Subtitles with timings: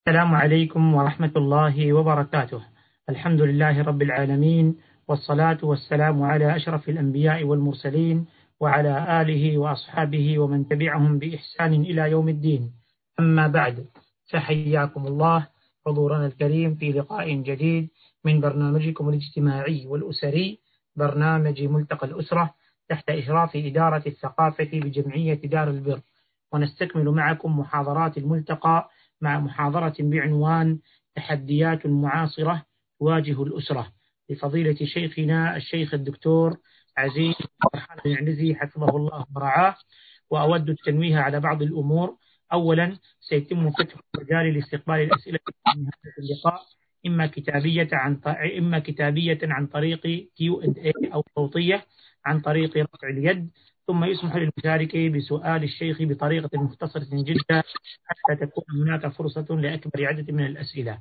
[0.00, 2.60] السلام عليكم ورحمة الله وبركاته.
[3.08, 4.76] الحمد لله رب العالمين
[5.08, 8.26] والصلاة والسلام على أشرف الأنبياء والمرسلين
[8.60, 12.72] وعلى آله وأصحابه ومن تبعهم بإحسان إلى يوم الدين.
[13.20, 13.86] أما بعد
[14.32, 15.46] فحياكم الله
[15.86, 17.88] حضورنا الكريم في لقاء جديد
[18.24, 20.58] من برنامجكم الاجتماعي والأسري
[20.96, 22.54] برنامج ملتقى الأسرة
[22.88, 26.00] تحت إشراف إدارة الثقافة بجمعية دار البر.
[26.52, 28.88] ونستكمل معكم محاضرات الملتقى
[29.20, 30.78] مع محاضرة بعنوان
[31.14, 32.64] تحديات معاصرة
[32.98, 33.92] تواجه الأسرة.
[34.30, 36.56] لفضيلة شيخنا الشيخ الدكتور
[36.96, 37.34] عزيز
[37.72, 39.76] فرحان العنزي حفظه الله ورعاه
[40.30, 42.16] وأود التنويه على بعض الأمور.
[42.52, 46.62] أولا سيتم فتح المجال لاستقبال الأسئلة في هذا اللقاء
[47.06, 48.20] إما كتابية عن
[48.58, 50.00] إما كتابية عن طريق
[50.36, 50.62] كيو
[51.14, 51.86] أو صوتية
[52.24, 53.50] عن طريق رفع اليد.
[53.90, 57.62] ثم يسمح للمشارك بسؤال الشيخ بطريقة مختصرة جدا
[58.06, 60.98] حتى تكون هناك فرصة لأكبر عدد من الأسئلة.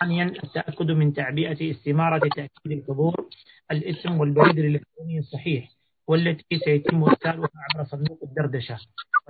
[0.00, 3.28] ثانيا التأكد من تعبئة استمارة تأكيد الحضور.
[3.70, 5.68] الاسم والبريد الإلكتروني الصحيح
[6.06, 8.78] والتي سيتم إرسالها عبر صندوق الدردشة.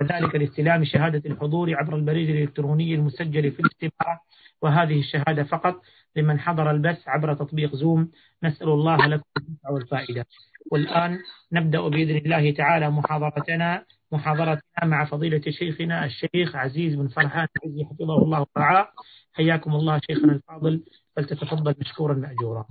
[0.01, 4.19] وذلك لاستلام شهادة الحضور عبر البريد الإلكتروني المسجل في الاستمارة.
[4.61, 5.81] وهذه الشهادة فقط
[6.15, 8.11] لمن حضر البث عبر تطبيق زوم
[8.43, 9.23] نسأل الله لكم
[9.71, 10.25] والفائدة.
[10.71, 11.19] والآن
[11.51, 13.85] نبدأ بإذن الله تعالى محاضرتنا.
[14.11, 18.87] محاضرتنا مع فضيلة شيخنا الشيخ عزيز بن فرحان عزي حفظه الله ورعاه.
[19.33, 20.83] حياكم الله شيخنا الفاضل.
[21.15, 22.65] فلتتفضل مشكورا مأجورا.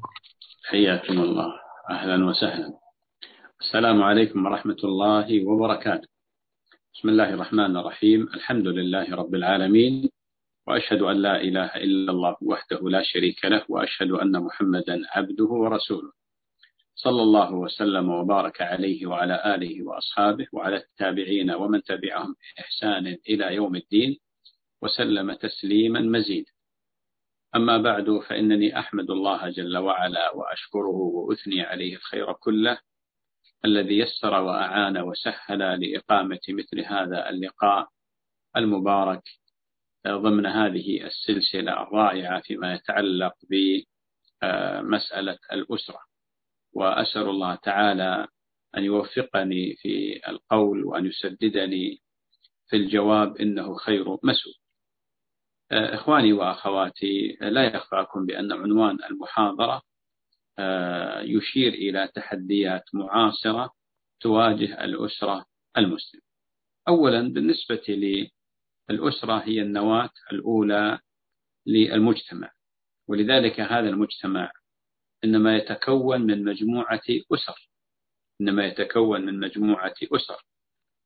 [0.65, 1.53] حياكم الله.
[1.91, 2.73] أهلا وسهلا.
[3.61, 6.09] السلام عليكم ورحمة الله وبركاته.
[6.95, 8.29] بسم الله الرحمن الرحيم.
[8.35, 10.11] الحمد لله رب العالمين.
[10.69, 16.13] وأشهد أن لا إله إلا الله وحده لا شريك له وأشهد أن محمدا عبده ورسوله.
[16.95, 23.77] صلى الله وسلم وبارك عليه وعلى آله وأصحابه وعلى التابعين ومن تبعهم بإحسان إلى يوم
[23.77, 24.17] الدين
[24.83, 26.53] وسلم تسليما مزيدا.
[27.57, 32.79] أما بعد فإنني أحمد الله جل وعلا وأشكره وأثني عليه الخير كله
[33.65, 37.89] الذي يسر وأعان وسهل لإقامة مثل هذا اللقاء
[38.57, 39.23] المبارك
[40.07, 43.35] ضمن هذه السلسلة الرائعة فيما يتعلق
[44.43, 46.01] بمسألة الأسرة.
[46.73, 48.27] وأسأل الله تعالى
[48.77, 52.03] أن يوفقني في القول وأن يسددني
[52.69, 54.55] في الجواب إنه خير مسؤول.
[55.73, 59.83] إخواني وأخواتي لا يخفاكم بأن عنوان المحاضرة
[61.21, 63.71] يشير إلى تحديات معاصرة
[64.21, 65.45] تواجه الأسرة
[65.77, 66.23] المسلمة.
[66.89, 67.83] أولا بالنسبة
[68.91, 70.99] للأسرة هي النواة الأولى
[71.67, 72.51] للمجتمع
[73.09, 74.53] ولذلك هذا المجتمع
[75.25, 77.71] إنما يتكون من مجموعة أسر
[78.41, 80.45] إنما يتكون من مجموعة أسر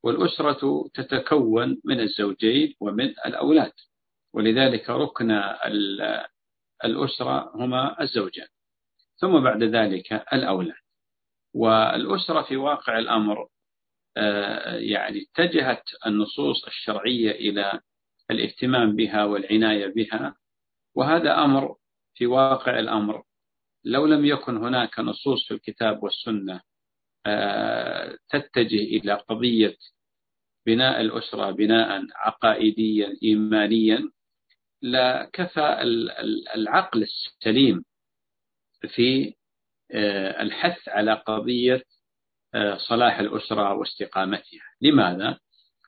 [0.02, 3.72] والأسرة تتكون من الزوجين ومن الأولاد
[4.34, 5.30] ولذلك ركن
[6.84, 8.46] الأسرة هما الزوجان
[9.16, 10.82] ثم بعد ذلك الأولاد
[11.54, 13.48] والأسرة في واقع الأمر
[14.78, 17.80] يعني اتجهت النصوص الشرعية إلى
[18.30, 20.36] الاهتمام بها والعناية بها
[20.94, 21.76] وهذا أمر
[22.14, 23.22] في واقع الأمر.
[23.84, 26.60] لو لم يكن هناك نصوص في الكتاب والسنة
[28.28, 29.76] تتجه إلى قضية
[30.66, 34.10] بناء الأسرة بناء عقائديا إيمانيا
[34.82, 35.76] لكفى
[36.54, 37.84] العقل السليم
[38.88, 39.34] في
[40.40, 41.82] الحث على قضية
[42.76, 44.62] صلاح الأسرة واستقامتها.
[44.80, 45.38] لماذا؟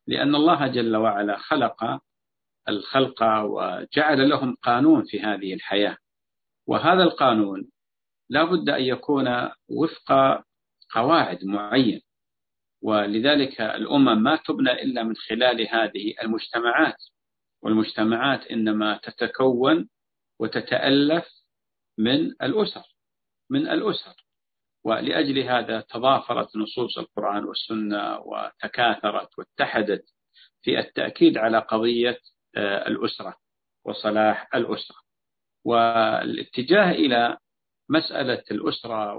[0.07, 2.01] لأن الله جل وعلا خلق
[2.69, 5.97] الخلق وجعل لهم قانون في هذه الحياة.
[6.67, 7.71] وهذا القانون
[8.31, 10.43] لا بد أن يكون وفق
[10.91, 12.01] قواعد معينة
[12.83, 16.97] ولذلك الأمم ما تبنى إلا من خلال هذه المجتمعات.
[17.63, 19.89] والمجتمعات إنما تتكون
[20.41, 21.29] وتتألف
[21.99, 22.83] من الأسر
[23.51, 24.24] من الأسر.
[24.85, 30.05] ولأجل هذا تضافرت نصوص القرآن والسنة وتكاثرت واتحدت
[30.63, 32.19] في التأكيد على قضية
[32.57, 33.37] الأسرة
[33.85, 34.97] وصلاح الأسرة.
[35.65, 37.37] والاتجاه إلى
[37.89, 39.15] مسألة الأسرة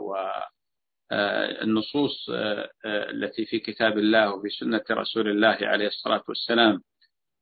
[1.12, 2.30] والنصوص
[2.86, 6.82] التي في كتاب الله وفي سنة رسول الله عليه الصلاة والسلام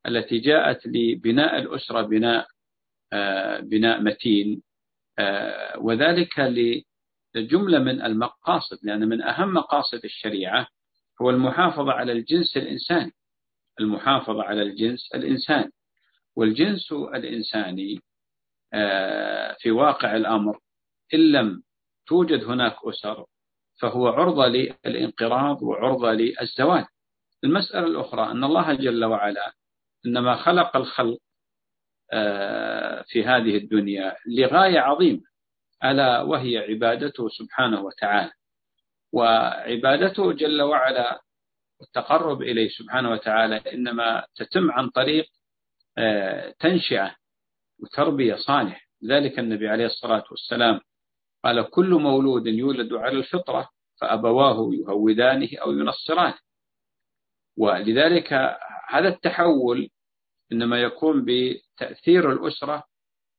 [0.06, 2.46] التي جاءت لبناء الأسرة بناء
[3.60, 4.62] بناء متين
[5.78, 6.40] وذلك
[7.34, 10.66] لجملة من المقاصد لأن من أهم مقاصد الشريعة
[11.22, 13.12] هو المحافظة على الجنس الإنساني.
[13.80, 15.70] المحافظة على الجنس الإنساني.
[16.36, 18.00] والجنس الإنساني
[19.60, 20.58] في واقع الأمر
[21.14, 21.62] إن لم
[22.06, 23.24] توجد هناك أسر
[23.80, 26.84] فهو عرضة للانقراض وعرضة للزواج
[27.44, 29.52] المسألة الأخرى أن الله جل وعلا
[30.06, 31.18] إنما خلق الخلق
[33.06, 35.22] في هذه الدنيا لغاية عظيمة.
[35.84, 38.32] ألا وهي عبادته سبحانه وتعالى.
[39.12, 41.20] وعبادته جل وعلا
[41.80, 45.26] والتقرب إليه سبحانه وتعالى إنما تتم عن طريق
[46.60, 47.16] تنشئة
[47.82, 48.88] وتربية صالح.
[49.04, 50.80] ذلك النبي عليه الصلاة والسلام
[51.44, 53.68] قال كل مولود يولد على الفطرة
[54.00, 56.38] فأبواه يهودانه أو ينصرانه.
[57.56, 58.32] ولذلك
[58.88, 59.90] هذا التحول
[60.52, 62.84] إنما يكون بتأثير الأسرة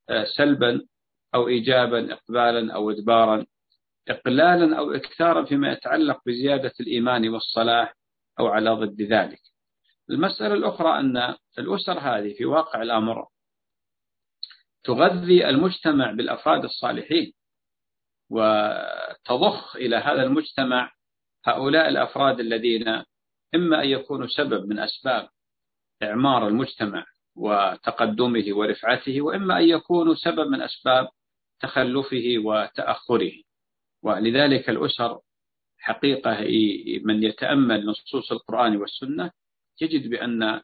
[0.10, 0.88] آه، سلبا
[1.36, 3.46] أو إيجابا إقبالا أو إدبارا
[4.08, 7.96] إقلالا أو إكثارا فيما يتعلق بزيادة الإيمان والصلاح
[8.40, 9.42] أو على ضد ذلك.
[10.10, 13.28] المسألة الأخرى أن الأسر هذه في واقع الأمر
[14.84, 17.34] تغذي المجتمع بالأفراد الصالحين
[18.30, 20.92] وتضخ إلى هذا المجتمع
[21.46, 23.04] هؤلاء الأفراد الذين
[23.56, 25.30] إما أن يكونوا سبب من أسباب
[26.04, 27.06] إعمار المجتمع
[27.36, 31.08] وتقدمه ورفعته وإما أن يكونوا سبب من أسباب
[31.66, 33.32] تخلفه وتأخره.
[34.04, 35.20] ولذلك الأسر
[35.80, 36.40] حقيقة
[37.04, 39.32] من يتأمل نصوص القرآن والسنة
[39.82, 40.62] يجد بأن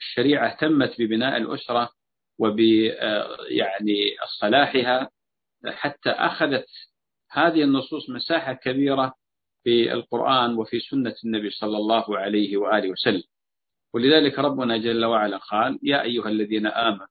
[0.00, 1.90] الشريعة اهتمت ببناء الأسرة
[2.38, 2.60] وب
[3.48, 5.10] يعني صلاحها
[5.66, 6.68] حتى أخذت
[7.30, 9.14] هذه النصوص مساحة كبيرة
[9.64, 13.22] في القرآن وفي سنة النبي صلى الله عليه وآله وسلم.
[13.94, 17.06] ولذلك ربنا جل وعلا قال يا أيها الذين آمنوا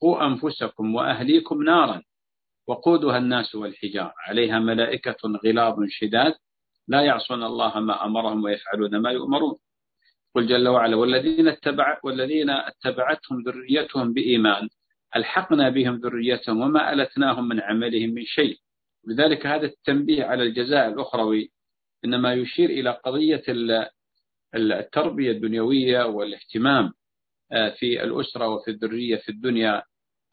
[0.00, 2.02] قوا أنفسكم وأهليكم نارا
[2.70, 4.12] وقودها الناس والحجار.
[4.26, 6.34] عليها ملائكة غلاظ شداد.
[6.88, 9.56] لا يعصون الله ما أمرهم ويفعلون ما يؤمرون.
[10.34, 14.68] قل جل وعلا والذين اتبع والذين اتبعتهم ذريتهم بإيمان
[15.16, 18.56] ألحقنا بهم ذريتهم وما ألتناهم من عملهم من شيء.
[19.06, 21.50] لذلك هذا التنبيه على الجزاء الأخروي
[22.04, 23.42] إنما يشير إلى قضية
[24.54, 26.92] التربية الدنيوية والاهتمام
[27.52, 29.82] آه، في الأسرة وفي الذرية في الدنيا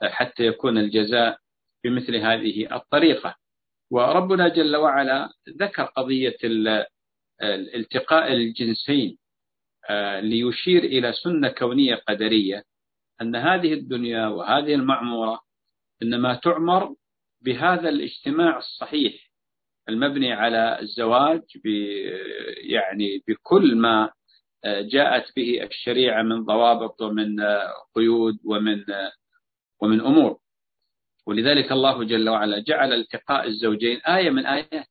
[0.01, 1.37] آه، حتى يكون الجزاء
[1.83, 3.35] بمثل هذه الطريقة.
[3.91, 6.37] وربنا جل وعلا ذكر قضية
[7.75, 9.17] التقاء الجنسين
[9.89, 12.63] آه، ليشير إلى سنة كونية قدرية
[13.21, 15.41] أن هذه الدنيا وهذه المعمورة
[16.03, 16.95] إنما تعمر
[17.41, 19.13] بهذا الاجتماع الصحيح
[19.89, 21.41] المبني على الزواج
[22.63, 24.11] يعني بكل ما
[24.65, 27.39] جاءت به الشريعة من ضوابط ومن
[27.95, 28.83] قيود ومن
[29.81, 30.39] ومن أمور.
[31.27, 34.87] ولذلك الله جل وعلا جعل التقاء الزوجين آية من آيات.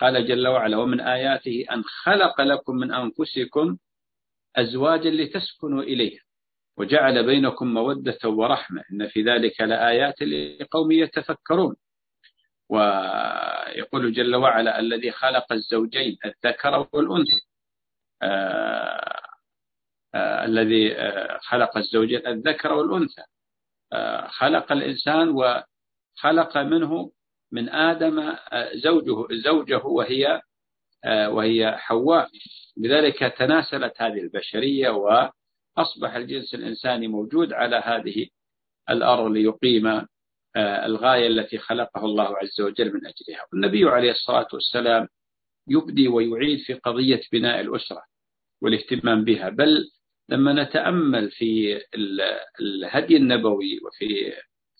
[0.00, 3.76] قال جل وعلا ومن آياته أن خلق لكم من أنفسكم
[4.56, 6.20] أزواجا لتسكنوا إليها
[6.76, 8.82] وجعل بينكم مودة ورحمة.
[8.92, 11.76] إن في ذلك لآيات لقوم يتفكرون.
[12.68, 17.40] ويقول جل وعلا الذي خلق الزوجين الذكر والأنثى.
[18.22, 19.20] آه
[20.14, 23.22] آه الذي آه خلق الزوجين الذكر والأنثى.
[23.92, 25.28] آه، خلق الإنسان
[26.16, 27.10] وخلق منه
[27.52, 30.40] من آدم آه، زوجه زوجه وهي
[31.04, 32.30] آه، وهي حواء.
[32.76, 38.26] لذلك تناسلت هذه البشرية وأصبح الجنس الإنساني موجود على هذه
[38.90, 43.46] الأرض ليقيم آه، الغاية التي خلقه الله عز وجل من أجلها.
[43.52, 45.08] والنبي عليه الصلاة والسلام
[45.68, 48.02] يبدي ويعيد في قضية بناء الأسرة
[48.62, 49.48] والاهتمام بها.
[49.48, 49.90] بل
[50.28, 51.80] لما نتأمل في
[52.60, 54.32] الهدي النبوي وفي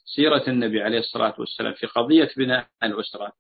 [0.04, 3.32] سيرة النبي عليه الصلاة والسلام في قضية بناء الأسرة.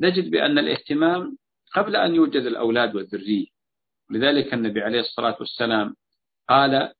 [0.00, 1.38] نجد بأن الاهتمام
[1.74, 3.46] قبل أن يوجد الأولاد والذرية.
[4.10, 5.94] لذلك النبي عليه الصلاة والسلام
[6.48, 6.92] قال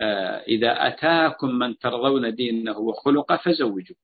[0.00, 3.96] آه، إذا أتاكم من ترضون دينه وخلقه فزوجوا.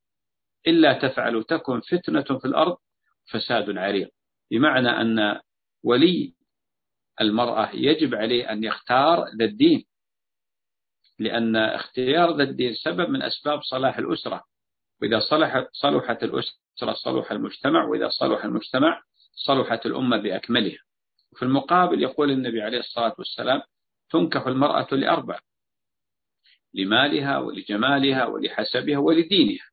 [0.66, 2.76] إلا تفعلوا تكن فتنة في الأرض
[3.30, 4.08] فساد عريض.
[4.50, 5.40] بمعنى أن
[5.84, 6.34] ولي
[7.20, 9.84] المرأة يجب عليه أن يختار ذا الدين.
[11.18, 14.44] لأن اختيار ذا الدين سبب من أسباب صلاح الأسرة.
[15.02, 19.02] وإذا صلحت صلحت الأسرة صلح المجتمع وإذا صلح المجتمع
[19.32, 20.78] صلحت الأمة بأكملها.
[21.32, 23.62] وفي المقابل يقول النبي عليه الصلاة والسلام
[24.10, 25.40] تنكح المرأة لأربع
[26.74, 29.64] لمالها ولجمالها ولحسبها ولدينها.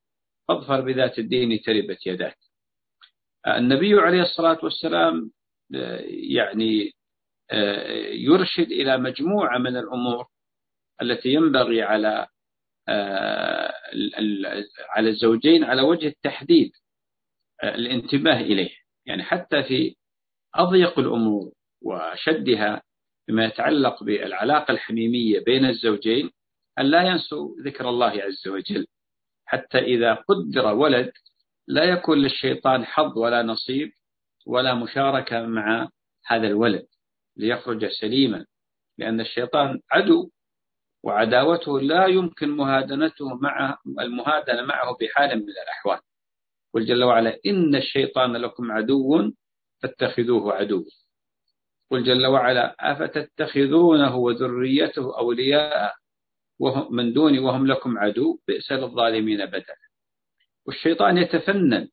[0.48, 2.38] فاظفر بذات الدين تربت يداك.
[3.48, 5.32] النبي عليه الصلاة والسلام
[6.29, 6.91] يعني
[8.12, 10.27] يرشد إلى مجموعة من الأمور
[11.01, 12.27] التي ينبغي على
[14.89, 16.72] على الزوجين على وجه التحديد
[17.63, 18.70] الانتباه إليه.
[19.06, 19.96] يعني حتى في
[20.56, 21.51] أضيق الأمور
[21.82, 22.82] وشدها
[23.27, 26.30] بما يتعلق بالعلاقة الحميمية بين الزوجين
[26.80, 28.88] أن لا ينسوا ذكر الله عز وجل.
[29.46, 31.12] حتى إذا قدر ولد
[31.68, 33.92] لا يكون للشيطان حظ ولا نصيب
[34.48, 35.89] ولا مشاركة مع
[36.25, 36.86] هذا الولد
[37.38, 38.46] ليخرج سليما
[38.98, 40.30] لأن الشيطان عدو
[41.06, 46.00] وعداوته لا يمكن مهادنته مع المهادنة معه بحال من الأحوال.
[46.74, 49.32] قل جل وعلا إن الشيطان لكم عدو
[49.82, 50.86] فاتخذوه عدو.
[51.92, 55.96] قل جل وعلا أفتتخذونه وذريته أولياء
[56.60, 59.78] وهم من دوني وهم لكم عدو؟ بئس للظالمين بدلا.
[60.66, 61.88] والشيطان يتفنن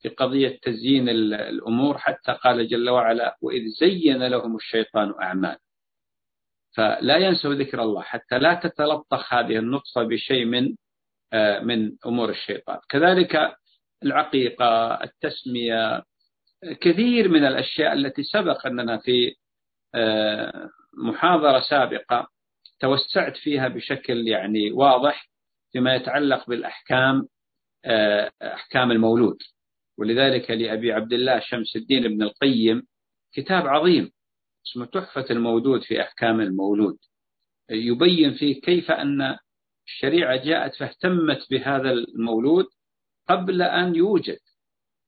[0.00, 5.58] في قضية تزيين الأمور حتى قال جل وعلا وإذ زين لهم الشيطان أعمال.
[6.76, 10.74] فلا ينسوا ذكر الله حتى لا تتلطخ هذه النطفة بشيء من
[11.32, 12.78] آه، من أمور الشيطان.
[12.88, 13.56] كذلك
[14.04, 16.02] العقيقة التسمية
[16.80, 19.34] كثير من الأشياء التي سبق أننا في
[19.94, 22.28] آه، محاضرة سابقة
[22.80, 25.28] توسعت فيها بشكل يعني واضح
[25.72, 27.28] فيما يتعلق بالأحكام
[27.84, 29.38] آه، أحكام المولود.
[29.98, 32.82] ولذلك لأبي عبد الله شمس الدين ابن القيم
[33.34, 34.10] كتاب عظيم.
[34.66, 36.98] اسمه تحفة المولود في أحكام المولود.
[37.70, 39.36] يبين فيه كيف أن
[39.86, 42.66] الشريعة جاءت فاهتمت بهذا المولود
[43.28, 44.38] قبل أن يوجد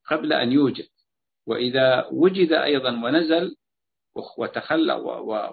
[0.06, 0.88] قبل أن يوجد.
[1.46, 3.56] وإذا وجد أيضا ونزل
[4.38, 4.94] وتخلى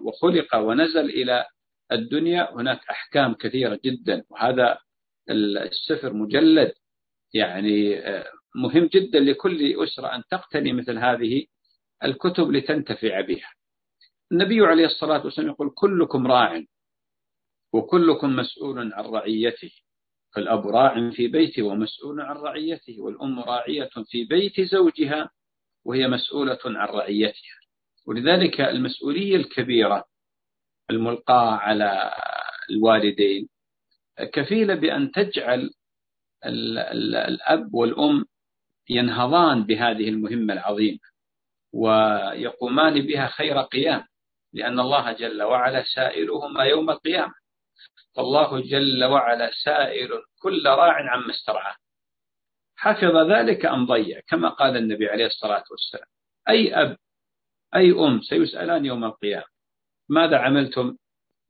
[0.03, 1.45] وخلق ونزل إلى
[1.91, 4.23] الدنيا هناك أحكام كثيرة جدا.
[4.29, 4.77] وهذا
[5.29, 6.73] السفر مجلد
[7.33, 11.45] يعني آه، مهم جدا لكل أسرة أن تقتني مثل هذه
[12.03, 13.49] الكتب لتنتفع بها.
[14.31, 16.63] النبي عليه الصلاة والسلام يقول كلكم راع
[17.73, 19.71] وكلكم مسؤول عن رعيته
[20.35, 25.29] فالأب راع في بيته ومسؤول عن رعيته والأم راعية في بيت زوجها
[25.85, 27.59] وهي مسؤولة عن رعيتها.
[28.07, 30.05] ولذلك المسؤولية الكبيرة
[30.91, 32.13] الملقاة على
[32.69, 33.49] الوالدين
[34.33, 35.71] كفيلة بأن تجعل
[36.45, 38.25] الأب والأم
[38.89, 40.99] ينهضان بهذه المهمة العظيمة
[41.73, 44.03] ويقومان بها خير قيام.
[44.53, 47.33] لأن الله جل وعلا سائلهما يوم القيامة.
[48.15, 50.09] فالله جل وعلا سائل
[50.41, 51.75] كل راع عما استرعاه.
[52.75, 56.07] حفظ ذلك أم ضيع؟ كما قال النبي عليه الصلاة والسلام.
[56.49, 56.97] أي أب
[57.75, 59.45] أي أم سيسألان يوم القيامة.
[60.09, 60.97] ماذا عملتم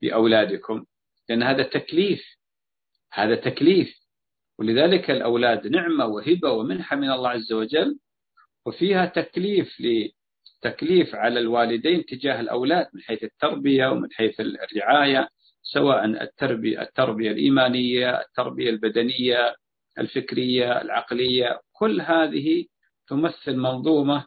[0.01, 0.85] بأولادكم؟
[1.29, 2.21] لأن هذا تكليف
[3.13, 4.01] هذا تكليف.
[4.59, 7.99] ولذلك الأولاد نعمة وهبة ومنحة من الله عز وجل
[8.65, 9.79] وفيها تكليف
[10.65, 15.29] لتكليف على الوالدين تجاه الأولاد من حيث التربية ومن حيث الرعاية
[15.61, 19.55] سواء التربية, التربية الإيمانية التربية البدنية
[19.99, 22.65] الفكرية العقلية كل هذه
[23.07, 24.25] تمثل منظومة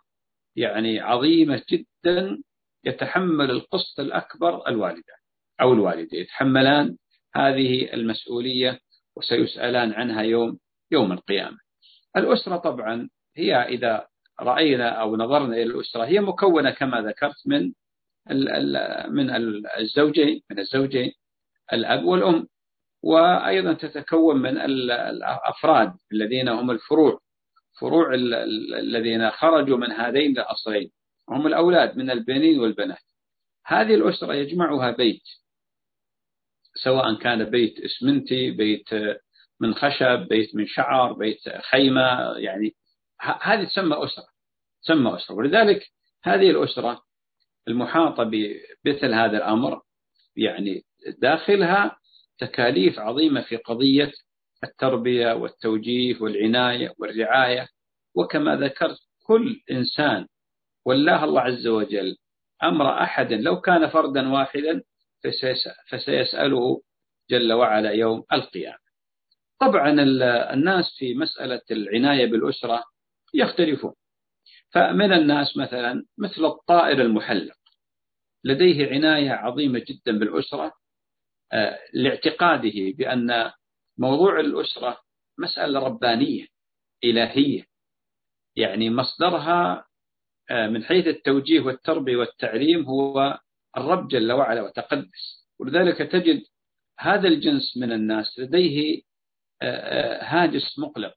[0.56, 2.38] يعني عظيمة جدا
[2.84, 5.16] يتحمل القسط الأكبر الوالدان
[5.60, 6.20] أو الوالدين.
[6.20, 6.96] يتحملان
[7.34, 8.78] هذه المسؤولية
[9.16, 10.58] وسيسألان عنها يوم
[10.90, 11.58] يوم القيامة.
[12.16, 14.06] الأسرة طبعا هي إذا
[14.40, 17.72] رأينا أو نظرنا إلى الأسرة هي مكونة كما ذكرت من
[19.10, 19.30] من
[19.78, 21.12] الزوجين من الزوجين
[21.72, 22.46] الأب والأم
[23.02, 27.20] وأيضا تتكون من الأفراد الذين هم الفروع
[27.80, 30.90] فروع الذين خرجوا من هذين الأصلين
[31.30, 33.02] هم الأولاد من البنين والبنات.
[33.66, 35.22] هذه الأسرة يجمعها بيت
[36.74, 38.88] سواء كان بيت اسمنتي بيت
[39.60, 42.74] من خشب بيت من شعر بيت خيمة يعني
[43.20, 44.26] هذه تسمى أسرة
[44.84, 45.34] تسمى أسرة.
[45.34, 45.86] ولذلك
[46.22, 47.02] هذه الأسرة
[47.68, 49.82] المحاطة بمثل هذا الأمر
[50.36, 50.84] يعني
[51.18, 51.96] داخلها
[52.38, 54.12] تكاليف عظيمة في قضية
[54.64, 57.68] التربية والتوجيه والعناية والرعاية.
[58.14, 60.26] وكما ذكرت كل إنسان
[60.84, 62.16] والله الله عز وجل
[62.62, 64.82] أمر أحد لو كان فردا واحدا
[65.88, 66.82] فسيسأله
[67.30, 68.84] جل وعلا يوم القيامة.
[69.60, 69.90] طبعا
[70.52, 72.84] الناس في مسألة العناية بالأسرة
[73.34, 73.94] يختلفون.
[74.70, 77.56] فمن الناس مثلا مثل الطائر المحلق
[78.44, 80.72] لديه عناية عظيمة جدا بالأسرة
[81.52, 83.52] آه، لاعتقاده بأن
[83.98, 85.00] موضوع الأسرة
[85.38, 86.46] مسألة ربانية
[87.04, 87.64] إلهية
[88.56, 89.86] يعني مصدرها
[90.50, 93.38] آه، من حيث التوجيه والتربية والتعليم هو
[93.76, 95.46] الرب جل وعلا وتقدس.
[95.58, 96.42] ولذلك تجد
[96.98, 99.02] هذا الجنس من الناس لديه
[99.62, 101.14] آه، هاجس مقلق.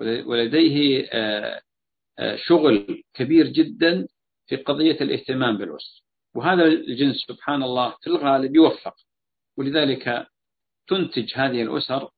[0.00, 1.08] ولديه
[2.36, 4.06] شغل كبير جدا
[4.46, 6.00] في قضية الاهتمام بالأسرة.
[6.34, 8.94] وهذا الجنس سبحان الله في الغالب يوفق.
[9.56, 10.26] ولذلك
[10.88, 12.10] تنتج هذه الأسر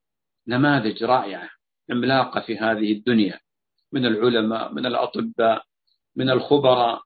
[0.47, 1.49] نماذج رائعة
[1.89, 3.39] عملاقة في هذه الدنيا.
[3.91, 5.63] من العلماء من الأطباء
[6.15, 7.01] من الخبراء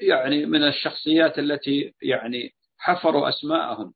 [0.00, 3.94] يعني من الشخصيات التي يعني حفروا أسماءهم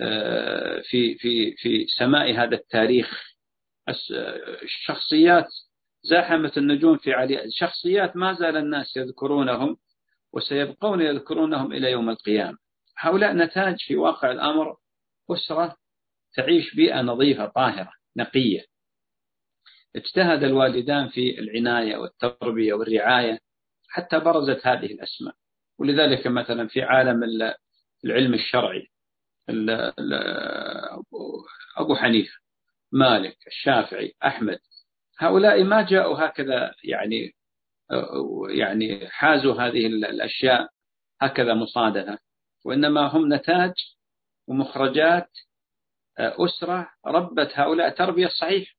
[0.00, 3.37] آه، في في في سماء هذا التاريخ.
[4.62, 5.46] الشخصيات
[6.02, 9.76] زاحمة النجوم في علي شخصيات ما زال الناس يذكرونهم
[10.32, 12.58] وسيبقون يذكرونهم إلى يوم القيامة.
[12.98, 14.76] هؤلاء نتاج في واقع الأمر
[15.30, 15.76] أسرة
[16.34, 18.64] تعيش بيئة نظيفة طاهرة نقية.
[19.96, 23.38] اجتهد الوالدان في العناية والتربية والرعاية
[23.88, 25.34] حتى برزت هذه الأسماء.
[25.78, 27.22] ولذلك مثلا في عالم
[28.04, 28.88] العلم الشرعي
[31.76, 32.47] أبو حنيفة
[32.92, 34.58] مالك الشافعي أحمد.
[35.18, 37.32] هؤلاء ما جاءوا هكذا يعني
[38.50, 40.68] يعني حازوا هذه الأشياء
[41.20, 42.18] هكذا مصادفة
[42.64, 43.72] وإنما هم نتاج
[44.48, 45.30] ومخرجات
[46.18, 47.90] أسرة ربت هؤلاء.
[47.90, 48.74] تربية صحيحة.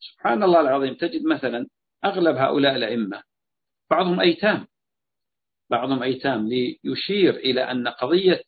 [0.00, 0.94] سبحان الله العظيم.
[0.94, 1.66] تجد مثلا
[2.04, 3.22] أغلب هؤلاء الأئمة
[3.90, 4.66] بعضهم أيتام.
[5.70, 8.42] بعضهم أيتام ليشير إلى أن قضية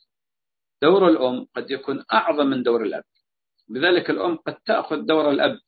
[0.83, 3.05] دور الأم قد يكون أعظم من دور الأب.
[3.71, 5.59] لذلك الأم قد تأخذ دور الأب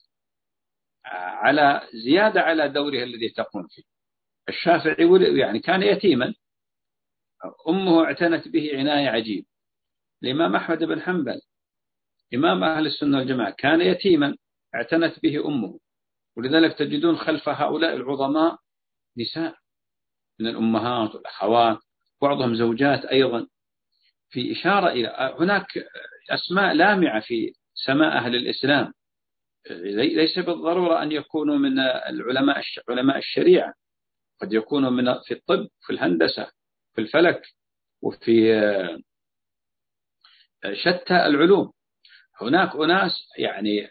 [1.04, 3.82] على زيادة على دورها الذي تقوم فيه.
[4.48, 6.34] الشافعي يعني كان يتيما.
[7.68, 9.46] أمه اعتنت به عناية عجيبة.
[10.22, 11.40] الإمام أحمد بن حنبل
[12.34, 14.36] إمام أهل السنة والجماعة كان يتيما
[14.74, 15.78] اعتنت به أمه.
[16.36, 18.58] ولذلك تجدون خلف هؤلاء العظماء
[19.18, 19.56] نساء
[20.40, 21.78] من الأمهات والأخوات
[22.22, 23.46] بعضهم زوجات أيضا.
[24.30, 25.66] في إشارة إلى هناك
[26.30, 27.52] أسماء لامعة في
[27.84, 28.92] سماء أهل الإسلام.
[29.90, 33.74] ليس بالضرورة أن يكونوا من العلماء علماء الشريعة.
[34.40, 36.50] قد يكونوا من في الطب في الهندسة
[36.94, 37.42] في الفلك
[38.02, 38.62] وفي
[40.72, 41.72] شتى العلوم.
[42.40, 43.88] هناك أناس يعني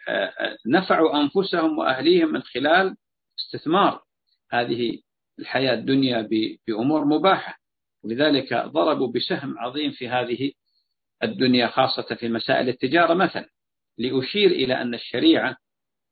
[0.68, 2.96] نفعوا أنفسهم وأهليهم من خلال
[3.40, 4.04] استثمار
[4.52, 5.00] هذه
[5.40, 6.30] الحياة الدنيا
[6.68, 7.60] بأمور مباحة.
[8.04, 10.52] ولذلك ضربوا بسهم عظيم في هذه
[11.24, 13.50] الدنيا خاصة في مسائل التجارة مثلا.
[13.98, 15.58] لأشير إلى أن الشريعة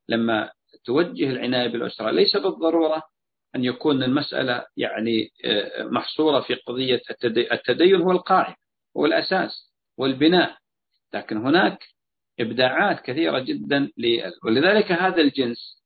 [0.09, 0.51] لما
[0.85, 3.03] توجه العناية بالأسرة ليس بالضرورة
[3.55, 7.01] أن يكون المسألة يعني آه، محصورة في قضية
[7.51, 8.55] التدين هو القاعدة
[8.97, 10.57] هو الأساس والبناء
[11.13, 11.79] لكن هناك
[12.39, 13.91] إبداعات كثيرة جدا
[14.43, 15.83] ولذلك هذا الجنس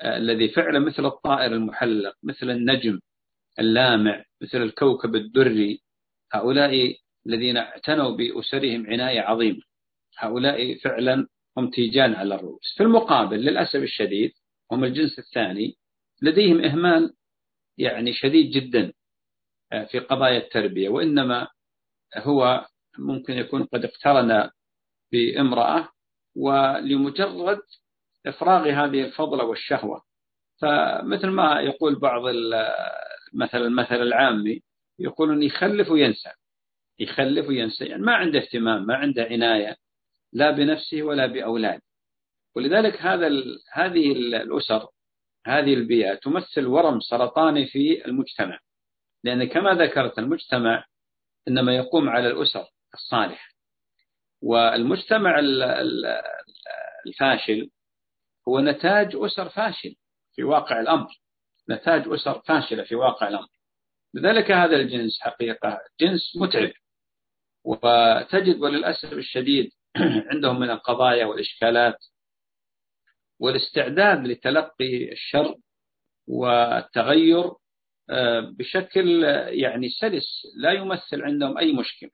[0.00, 3.00] آه، الذي فعلا مثل الطائر المحلق مثل النجم
[3.58, 5.82] اللامع مثل الكوكب الدري
[6.32, 9.62] هؤلاء الذين اعتنوا بأسرهم عناية عظيمة.
[10.18, 11.26] هؤلاء فعلا
[11.58, 14.32] هم تيجان على الرؤوس في المقابل للأسف الشديد
[14.72, 15.76] هم الجنس الثاني
[16.22, 17.14] لديهم إهمال
[17.78, 18.92] يعني شديد جدا
[19.72, 20.88] آه، في قضايا التربية.
[20.88, 21.48] وإنما
[22.16, 22.66] هو
[22.98, 24.50] ممكن يكون قد اقترن
[25.12, 25.88] بامرأة
[26.36, 27.60] ولمجرد
[28.26, 30.02] إفراغ هذه الفضلة والشهوة.
[30.60, 32.22] فمثل ما يقول بعض
[33.34, 34.62] مثلا المثل العامي
[34.98, 36.30] يقولون يخلف وينسى.
[36.98, 37.84] يخلف وينسى.
[37.84, 39.76] يعني ما عنده اهتمام ما عنده عناية.
[40.32, 41.82] لا بنفسه ولا بأولاده.
[42.56, 43.28] ولذلك هذا
[43.72, 44.88] هذه الأسر
[45.46, 48.58] هذه البيئة تمثل ورم سرطاني في المجتمع.
[49.24, 50.84] لأن كما ذكرت المجتمع
[51.48, 52.64] إنما يقوم على الأسر
[52.94, 53.48] الصالحة.
[54.42, 55.40] والمجتمع
[57.06, 57.70] الفاشل
[58.48, 59.94] هو نتاج أسر فاشل
[60.34, 61.08] في واقع الأمر.
[61.70, 63.48] نتاج أسر فاشلة في واقع الأمر.
[64.14, 66.72] لذلك هذا الجنس حقيقة جنس متعب.
[67.64, 69.70] وتجد وللأسف الشديد
[70.32, 71.98] عندهم من القضايا والإشكالات
[73.40, 75.54] والاستعداد لتلقي الشر
[76.26, 77.50] والتغير
[78.10, 82.10] آه، بشكل يعني سلس لا يمثل عندهم أي مشكلة.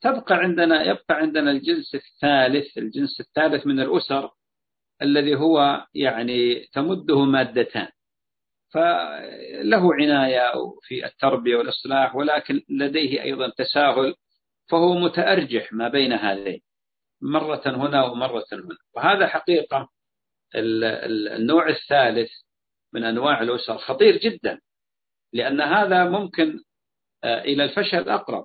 [0.00, 4.30] تبقى عندنا يبقى عندنا الجنس الثالث الجنس الثالث من الأسر
[5.02, 7.88] الذي هو يعني تمده مادتان.
[8.70, 14.14] فله عناية في التربية والإصلاح ولكن لديه أيضا تساهل
[14.70, 16.60] فهو متأرجح ما بين هذين.
[17.22, 18.76] مرة هنا ومرة هنا.
[18.94, 19.88] وهذا حقيقة
[20.54, 22.30] النوع الثالث
[22.92, 23.78] من أنواع الأسر.
[23.78, 24.60] خطير جدا
[25.32, 26.60] لأن هذا ممكن
[27.24, 28.44] آه، إلى الفشل أقرب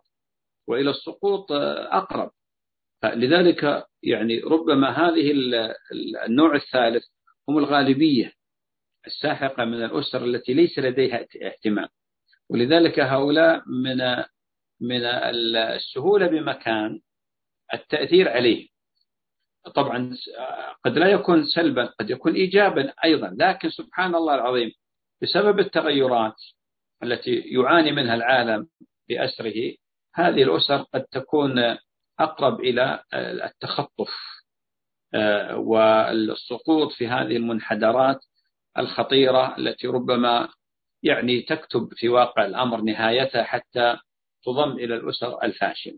[0.67, 2.31] وإلى السقوط آه، أقرب.
[3.03, 5.33] لذلك يعني ربما هذه
[6.25, 7.03] النوع الثالث
[7.49, 8.31] هم الغالبية
[9.07, 11.87] الساحقة من الأسر التي ليس لديها اهتمام.
[12.49, 14.23] ولذلك هؤلاء من
[14.81, 17.01] من السهولة بمكان
[17.73, 18.67] التأثير عليه.
[19.75, 20.17] طبعا
[20.85, 24.71] قد لا يكون سلبا قد يكون إيجابا أيضا لكن سبحان الله العظيم
[25.21, 26.35] بسبب التغيرات
[27.03, 28.67] التي يعاني منها العالم
[29.09, 29.73] بأسره
[30.15, 31.77] هذه الأسر قد تكون
[32.19, 34.09] أقرب إلى التخطف
[35.13, 38.19] آه، والسقوط في هذه المنحدرات
[38.77, 40.49] الخطيرة التي ربما
[41.03, 43.97] يعني تكتب في واقع الأمر نهايتها حتى
[44.43, 45.97] تضم إلى الأسر الفاشلة.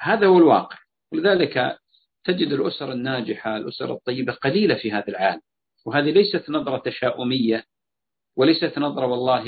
[0.00, 0.76] هذا هو الواقع.
[1.14, 1.78] ولذلك
[2.24, 5.40] تجد الأسر الناجحة الأسر الطيبة قليلة في هذا العالم.
[5.86, 7.64] وهذه ليست نظرة تشاؤمية
[8.36, 9.44] وليست نظرة والله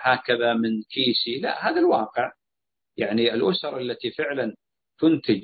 [0.00, 1.40] هكذا من كيسي.
[1.40, 2.32] لا هذا الواقع.
[2.96, 4.54] يعني الأسر التي فعلا
[5.00, 5.42] تنتج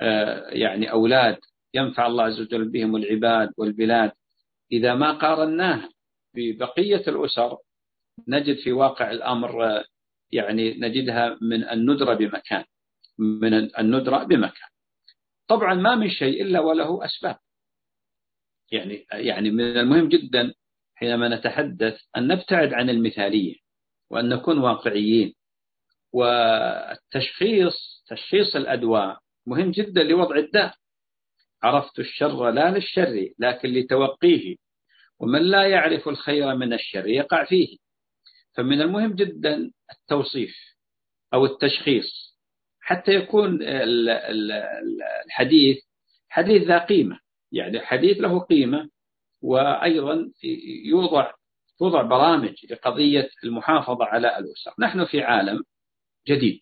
[0.00, 1.38] آه، يعني أولاد
[1.74, 4.12] ينفع الله عز وجل بهم العباد والبلاد.
[4.72, 5.88] إذا ما قارناه
[6.34, 7.56] ببقية الأسر
[8.28, 9.84] نجد في واقع الأمر آه،
[10.32, 12.64] يعني نجدها من الندرة بمكان
[13.18, 14.68] من الندرة بمكان.
[15.48, 17.36] طبعا ما من شيء إلا وله أسباب.
[18.72, 20.54] يعني يعني من المهم جدا
[20.94, 23.54] حينما نتحدث أن نبتعد عن المثالية
[24.10, 25.34] وأن نكون واقعيين.
[26.12, 30.74] والتشخيص تشخيص الأدواء مهم جدا لوضع الداء
[31.62, 34.56] عرفت الشر لا للشر لكن لتوقيه.
[35.20, 37.76] ومن لا يعرف الخير من الشر يقع فيه.
[38.54, 40.56] فمن المهم جدا التوصيف
[41.34, 42.27] أو التشخيص.
[42.88, 43.58] حتى يكون
[45.26, 45.78] الحديث
[46.28, 47.18] حديث ذا قيمة.
[47.52, 48.90] يعني حديث له قيمة
[49.42, 50.30] وأيضا
[50.84, 51.32] يوضع
[51.78, 54.74] توضع برامج لقضية المحافظة على الأسر.
[54.78, 55.64] نحن في عالم
[56.28, 56.60] جديد.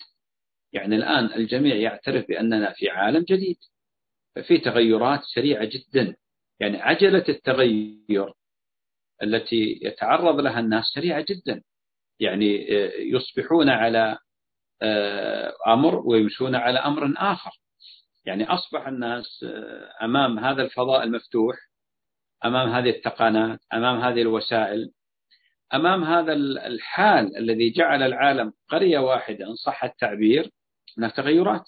[0.73, 3.57] يعني الآن الجميع يعترف بأننا في عالم جديد.
[4.37, 6.17] ففي تغيرات سريعة جدا.
[6.61, 8.33] يعني عجلة التغير
[9.23, 11.63] التي يتعرض لها الناس سريعة جدا.
[12.21, 14.19] يعني آه، يصبحون على
[14.83, 17.51] آه، أمر ويمشون على أمر آخر.
[18.25, 21.57] يعني أصبح الناس آه، أمام هذا الفضاء المفتوح
[22.45, 24.93] أمام هذه التقنات أمام هذه الوسائل
[25.75, 26.33] أمام هذا
[26.67, 30.51] الحال الذي جعل العالم قرية واحدة إن صح التعبير
[30.99, 31.65] هناك تغيرات.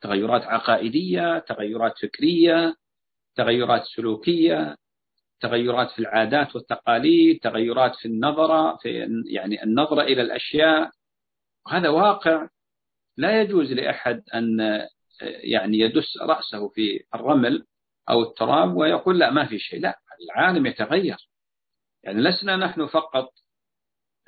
[0.00, 2.74] تغيرات عقائدية تغيرات فكرية
[3.36, 4.76] تغيرات سلوكية
[5.40, 10.90] تغيرات في العادات والتقاليد تغيرات في النظرة في يعني النظرة إلى الأشياء.
[11.70, 12.48] هذا واقع
[13.16, 14.60] لا يجوز لأحد أن
[15.20, 17.66] يعني يدس رأسه في الرمل
[18.10, 19.80] أو التراب ويقول لا ما في شيء.
[19.80, 21.16] لا العالم يتغير.
[22.02, 23.28] يعني لسنا نحن فقط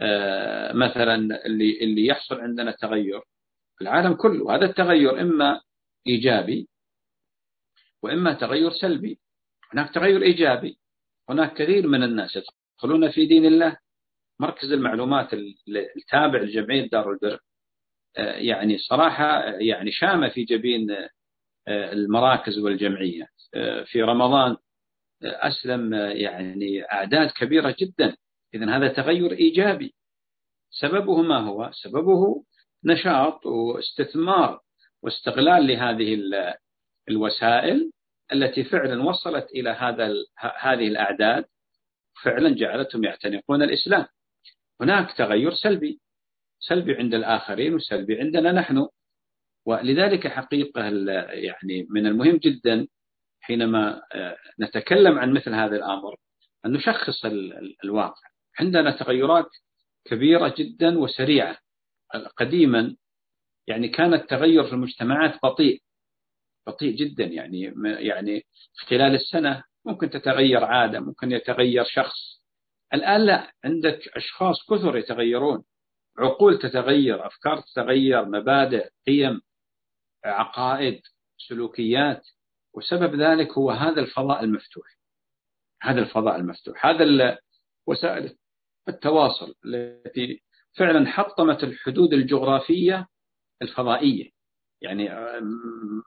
[0.01, 3.23] آه، مثلا اللي اللي يحصل عندنا تغير.
[3.83, 5.61] العالم كله هذا التغير إما
[6.07, 6.69] إيجابي
[8.03, 9.21] وإما تغير سلبي.
[9.73, 10.79] هناك تغير إيجابي.
[11.29, 13.77] هناك كثير من الناس يدخلون في دين الله
[14.41, 15.29] مركز المعلومات
[15.97, 17.41] التابع لجمعية دار البر
[18.17, 20.91] آه، يعني صراحة يعني شامة في جبين
[21.69, 23.29] آه، المراكز والجمعيات.
[23.87, 24.57] في رمضان
[25.23, 28.17] أسلم يعني أعداد كبيرة جدا.
[28.55, 29.95] إذا هذا تغير إيجابي.
[30.71, 32.45] سببه ما هو؟ سببه
[32.85, 34.61] نشاط واستثمار
[35.03, 36.19] واستغلال لهذه
[37.09, 37.93] الوسائل
[38.33, 40.15] التي فعلا وصلت إلى هذا
[40.61, 41.45] هذه الأعداد
[42.23, 44.07] فعلا جعلتهم يعتنقون الإسلام.
[44.81, 46.01] هناك تغير سلبي
[46.61, 48.87] سلبي عند الآخرين وسلبي عندنا نحن.
[49.67, 50.85] ولذلك حقيقة
[51.31, 52.87] يعني من المهم جدا
[53.41, 56.17] حينما آه، نتكلم عن مثل هذا الأمر
[56.67, 57.25] أن نشخص
[57.85, 58.29] الواقع.
[58.59, 59.49] عندنا تغيرات
[60.05, 61.59] كبيرة جدا وسريعة
[62.37, 62.97] قديما.
[63.67, 65.83] يعني كان التغير في المجتمعات بطيء
[66.67, 67.25] بطيء جدا.
[67.25, 68.43] يعني يعني
[68.89, 72.40] خلال السنة ممكن تتغير عادة ممكن يتغير شخص.
[72.95, 75.65] الآن لا عندك أشخاص كثر يتغيرون.
[76.19, 79.41] عقول تتغير أفكار تتغير مبادئ قيم
[80.25, 81.01] عقائد
[81.49, 82.23] سلوكيات.
[82.75, 84.87] وسبب ذلك هو هذا الفضاء المفتوح.
[85.83, 86.87] هذا الفضاء المفتوح.
[86.87, 87.39] هذا
[87.87, 88.37] وسائل
[88.89, 90.43] التواصل التي
[90.77, 93.07] فعلا حطمت الحدود الجغرافية
[93.63, 94.31] الفضائية.
[94.81, 95.09] يعني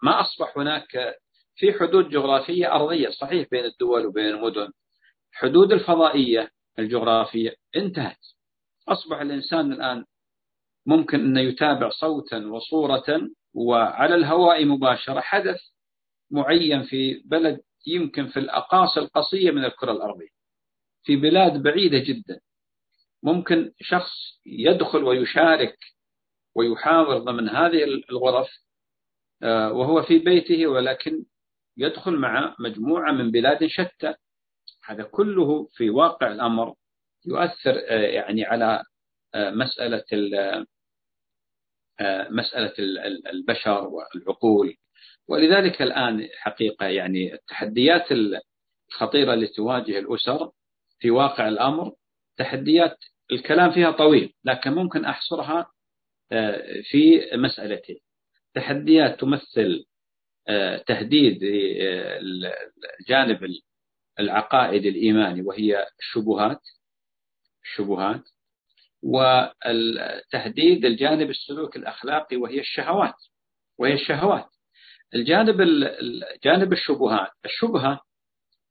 [0.03, 1.15] ما أصبح هناك
[1.55, 4.71] في حدود جغرافية أرضية صحيح بين الدول وبين المدن.
[5.31, 8.17] حدود الفضائية الجغرافية انتهت.
[8.87, 10.05] أصبح الإنسان الآن
[10.85, 15.59] ممكن أن يتابع صوتا وصورة وعلى الهواء مباشرة حدث
[16.31, 20.33] معين في بلد يمكن في الأقاصي القصية من الكرة الأرضية
[21.03, 22.39] في بلاد بعيدة جدا.
[23.23, 24.11] ممكن شخص
[24.45, 25.77] يدخل ويشارك
[26.55, 28.49] ويحاور ضمن هذه الغرف
[29.43, 31.25] آه، وهو في بيته ولكن
[31.77, 34.15] يدخل مع مجموعة من بلاد شتى.
[34.85, 36.73] هذا كله في واقع الأمر
[37.25, 38.83] يؤثر آه، يعني على
[39.35, 40.03] آه، مسألة
[42.29, 42.73] مسألة
[43.29, 44.75] البشر والعقول.
[45.27, 48.05] ولذلك الآن حقيقة يعني التحديات
[48.91, 50.51] الخطيرة التي تواجه الأسر
[50.99, 51.93] في واقع الأمر
[52.37, 52.97] تحديات
[53.31, 55.71] الكلام فيها طويل لكن ممكن أحصرها
[56.31, 57.99] آه، في مسألتين.
[58.53, 59.85] تحديات تمثل
[60.47, 61.39] آه، تهديد
[62.99, 63.43] الجانب
[64.19, 66.61] العقائدي الإيماني وهي الشبهات
[67.63, 68.23] الشبهات
[69.03, 73.15] والتهديد الجانب السلوك الأخلاقي وهي الشهوات
[73.77, 74.49] وهي الشهوات.
[75.15, 75.61] الجانب
[76.43, 77.31] جانب الشبهات.
[77.45, 78.01] الشبهة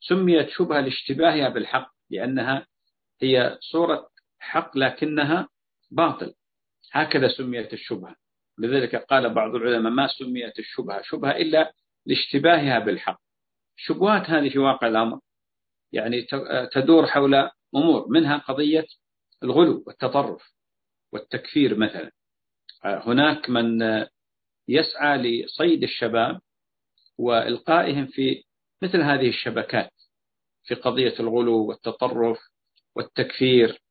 [0.00, 2.66] سميت شبهة لاشتباهها بالحق لأنها
[3.22, 5.48] هي صورة حق لكنها
[5.90, 6.35] باطل.
[6.92, 8.16] هكذا سميت الشبهة.
[8.59, 11.72] لذلك قال بعض العلماء ما سميت الشبهة؟ شبهة إلا
[12.07, 13.20] لاشتباهها بالحق.
[13.78, 15.20] الشبهات هذه في واقع الأمر.
[15.92, 16.26] يعني
[16.72, 17.35] تدور حول
[17.74, 18.87] أمور منها قضية
[19.42, 20.52] الغلو والتطرف
[21.12, 22.11] والتكفير مثلا.
[22.85, 23.78] هناك من
[24.68, 26.40] يسعى لصيد الشباب
[27.18, 28.44] وإلقائهم في
[28.83, 29.92] مثل هذه الشبكات
[30.64, 32.38] في قضية الغلو والتطرف
[32.96, 33.83] والتكفير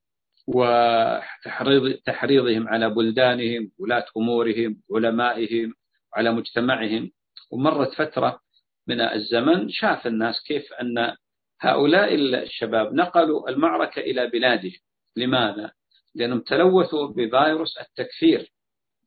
[0.47, 5.73] وتحريضهم على بلدانهم ولاة أمورهم علمائهم
[6.13, 7.11] على مجتمعهم.
[7.51, 8.39] ومرت فترة
[8.87, 11.15] من الزمن شاف الناس كيف أن
[11.61, 14.79] هؤلاء الشباب نقلوا المعركة إلى بلادهم.
[15.15, 15.71] لماذا؟
[16.15, 18.51] لأنهم تلوثوا بفيروس التكفير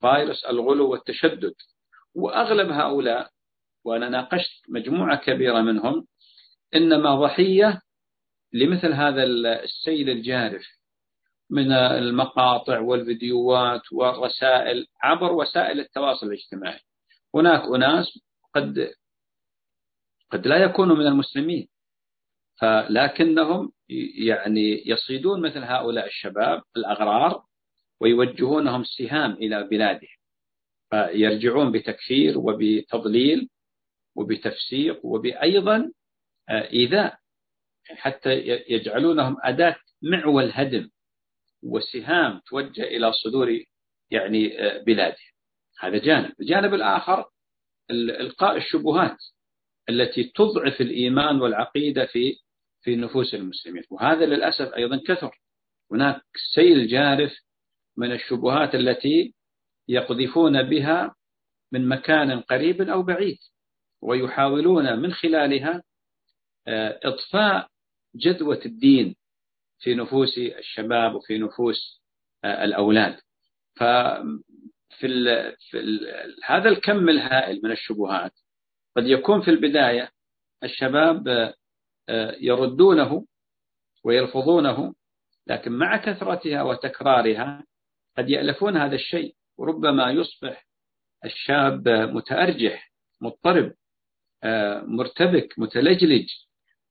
[0.01, 1.55] فيروس الغلو والتشدد.
[2.15, 3.31] وأغلب هؤلاء
[3.85, 6.07] وأنا ناقشت مجموعة كبيرة منهم
[6.75, 7.81] إنما ضحية
[8.53, 10.63] لمثل هذا السيل الجارف
[11.51, 16.81] من المقاطع والفيديوهات والرسائل عبر وسائل التواصل الاجتماعي.
[17.35, 18.19] هناك أناس
[18.55, 18.91] قد
[20.31, 21.69] قد لا يكونوا من المسلمين.
[22.61, 23.73] فلكنهم
[24.27, 27.43] يعني يصيدون مثل هؤلاء الشباب الأغرار
[28.01, 30.09] ويوجهونهم سهام إلى بلادهم.
[30.91, 33.49] فيرجعون بتكفير وبتضليل
[34.17, 35.93] وبتفسيق وبأيضا
[36.51, 37.19] إيذاء
[37.85, 38.31] حتى
[38.69, 40.91] يجعلونهم أداة معول هدم
[41.63, 43.59] وسهام توجه إلى صدور
[44.11, 44.49] يعني
[44.87, 45.35] بلادهم.
[45.81, 46.33] هذا جانب.
[46.41, 47.25] الجانب الآخر
[47.91, 49.17] إلقاء الشبهات
[49.89, 52.37] التي تضعف الإيمان والعقيدة في
[52.85, 53.83] في نفوس المسلمين.
[53.91, 55.41] وهذا للأسف أيضا كثر.
[55.93, 56.23] هناك
[56.55, 57.33] سيل جارف
[57.97, 59.35] من الشبهات التي
[59.89, 61.15] يقذفون بها
[61.73, 63.39] من مكان قريب أو بعيد
[64.03, 65.83] ويحاولون من خلالها
[66.67, 67.69] آه، إطفاء
[68.17, 69.17] جدوى الدين
[69.79, 72.03] في نفوس الشباب وفي نفوس
[72.45, 73.21] آه، الأولاد.
[73.77, 76.07] ففي ال في ال
[76.45, 78.33] هذا الكم الهائل من الشبهات
[78.97, 80.11] قد يكون في البداية
[80.63, 81.55] الشباب آه،
[82.41, 83.27] يردونه
[84.05, 84.95] ويرفضونه
[85.47, 87.65] لكن مع كثرتها وتكرارها
[88.19, 90.67] قد يألفون هذا الشيء وربما يصبح
[91.25, 93.73] الشاب متأرجح مضطرب
[94.45, 96.29] آه، مرتبك متلجلج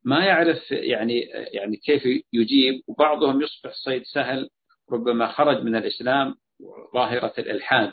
[0.04, 1.20] ما يعرف يعني
[1.54, 4.50] يعني كيف يجيب وبعضهم يصبح صيد سهل
[4.92, 6.36] ربما خرج من الإسلام
[6.94, 7.92] ظاهرة الإلحاد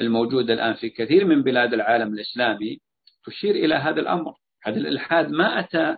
[0.00, 2.80] الموجودة الآن في كثير من بلاد العالم الإسلامي
[3.24, 4.34] تشير إلى هذا الأمر.
[4.62, 5.96] هذا الإلحاد ما أتى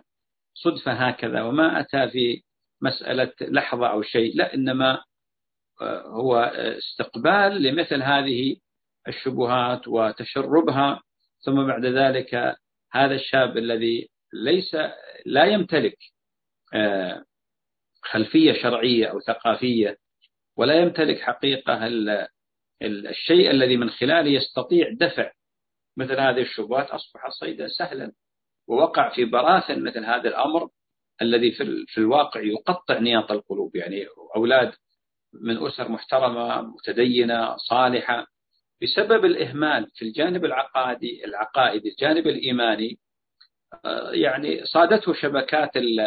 [0.55, 2.41] صدفة هكذا وما أتى في
[2.81, 5.03] مسألة لحظة أو شيء لا إنما
[5.81, 6.37] آه، هو
[6.77, 8.55] استقبال لمثل هذه
[9.07, 11.03] الشبهات وتشربها
[11.39, 12.55] ثم بعد ذلك
[12.91, 14.75] هذا الشاب الذي ليس
[15.25, 15.97] لا يمتلك
[16.73, 17.23] آه،
[18.01, 19.97] خلفية شرعية أو ثقافية
[20.57, 21.87] ولا يمتلك حقيقة
[22.81, 25.31] الشيء الذي من خلاله يستطيع دفع
[25.97, 28.11] مثل هذه الشبهات أصبح صيدا سهلا.
[28.67, 30.69] ووقع في براثن مثل هذا الأمر
[31.21, 31.51] الذي
[31.87, 33.75] في الواقع يقطع نياط القلوب.
[33.75, 34.73] يعني أولاد
[35.33, 38.27] من أسر محترمة متدينة صالحة.
[38.81, 42.99] بسبب الإهمال في الجانب العقادي العقائدي الجانب الإيماني
[43.85, 45.99] آه، يعني صادته شبكات ال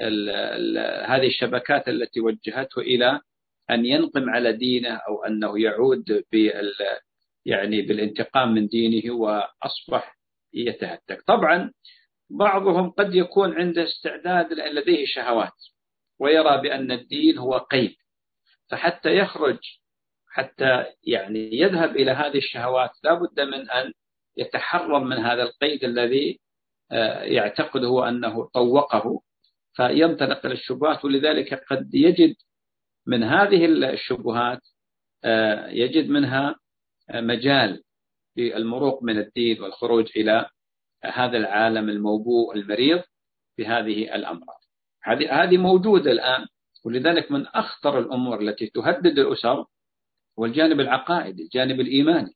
[0.00, 0.78] ال ال
[1.10, 3.20] هذه الشبكات التي وجهته إلى
[3.70, 6.72] أن ينقم على دينه أو أنه يعود بال
[7.46, 10.16] يعني بالانتقام من دينه وأصبح
[10.54, 11.22] يتهتك.
[11.26, 11.72] طبعا
[12.30, 15.52] بعضهم قد يكون عنده استعداد لأن لديه شهوات
[16.18, 17.96] ويرى بأن الدين هو قيد.
[18.70, 19.58] فحتى يخرج
[20.28, 23.92] حتى يعني يذهب إلى هذه الشهوات لا بد من أن
[24.36, 26.40] يتحرر من هذا القيد الذي
[26.92, 29.20] آه، يعتقده أنه طوقه.
[29.74, 32.34] فينطلق إلى الشبهات ولذلك قد يجد
[33.06, 34.60] من هذه الشبهات
[35.24, 36.56] آه، يجد منها
[37.10, 37.82] آه، مجال
[38.36, 40.50] للمروق من الدين والخروج إلى
[41.04, 43.02] هذا العالم الموبوء المريض
[43.58, 44.60] بهذه الأمراض.
[45.02, 46.46] هذه هذه موجودة الآن
[46.84, 49.66] ولذلك من أخطر الأمور التي تهدد الأسر
[50.38, 52.34] هو الجانب العقائدي الجانب الإيماني.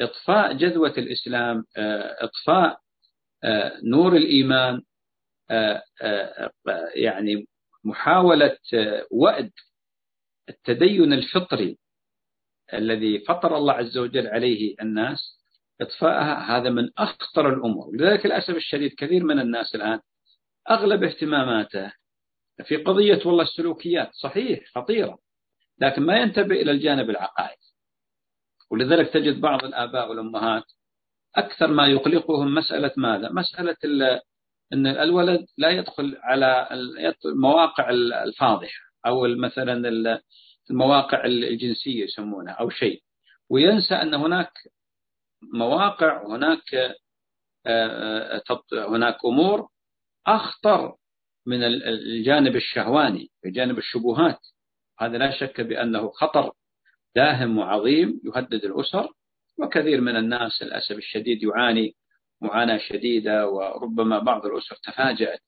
[0.00, 2.80] إطفاء جذوة الإسلام آه، إطفاء
[3.44, 4.82] آه، نور الإيمان
[5.50, 5.82] آه،
[6.94, 7.46] يعني
[7.84, 8.58] محاولة
[9.10, 9.52] وأد
[10.48, 11.78] التدين الفطري
[12.74, 15.40] الذي فطر الله عز وجل عليه الناس
[15.80, 20.00] إطفاءها هذا من أخطر الأمور لذلك للأسف الشديد كثير من الناس الآن
[20.70, 21.92] أغلب اهتماماته
[22.64, 25.18] في قضية والله السلوكيات صحيح خطيرة
[25.80, 27.66] لكن ما ينتبه إلى الجانب العقائدي
[28.70, 30.64] ولذلك تجد بعض الآباء والأمهات
[31.36, 33.76] أكثر ما يقلقهم مسألة ماذا؟ مسألة
[34.72, 36.68] أن الولد لا يدخل على
[37.24, 39.74] المواقع الفاضحة أو مثلا
[40.70, 43.02] المواقع الجنسية يسمونها أو شيء.
[43.50, 44.52] وينسى أن هناك
[45.54, 46.96] مواقع وهناك
[48.72, 49.68] هناك أمور
[50.26, 50.94] أخطر
[51.46, 54.40] من الجانب الشهواني بجانب الشبهات.
[54.98, 56.52] هذا لا شك بأنه خطر
[57.16, 59.08] داهم وعظيم يهدد الأسر
[59.58, 61.94] وكثير من الناس للأسف الشديد يعاني
[62.40, 65.42] معاناة شديدة وربما بعض الأسر تفاجأت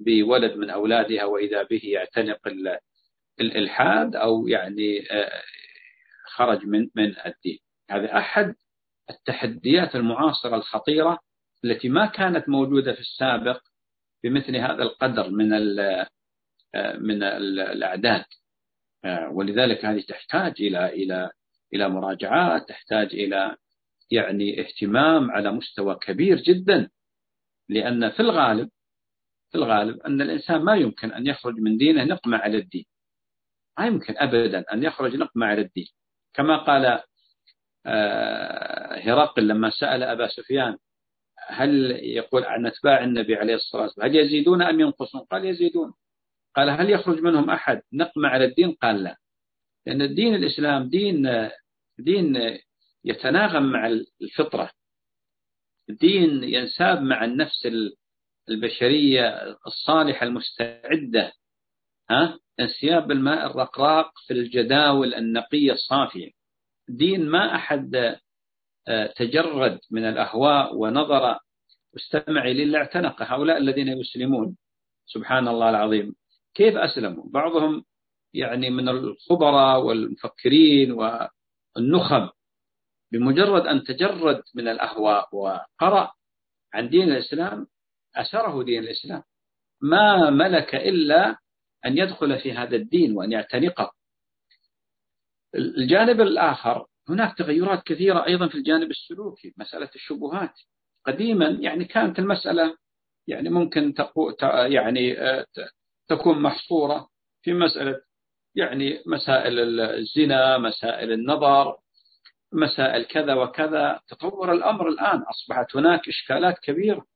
[0.00, 2.48] بولد من أولادها وإذا به يعتنق
[3.40, 5.42] الإلحاد أو يعني آه،
[6.26, 7.58] خرج من من الدين.
[7.90, 8.54] هذا أحد
[9.10, 11.18] التحديات المعاصرة الخطيرة
[11.64, 13.60] التي ما كانت موجودة في السابق
[14.24, 15.52] بمثل هذا القدر من
[16.74, 18.24] آه، من الأعداد.
[19.04, 21.30] آه، ولذلك هذه تحتاج إلى إلى
[21.74, 23.56] إلى مراجعات تحتاج إلى
[24.10, 26.90] يعني اهتمام على مستوى كبير جدا.
[27.68, 28.70] لأن في الغالب
[29.50, 32.84] في الغالب أن الإنسان ما يمكن أن يخرج من دينه نقمة على الدين.
[33.78, 35.86] ما يمكن أبدا أن يخرج نقمة على الدين
[36.34, 37.00] كما قال
[37.86, 40.78] آه، هرقل لما سأل أبا سفيان
[41.48, 45.94] هل يقول عن أتباع النبي عليه الصلاة والسلام هل يزيدون أم ينقصون؟ قال يزيدون.
[46.56, 49.16] قال هل يخرج منهم أحد نقمة على الدين قال لا.
[49.86, 51.48] لأن الدين الإسلام دين
[51.98, 52.58] دين
[53.04, 53.86] يتناغم مع
[54.20, 54.70] الفطرة.
[55.88, 57.68] دين ينساب مع النفس
[58.48, 61.32] البشرية الصالحة المستعدة.
[62.10, 66.30] ها؟ انسياب الماء الرقراق في الجداول النقية الصافية.
[66.88, 68.16] دين ما أحد
[68.88, 71.38] آه، تجرد من الأهواء ونظر.
[71.94, 73.22] واستمع لله اعتنق.
[73.22, 74.56] هؤلاء الذين يسلمون.
[75.06, 76.14] سبحان الله العظيم.
[76.54, 77.84] كيف أسلموا؟ بعضهم
[78.34, 82.30] يعني من الخبراء والمفكرين والنخب.
[83.12, 86.12] بمجرد أن تجرد من الأهواء وقرأ
[86.74, 87.66] عن دين الإسلام
[88.16, 89.22] أسره دين الإسلام.
[89.82, 91.36] ما ملك إلا
[91.86, 93.92] أن يدخل في هذا الدين وأن يعتنقه
[95.54, 100.54] الجانب الآخر هناك تغيرات كثيرة أيضا في الجانب السلوكي مسألة الشبهات.
[101.06, 102.76] قديما يعني كانت المسألة
[103.26, 104.32] يعني ممكن تقو
[104.66, 105.46] يعني آه،
[106.08, 107.08] تكون محصورة
[107.42, 108.00] في مسألة
[108.54, 111.78] يعني مسائل الزنا مسائل النظر
[112.52, 114.00] مسائل كذا وكذا.
[114.08, 117.06] تطور الأمر الآن أصبحت هناك إشكالات كبيرة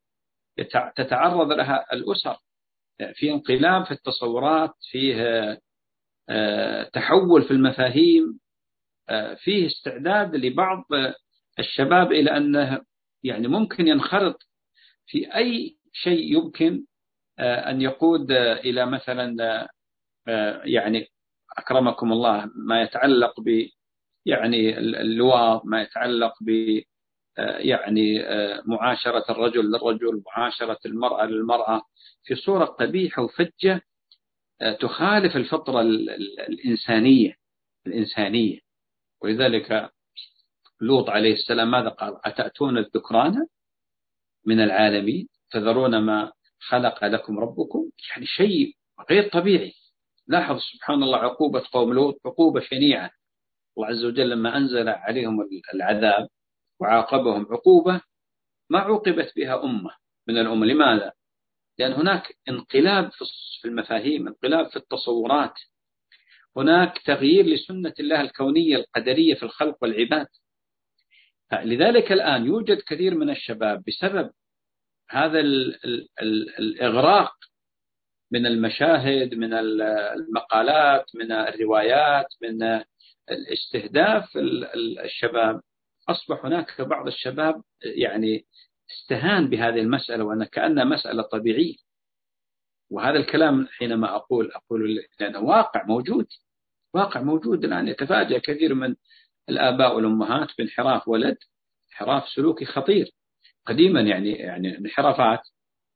[0.97, 2.37] تتعرض لها الأسر.
[3.15, 5.17] في انقلاب في التصورات فيه
[6.29, 8.41] آه، تحول في المفاهيم
[9.09, 10.85] آه، فيه استعداد لبعض
[11.59, 12.81] الشباب إلى أنه
[13.23, 14.39] يعني ممكن ينخرط
[15.07, 16.85] في أي شيء يمكن
[17.39, 19.69] آه، أن يقود إلى مثلا
[20.65, 21.09] يعني
[21.59, 23.69] أكرمكم الله ما يتعلق ب
[24.27, 26.81] يعني اللواط ما يتعلق ب
[27.39, 28.25] يعني
[28.67, 31.83] معاشرة الرجل للرجل معاشرة المرأة للمرأة.
[32.27, 33.83] في صورة قبيحة وفجة
[34.81, 35.81] تخالف الفطرة
[36.49, 37.37] الإنسانية
[37.87, 38.61] الإنسانية.
[39.23, 39.91] ولذلك
[40.81, 43.47] لوط عليه السلام ماذا قال؟ أتأتون الذكران
[44.47, 48.73] من العالمين؟ تذرون ما خلق لكم ربكم؟ يعني شيء
[49.11, 49.73] غير طبيعي.
[50.27, 53.11] لاحظ سبحان الله عقوبة قوم لوط عقوبة شنيعة.
[53.77, 56.29] الله عز وجل لما أنزل عليهم العذاب
[56.81, 58.01] وعاقبهم عقوبة
[58.71, 59.91] ما عوقبت بها أمة
[60.29, 60.67] من الأمة.
[60.67, 61.13] لماذا؟
[61.79, 63.11] لأن هناك انقلاب
[63.63, 65.55] في المفاهيم انقلاب في التصورات.
[66.57, 70.27] هناك تغيير لسنة الله الكونية القدرية في الخلق والعباد.
[71.53, 74.31] لذلك الآن يوجد كثير من الشباب بسبب
[75.11, 77.33] هذا ال ال ال الإغراق
[78.31, 82.83] من المشاهد من المقالات من الروايات من
[83.31, 84.25] الاستهداف
[85.05, 85.61] الشباب.
[86.09, 88.47] أصبح هناك بعض الشباب يعني
[88.91, 91.77] استهان بهذه المسألة وأن كأنها مسألة طبيعية.
[92.91, 96.27] وهذا الكلام حينما أقول أقول لأنه واقع موجود
[96.95, 97.89] واقع موجود الآن.
[97.89, 98.95] يتفاجأ كثير من
[99.49, 101.37] الآباء والأمهات بانحراف ولد
[101.93, 103.11] انحراف سلوكي خطير.
[103.67, 105.41] قديما يعني يعني انحرافات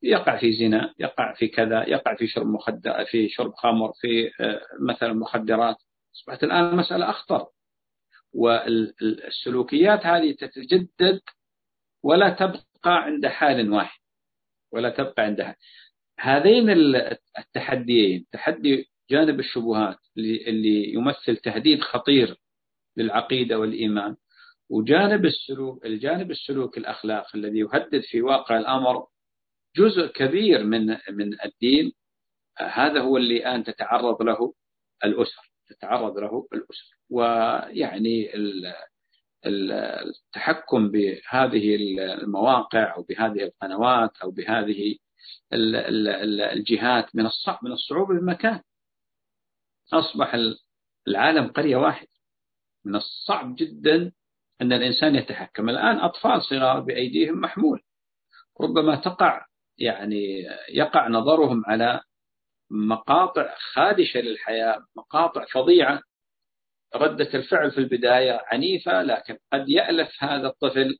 [0.02, 4.60] يقع في زنا يقع في كذا يقع في شرب مخدر في شرب خمر في آه،
[4.80, 5.76] مثلا مخدرات.
[6.16, 7.46] أصبحت الآن مسألة أخطر.
[8.32, 11.20] والسلوكيات هذه تتجدد
[12.02, 14.00] ولا تبقى عند حال واحد
[14.72, 15.56] ولا تبقى عندها
[16.18, 16.70] هذين
[17.38, 22.36] التحديين تحدي جانب الشبهات اللي يمثل تهديد خطير
[22.96, 24.16] للعقيدة والإيمان
[24.70, 29.06] وجانب السلوك الجانب السلوك الأخلاق الذي يهدد في واقع الأمر
[29.76, 31.92] جزء كبير من من الدين.
[32.58, 34.54] هذا هو اللي الآن تتعرض له
[35.04, 36.98] الأسر تتعرض له الأسر.
[37.10, 38.30] ويعني
[39.46, 41.76] التحكم بهذه
[42.22, 44.96] المواقع أو بهذه القنوات أو بهذه
[46.52, 48.60] الجهات من الصعب من الصعوبة بمكان
[49.92, 50.36] أصبح
[51.08, 52.08] العالم قرية واحدة.
[52.84, 54.12] من الصعب جدا
[54.62, 55.68] أن الإنسان يتحكم.
[55.68, 57.80] الآن أطفال صغار بأيديهم محمول.
[58.60, 59.46] ربما تقع
[59.78, 62.00] يعني يقع نظرهم على
[62.70, 66.00] مقاطع خادشة للحياة مقاطع فظيعة
[66.94, 70.96] ردة الفعل في البداية عنيفة لكن قد يألف هذا الطفل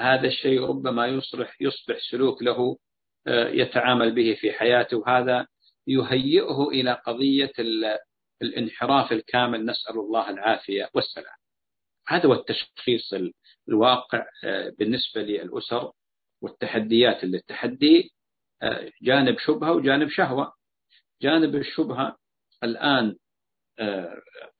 [0.00, 2.76] هذا الشيء ربما يصبح يصبح سلوك له
[3.26, 5.46] آه، يتعامل به في حياته وهذا
[5.86, 7.52] يهيئه إلى قضية
[8.42, 11.36] الانحراف الكامل نسأل الله العافية والسلام.
[12.08, 13.14] هذا هو التشخيص
[13.68, 15.92] الواقع آه، بالنسبة للأسر
[16.42, 18.12] والتحديات اللي التحدي
[18.62, 20.52] آه، جانب شبهة وجانب شهوة.
[21.22, 22.16] جانب الشبهة
[22.64, 23.16] الآن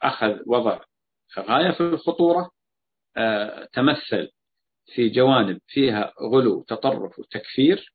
[0.02, 0.80] أخذ وضع
[1.38, 2.50] غاية في الخطورة
[3.72, 4.30] تمثل
[4.94, 7.94] في جوانب فيها غلو تطرف وتكفير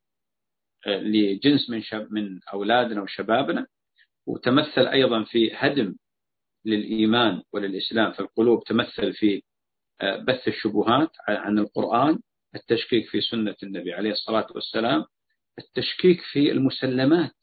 [0.87, 3.67] لجنس من شب من أولادنا وشبابنا
[4.27, 5.95] وتمثل أيضا في هدم
[6.65, 9.41] للإيمان وللإسلام في القلوب تمثل في
[10.01, 12.19] آه، بث الشبهات عن القرآن
[12.55, 15.05] التشكيك في سنة النبي عليه الصلاة والسلام
[15.59, 17.35] التشكيك في المسلمات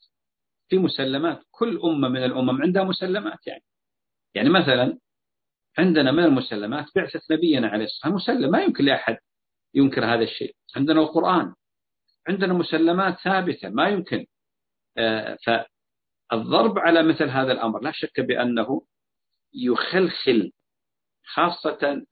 [0.69, 3.63] في مسلمات كل أمة من الأمم عندها مسلمات يعني.
[4.35, 4.97] يعني مثلا
[5.77, 9.17] عندنا من المسلمات بعثة نبينا عليه الصلاة والسلام مسلم ما يمكن لأحد
[9.73, 10.55] ينكر هذا الشيء.
[10.75, 11.53] عندنا القرآن
[12.27, 14.25] عندنا مسلمات ثابتة ما يمكن.
[14.97, 15.37] آه،
[16.31, 18.81] فالضرب على مثل هذا الأمر لا شك بأنه
[19.53, 20.51] يخلخل
[21.25, 22.05] خاصة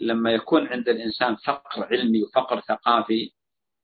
[0.00, 3.32] لما يكون عند الإنسان فقر علمي وفقر ثقافي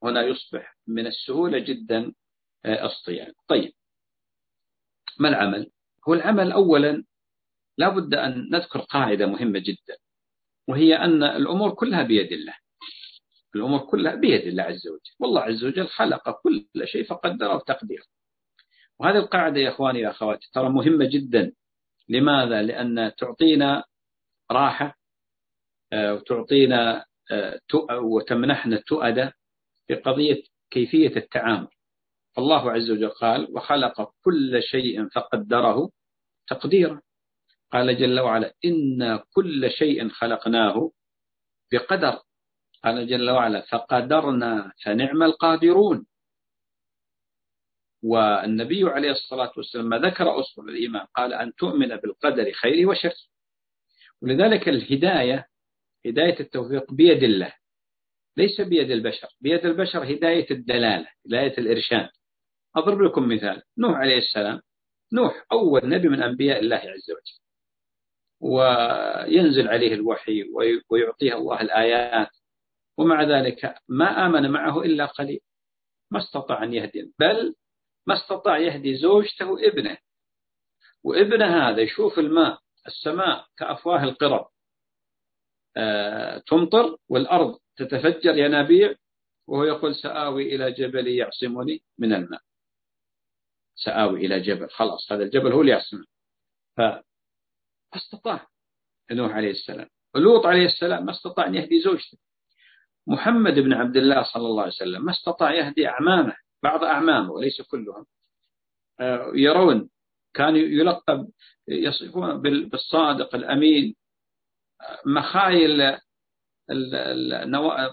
[0.02, 2.12] هنا يصبح من السهولة جدا
[2.64, 3.72] آه، الصيانة طيب
[5.20, 5.70] ما العمل؟
[6.08, 7.04] هو العمل أولا
[7.82, 9.96] لا بد أن نذكر قاعدة مهمة جدا
[10.68, 12.54] وهي أن الأمور كلها بيد الله.
[13.54, 15.10] الأمور كلها بيد الله عز وجل.
[15.20, 18.02] والله عز وجل خلق كل شيء فقدره تقدير
[18.98, 21.52] وهذه القاعدة يا أخواني يا أخواتي ترى مهمة جدا.
[22.08, 23.84] لماذا؟ لأن تعطينا
[24.50, 24.98] راحة
[25.92, 27.60] آه، وتعطينا آه،
[27.90, 29.32] وتمنحنا التؤدة
[29.86, 31.68] في قضية كيفية التعامل.
[32.38, 35.90] الله عز وجل قال وخلق كل شيء فقدره
[36.48, 37.00] تقديرا.
[37.72, 40.92] قال جل وعلا إن كل شيء خلقناه
[41.72, 42.22] بقدر.
[42.84, 46.06] قال جل وعلا فقدرنا فنعم القادرون.
[48.02, 53.14] والنبي عليه الصلاة والسلام ما ذكر أصول الإيمان قال أن تؤمن بالقدر خيره وشره
[54.22, 55.46] ولذلك الهداية
[56.06, 57.54] هداية التوفيق بيد الله
[58.36, 59.28] ليس بيد البشر.
[59.40, 62.10] بيد البشر هداية الدلالة هداية الإرشاد.
[62.76, 63.62] أضرب لكم مثال.
[63.78, 64.60] نوح عليه السلام
[65.12, 67.41] نوح أول نبي من أنبياء الله عز وجل.
[68.42, 70.44] وينزل عليه الوحي
[70.90, 72.30] ويعطيه الله الآيات.
[72.98, 75.40] ومع ذلك ما آمن معه إلا قليل.
[76.10, 77.54] ما استطاع أن يهدي بل
[78.06, 79.98] ما استطاع يهدي زوجته وابنه
[81.04, 84.48] وابنه هذا يشوف الماء السماء كأفواه القرب.
[85.76, 88.94] آه، تمطر والأرض تتفجر ينابيع
[89.48, 92.40] وهو يقول سآوي إلى جبل يعصمني من الماء.
[93.74, 96.06] سآوي إلى جبل خلاص هذا الجبل هو اللي يعصمني
[97.92, 98.46] فاستطاع
[99.10, 99.88] نوح عليه السلام.
[100.14, 102.18] ولوط عليه السلام ما استطاع أن يهدي زوجته.
[103.06, 107.62] محمد بن عبد الله صلى الله عليه وسلم ما استطاع يهدي أعمامه بعض أعمامه وليس
[107.62, 108.06] كلهم.
[109.00, 109.90] آه، يرون
[110.34, 111.28] كان يلقب
[111.68, 113.94] يصفون بالصادق الأمين.
[115.06, 115.98] مخايل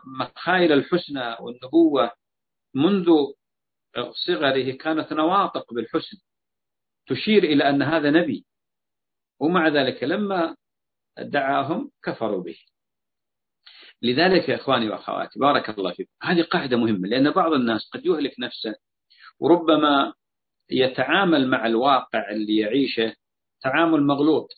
[0.06, 2.12] مخايل الحسنى والنبوة
[2.74, 3.12] منذ
[4.28, 6.18] صغره كانت نواطق بالحسن.
[7.08, 8.46] تشير إلى أن هذا نبي.
[9.40, 10.56] ومع ذلك لما
[11.20, 12.58] دعاهم كفروا به.
[14.02, 16.12] لذلك يا إخواني وأخواتي بارك الله فيكم.
[16.24, 18.76] هذه قاعدة مهمة لأن بعض الناس قد يهلك نفسه
[19.40, 20.14] وربما
[20.70, 23.16] يتعامل مع الواقع اللي يعيشه
[23.62, 24.50] تعامل مغلوط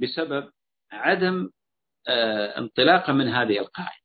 [0.00, 0.50] بسبب
[0.92, 1.50] عدم
[2.08, 4.00] آه، انطلاقه من هذه القاعدة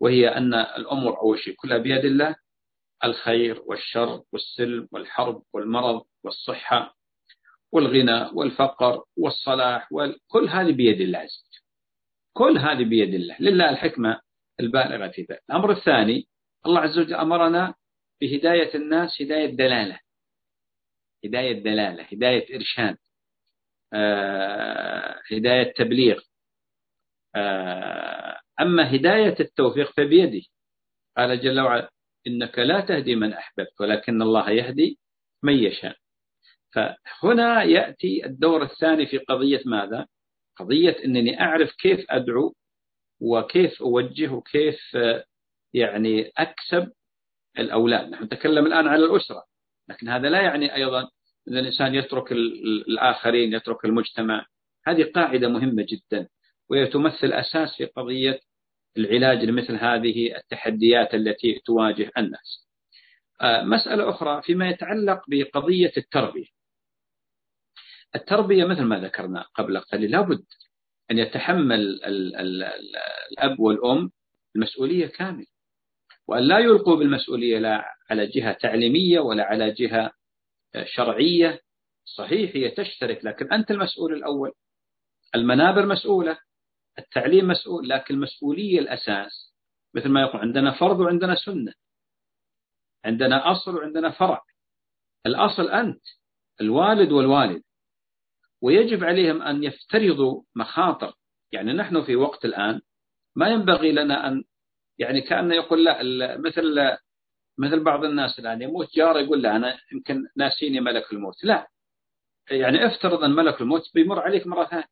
[0.00, 2.36] وهي أن الأمور أول شيء كلها بيد الله
[3.04, 6.96] الخير والشر والسلم والحرب والمرض والصحة.
[7.74, 11.64] والغنى والفقر والصلاح وكل هذه بيد الله عز وجل.
[12.32, 13.36] كل هذه بيد الله.
[13.40, 14.20] لله الحكمة
[14.60, 15.42] البالغة في ذلك.
[15.50, 16.28] الأمر الثاني
[16.66, 17.74] الله عز وجل أمرنا
[18.20, 19.98] بهداية الناس هداية دلالة.
[21.24, 22.96] هداية دلالة هداية إرشاد
[23.92, 26.20] آه، هداية تبليغ.
[27.36, 30.42] آه، أما هداية التوفيق فبيده.
[31.16, 31.90] قال جل وعلا
[32.26, 34.98] إنك لا تهدي من أحببت ولكن الله يهدي
[35.42, 36.03] من يشاء.
[36.74, 40.06] فهنا يأتي الدور الثاني في قضية ماذا؟
[40.56, 42.54] قضية أنني أعرف كيف أدعو
[43.20, 45.24] وكيف أوجه وكيف آه،
[45.74, 46.92] يعني أكسب
[47.58, 48.08] الأولاد.
[48.08, 49.44] نحن نتكلم الآن على الأسرة
[49.88, 51.00] لكن هذا لا يعني أيضا
[51.48, 54.46] أن الإنسان يترك الآخرين يترك المجتمع.
[54.86, 56.28] هذه قاعدة مهمة جدا
[56.70, 58.40] وهي تمثل أساس في قضية
[58.96, 62.68] العلاج لمثل هذه التحديات التي تواجه الناس.
[63.40, 66.53] آه، مسألة أخرى فيما يتعلق بقضية التربية.
[68.14, 70.44] التربية مثل ما ذكرنا قبل قليل لابد
[71.10, 74.10] أن يتحمل الأب والأم
[74.56, 75.46] المسؤولية كاملة.
[76.28, 80.10] وأن لا يلقوا بالمسؤولية لا على جهة تعليمية ولا على جهة
[80.84, 81.60] شرعية.
[82.04, 84.52] صحيح هي تشترك لكن أنت المسؤول الأول.
[85.34, 86.38] المنابر مسؤولة
[86.98, 89.54] التعليم مسؤول لكن المسؤولية الأساس
[89.94, 91.72] مثل ما يقول عندنا فرض وعندنا سنة.
[93.04, 94.42] عندنا أصل وعندنا فرع.
[95.26, 96.02] الأصل أنت
[96.60, 97.62] الوالد والوالد
[98.64, 101.14] ويجب عليهم أن يفترضوا مخاطر.
[101.52, 102.80] يعني نحن في وقت الآن
[103.36, 104.44] ما ينبغي لنا أن
[104.98, 106.02] يعني كأنه يقول لا
[106.38, 106.96] مثل
[107.58, 111.44] مثل بعض الناس الآن يموت جار يقول لا أنا يمكن ناسيني ملك الموت.
[111.44, 111.68] لا.
[112.50, 114.84] يعني افترض أن ملك الموت بيمر عليك مرة ثانية.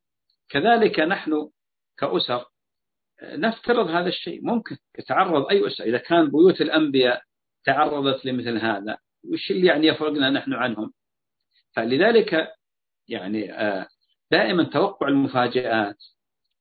[0.49, 1.51] كذلك نحن
[1.99, 2.45] كأسر
[3.23, 4.45] نفترض هذا الشيء.
[4.45, 5.85] ممكن يتعرض أي أسرة.
[5.85, 7.23] إذا كان بيوت الأنبياء
[7.65, 8.99] تعرضت لمثل هذا
[9.33, 10.93] وش اللي يعني يفرقنا نحن عنهم؟
[11.77, 12.49] فلذلك
[13.13, 13.87] يعني آه،
[14.31, 15.97] دائما توقع المفاجآت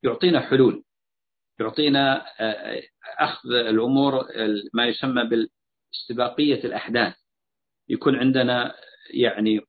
[0.02, 0.84] يعطينا حلول
[1.60, 2.82] يعطينا آه،
[3.18, 4.24] أخذ الأمور
[4.74, 7.14] ما يسمى بالاستباقية الأحداث.
[7.88, 8.74] يكون عندنا
[9.14, 9.60] يعني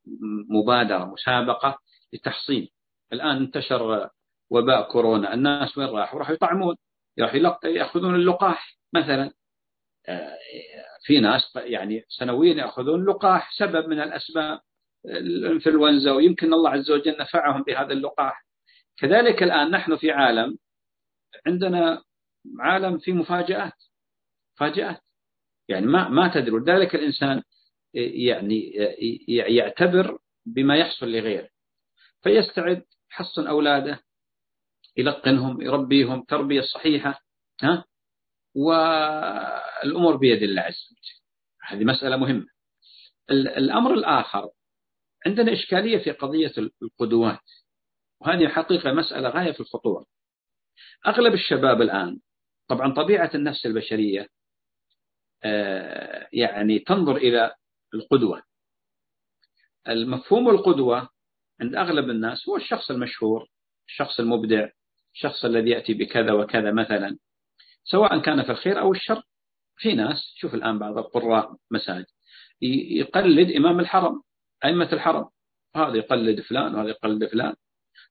[0.49, 1.79] مبادرة مسابقة
[2.13, 2.69] لتحصين
[3.13, 4.09] الآن انتشر
[4.49, 6.75] وباء كورونا الناس وين راحوا راحوا يطعمون
[7.19, 9.31] راح يأخذون اللقاح مثلا.
[10.07, 10.37] آه،
[11.05, 14.59] في ناس يعني سنويا يأخذون اللقاح سبب من الأسباب.
[15.05, 18.45] الانفلونزا ويمكن الله عز وجل نفعهم بهذا اللقاح.
[18.97, 20.57] كذلك الآن نحن في عالم
[21.47, 22.03] عندنا
[22.59, 23.73] عالم في مفاجآت
[24.55, 25.01] مفاجآت.
[25.69, 26.51] يعني ما ما تدري.
[26.51, 27.43] ولذلك الإنسان
[27.93, 28.71] يعني
[29.27, 31.49] يعتبر بما يحصل لغيره.
[32.21, 34.03] فيستعد يحصن أولاده
[34.97, 37.19] يلقنهم يربيهم تربية صحيحة
[37.61, 37.85] ها؟
[38.55, 41.19] والأمور بيد الله عز وجل.
[41.61, 42.47] هذه مسألة مهمة.
[43.31, 44.49] الأمر الآخر
[45.25, 47.39] عندنا إشكالية في قضية القدوات
[48.21, 50.05] وهذه حقيقة مسألة غاية في الخطورة.
[51.07, 52.19] أغلب الشباب الآن
[52.67, 54.27] طبعا طبيعة النفس البشرية
[55.43, 57.55] آه، يعني تنظر إلى
[57.93, 58.43] القدوة.
[59.87, 61.09] المفهوم القدوة
[61.61, 63.47] عند أغلب الناس هو الشخص المشهور
[63.87, 64.69] الشخص المبدع
[65.13, 67.17] الشخص الذي يأتي بكذا وكذا مثلا
[67.83, 69.23] سواء كان في الخير أو الشر.
[69.77, 72.05] في ناس شوف الآن بعض القراء مساجد
[72.61, 74.21] يقلد إمام الحرم.
[74.65, 75.29] أئمة الحرم.
[75.75, 77.55] هذا يقلد فلان وهذا يقلد فلان.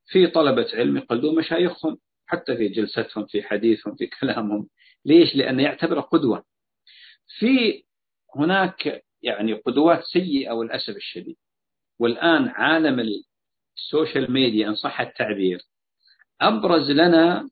[0.06, 4.68] في طلبة علم يقلدون مشايخهم حتى في جلستهم في حديثهم في كلامهم.
[5.04, 6.44] ليش؟ لأنه يعتبر قدوة.
[7.38, 7.84] في
[8.36, 11.36] هناك يعني قدوات سيئة والأسف الشديد.
[11.98, 13.08] والآن عالم
[13.76, 15.60] ال social media إن صح التعبير
[16.40, 17.50] أبرز لنا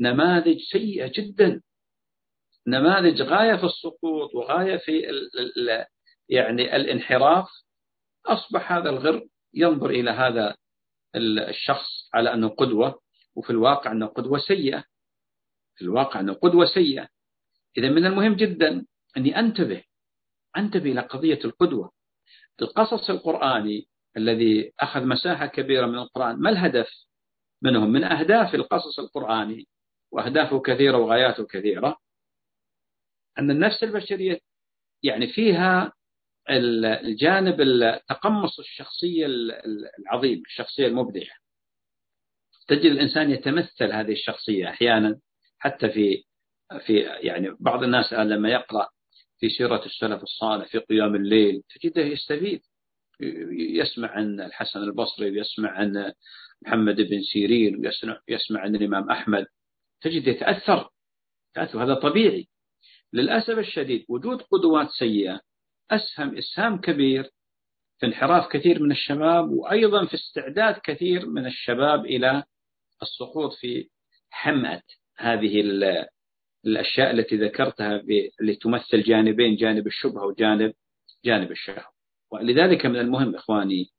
[0.00, 1.62] نماذج سيئة جدا.
[2.66, 5.84] نماذج غاية في السقوط وغاية في ال ال
[6.28, 7.48] يعني الانحراف.
[8.26, 10.56] أصبح هذا الغر ينظر إلى هذا
[11.48, 13.00] الشخص على أنه قدوة
[13.34, 14.84] وفي الواقع أنه قدوة سيئة.
[15.76, 17.08] في الواقع أنه قدوة سيئة.
[17.78, 19.84] إذا من المهم جدا أني أنتبه
[20.56, 21.92] أنتبه إلى قضية القدوة.
[22.62, 26.88] القصص القرآني الذي أخذ مساحة كبيرة من القرآن ما الهدف
[27.62, 29.68] منهم؟ من أهداف القصص القرآني
[30.12, 31.96] وأهدافه كثيرة وغاياته كثيرة
[33.38, 34.40] أن النفس البشرية
[35.02, 35.92] يعني فيها
[36.50, 39.26] الجانب التقمص الشخصية
[39.98, 41.36] العظيم الشخصية المبدعة.
[42.68, 45.18] تجد الإنسان يتمثل هذه الشخصية أحيانا
[45.58, 46.22] حتى في
[46.86, 48.88] في يعني بعض الناس لما يقرأ
[49.38, 52.60] في سيرة السلف الصالح في قيام الليل تجده يستفيد.
[53.50, 56.12] يسمع عن الحسن البصري ويسمع عن
[56.62, 57.76] محمد بن سيرين
[58.28, 59.46] ويسمع عن الإمام أحمد.
[60.00, 60.90] تجد يتأثر.
[61.54, 62.48] تأثر هذا طبيعي.
[63.12, 65.40] للأسف الشديد وجود قدوات سيئة
[65.94, 67.30] أسهم إسهام كبير
[67.98, 72.42] في انحراف كثير من الشباب وأيضا في استعداد كثير من الشباب إلى
[73.02, 73.88] السقوط في
[74.30, 74.82] حمأة
[75.16, 75.60] هذه
[76.66, 78.02] الأشياء التي ذكرتها
[78.40, 80.72] اللي تمثل جانبين جانب الشبهة وجانب
[81.24, 81.94] جانب الشهوة.
[82.30, 83.90] ولذلك من المهم إخواني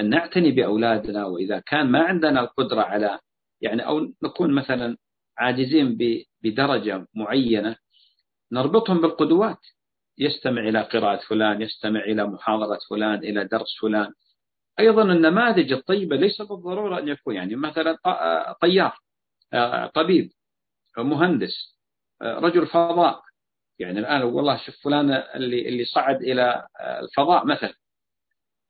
[0.00, 3.18] أن نعتني بأولادنا وإذا كان ما عندنا القدرة على
[3.60, 4.96] يعني أو نكون مثلا
[5.38, 5.98] عاجزين
[6.42, 7.76] بدرجة معينة
[8.52, 9.58] نربطهم بالقدوات.
[10.18, 14.12] يستمع إلى قراءة فلان يستمع إلى محاضرة فلان إلى درس فلان.
[14.78, 17.98] أيضا النماذج الطيبة ليس بالضرورة أن يكون يعني مثلا
[18.60, 18.98] طيار
[19.94, 20.30] طبيب
[20.98, 21.78] مهندس
[22.22, 23.22] رجل فضاء.
[23.78, 27.74] يعني الآن والله شوف فلان اللي اللي صعد إلى الفضاء مثلا.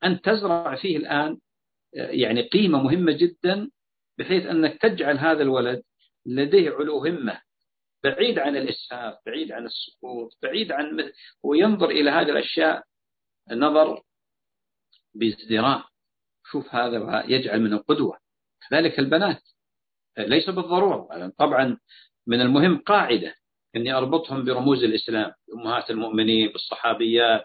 [0.05, 1.39] أنت تزرع فيه الآن
[1.93, 3.71] يعني قيمة مهمة جدا
[4.19, 5.83] بحيث أنك تجعل هذا الولد
[6.27, 7.41] لديه علو همة.
[8.05, 12.85] بعيد عن الإسفاف بعيد عن السقوط بعيد عن وينظر إلى هذه الأشياء
[13.51, 14.03] نظر
[15.15, 15.85] بازدراء.
[16.51, 18.19] شوف هذا يجعل منه قدوة
[18.71, 19.43] كذلك البنات
[20.19, 21.33] ليس بالضرورة.
[21.39, 21.79] طبعا
[22.27, 23.35] من المهم قاعدة
[23.77, 27.45] أني أربطهم برموز الإسلام أمهات المؤمنين بالصحابيات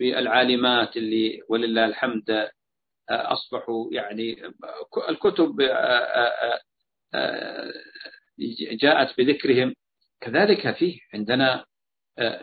[0.00, 2.50] بالعالمات اللي ولله الحمد
[3.10, 4.52] أصبحوا يعني
[5.08, 5.56] الكتب
[8.72, 9.74] جاءت بذكرهم.
[10.20, 11.64] كذلك فيه عندنا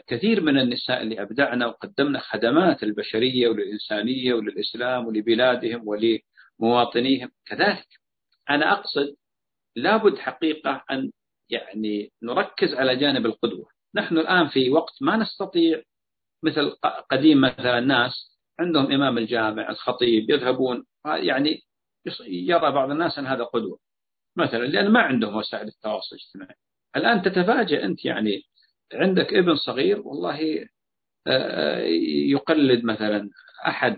[0.07, 7.31] كثير من النساء اللي أبدعنا وقدمنا خدمات للبشرية وللإنسانية وللإسلام ولبلادهم ولمواطنيهم.
[7.45, 7.87] كذلك
[8.49, 9.15] أنا أقصد
[9.75, 11.11] لابد حقيقة أن
[11.49, 13.67] يعني نركز على جانب القدوة.
[13.95, 15.81] نحن الآن في وقت ما نستطيع
[16.43, 16.71] مثل
[17.11, 21.61] قديم مثلا الناس عندهم إمام الجامع الخطيب يذهبون يعني
[22.27, 23.79] يرى بعض الناس أن هذا قدوة.
[24.37, 26.55] مثلا لأن ما عندهم وسائل التواصل الاجتماعي.
[26.95, 28.41] الآن تتفاجأ أنت يعني
[28.93, 30.67] عندك ابن صغير والله
[31.27, 31.79] آه،
[32.29, 33.29] يقلد مثلا
[33.67, 33.97] أحد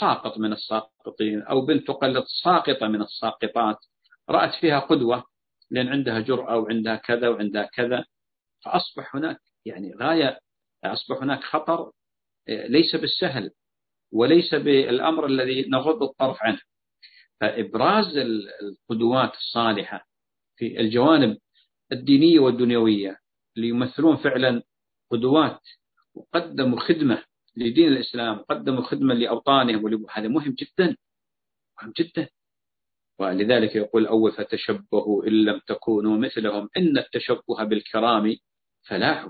[0.00, 3.76] ساقط من الساقطين أو بنت تقلد ساقطة من الساقطات
[4.30, 5.24] رأت فيها قدوة
[5.70, 8.04] لأن عندها جرأة وعندها كذا وعندها كذا
[8.64, 10.38] فأصبح هناك يعني غاية
[10.84, 11.92] أصبح هناك خطر
[12.48, 13.50] آه، ليس بالسهل
[14.12, 16.60] وليس بالأمر الذي نغض الطرف عنه.
[17.40, 20.06] فإبراز القدوات الصالحة
[20.56, 21.38] في الجوانب
[21.92, 23.18] الدينية والدنيوية
[23.56, 24.62] اللي يمثلون فعلا
[25.10, 25.60] قدوات
[26.14, 27.24] وقدموا خدمة
[27.56, 30.06] لدين الإسلام وقدموا خدمة لأوطانهم.
[30.10, 30.96] هذا مهم جدا
[31.82, 32.28] مهم جدا.
[33.18, 38.36] ولذلك يقول أول فتشبهوا إن لم تكونوا مثلهم إن التشبه بالكرام
[38.82, 39.28] فلاح.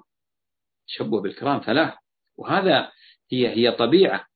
[0.89, 2.03] تشبه بالكرام فلاح.
[2.37, 2.93] وهذا
[3.33, 4.27] هي هي طبيعة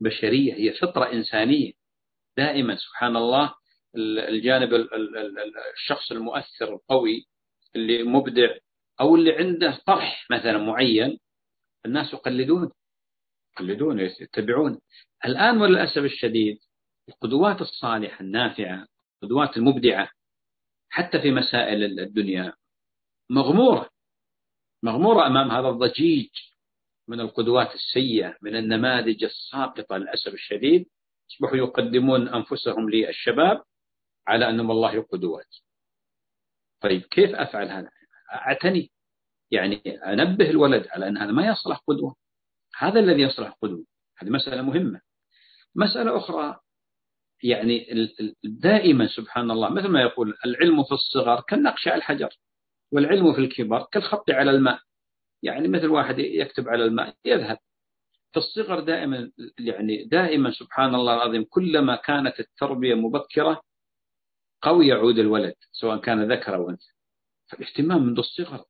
[0.00, 1.72] بشرية هي فطرة إنسانية.
[2.36, 3.54] دائما سبحان الله
[3.96, 4.88] الجانب
[5.74, 7.26] الشخص المؤثر القوي
[7.76, 8.54] اللي مبدع
[9.00, 11.18] أو اللي عنده طرح مثلا معين
[11.86, 12.70] الناس يقلدون.
[13.52, 14.80] يقلدون يتبعون.
[15.24, 16.58] الآن وللأسف الشديد
[17.08, 18.86] القدوات الصالحة النافعة
[19.22, 20.10] القدوات المبدعة
[20.90, 22.52] حتى في مسائل الدنيا
[23.30, 23.90] مغمورة
[24.82, 26.30] مغمورة أمام هذا الضجيج
[27.08, 30.86] من القدوات السيئة من النماذج الساقطة للأسف الشديد.
[31.30, 33.62] أصبحوا يقدمون أنفسهم للشباب
[34.26, 35.56] على أنهم الله قدوات
[36.84, 37.90] طيب كيف أفعل هذا؟
[38.32, 38.90] أعتني.
[39.50, 39.76] يعني
[40.06, 42.16] أنبه الولد على أن هذا ما يصلح قدوة.
[42.78, 43.84] هذا الذي يصلح قدوة.
[44.18, 45.00] هذه مسألة مهمة.
[45.74, 46.56] مسألة أخرى
[47.42, 47.86] يعني
[48.44, 52.28] دائما سبحان الله مثل ما يقول العلم في الصغر كالنقش على الحجر
[52.92, 54.80] والعلم في الكبر كالخط على الماء.
[55.42, 57.58] يعني مثل واحد يكتب على الماء يذهب.
[58.32, 63.62] في الصغر دائما يعني دائما سبحان الله العظيم كلما كانت التربية مبكرة
[64.64, 66.92] قوي يعود الولد سواء كان ذكر أو أنثى.
[67.46, 68.64] فالاهتمام منذ الصغر.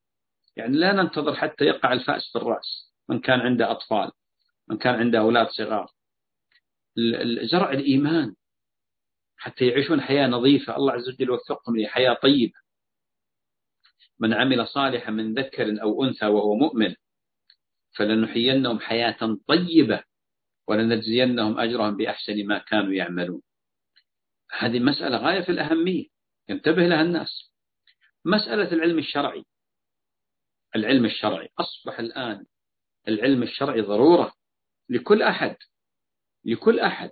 [0.55, 4.11] يعني لا ننتظر حتى يقع الفأس في الرأس من كان عنده أطفال
[4.67, 5.91] من كان عنده أولاد صغار.
[7.51, 8.35] زرع الإيمان.
[9.37, 10.75] حتى يعيشون حياة نظيفة.
[10.75, 12.53] الله عز وجل وفقهم لحياة طيبة.
[14.19, 16.95] من عمل صالحا من ذكر أو أنثى وهو مؤمن
[17.97, 20.03] فلنحيينهم حياة طيبة
[20.67, 23.41] ولنجزينهم أجرهم بأحسن ما كانوا يعملون.
[24.59, 26.05] هذه مسألة غاية في الأهمية
[26.49, 27.51] ينتبه لها الناس.
[28.25, 29.45] مسألة العلم الشرعي.
[30.75, 32.45] العلم الشرعي أصبح الآن
[33.07, 34.33] العلم الشرعي ضرورة
[34.89, 35.55] لكل أحد
[36.45, 37.11] لكل أحد.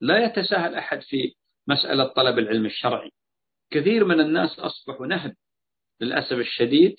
[0.00, 1.34] لا يتساهل أحد في
[1.66, 3.10] مسألة طلب العلم الشرعي.
[3.70, 5.36] كثير من الناس أصبحوا نهب
[6.00, 6.96] للأسف الشديد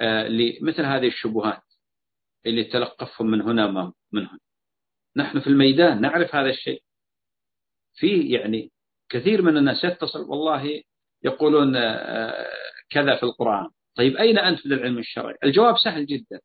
[0.00, 1.62] آه، لمثل هذه الشبهات
[2.46, 4.38] اللي تلقفهم من هنا من هنا.
[5.16, 6.82] نحن في الميدان نعرف هذا الشيء.
[7.94, 8.71] في يعني
[9.12, 10.82] كثير من الناس يتصل والله
[11.24, 12.50] يقولون آه،
[12.90, 13.68] كذا في القرآن.
[13.96, 16.40] طيب أين أنت من العلم الشرعي؟ الجواب سهل جدا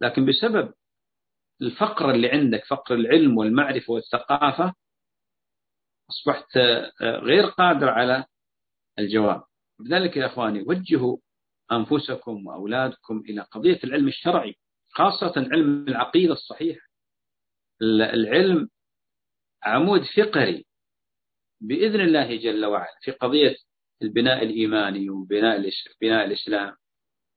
[0.00, 0.72] لكن بسبب
[1.62, 4.74] الفقر اللي عندك فقر العلم والمعرفة والثقافة
[6.10, 8.24] أصبحت آه، غير قادر على
[8.98, 9.42] الجواب.
[9.80, 11.16] لذلك يا أخواني وجهوا
[11.72, 14.54] أنفسكم وأولادكم إلى قضية العلم الشرعي
[14.90, 16.78] خاصة علم العقيدة الصحيح
[17.82, 18.68] العلم
[19.62, 20.65] عمود فقري
[21.60, 23.56] بإذن الله جل وعلا في قضية
[24.02, 26.76] البناء الإيماني وبناء بناء الإسلام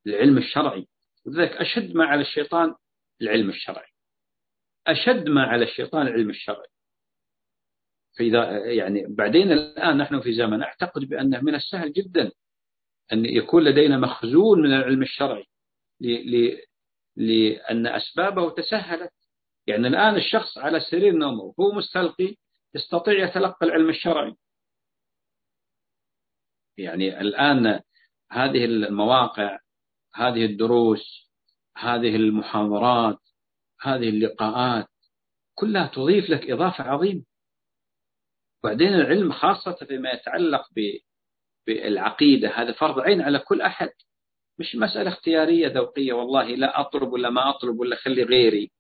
[0.07, 0.87] العلم الشرعي.
[1.25, 2.75] لذلك أشد ما على الشيطان
[3.21, 3.89] العلم الشرعي.
[4.87, 6.67] أشد ما على الشيطان العلم الشرعي.
[8.17, 12.31] فإذا يعني بعدين الآن نحن في زمن أعتقد بأنه من السهل جدا
[13.13, 15.45] أن يكون لدينا مخزون من العلم الشرعي
[17.15, 19.11] لأن أسبابه تسهلت.
[19.67, 22.35] يعني الآن الشخص على سرير نومه وهو مستلقي
[22.75, 24.35] يستطيع يتلقى العلم الشرعي.
[26.77, 27.81] يعني الآن
[28.31, 29.59] هذه المواقع
[30.15, 31.29] هذه الدروس
[31.77, 33.19] هذه المحاضرات
[33.81, 34.87] هذه اللقاءات
[35.55, 37.23] كلها تضيف لك إضافة عظيمة.
[38.63, 40.69] وبعدين العلم خاصة فيما يتعلق
[41.67, 43.89] بالعقيدة هذا فرض عين على كل أحد.
[44.59, 48.71] مش مسألة اختيارية ذوقية والله لا أطلب ولا ما أطلب ولا خلي غيري.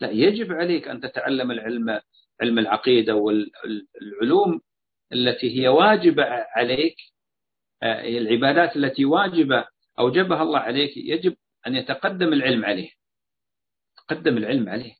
[0.00, 2.00] لا يجب عليك أن تتعلم العلم
[2.40, 4.60] علم العقيدة والعلوم
[5.12, 6.24] التي هي واجبة
[6.56, 6.96] عليك
[7.82, 9.66] آه، العبادات التي واجبة
[9.98, 12.90] أوجبها الله عليك يجب أن يتقدم العلم عليه.
[13.96, 14.94] تقدم العلم عليه.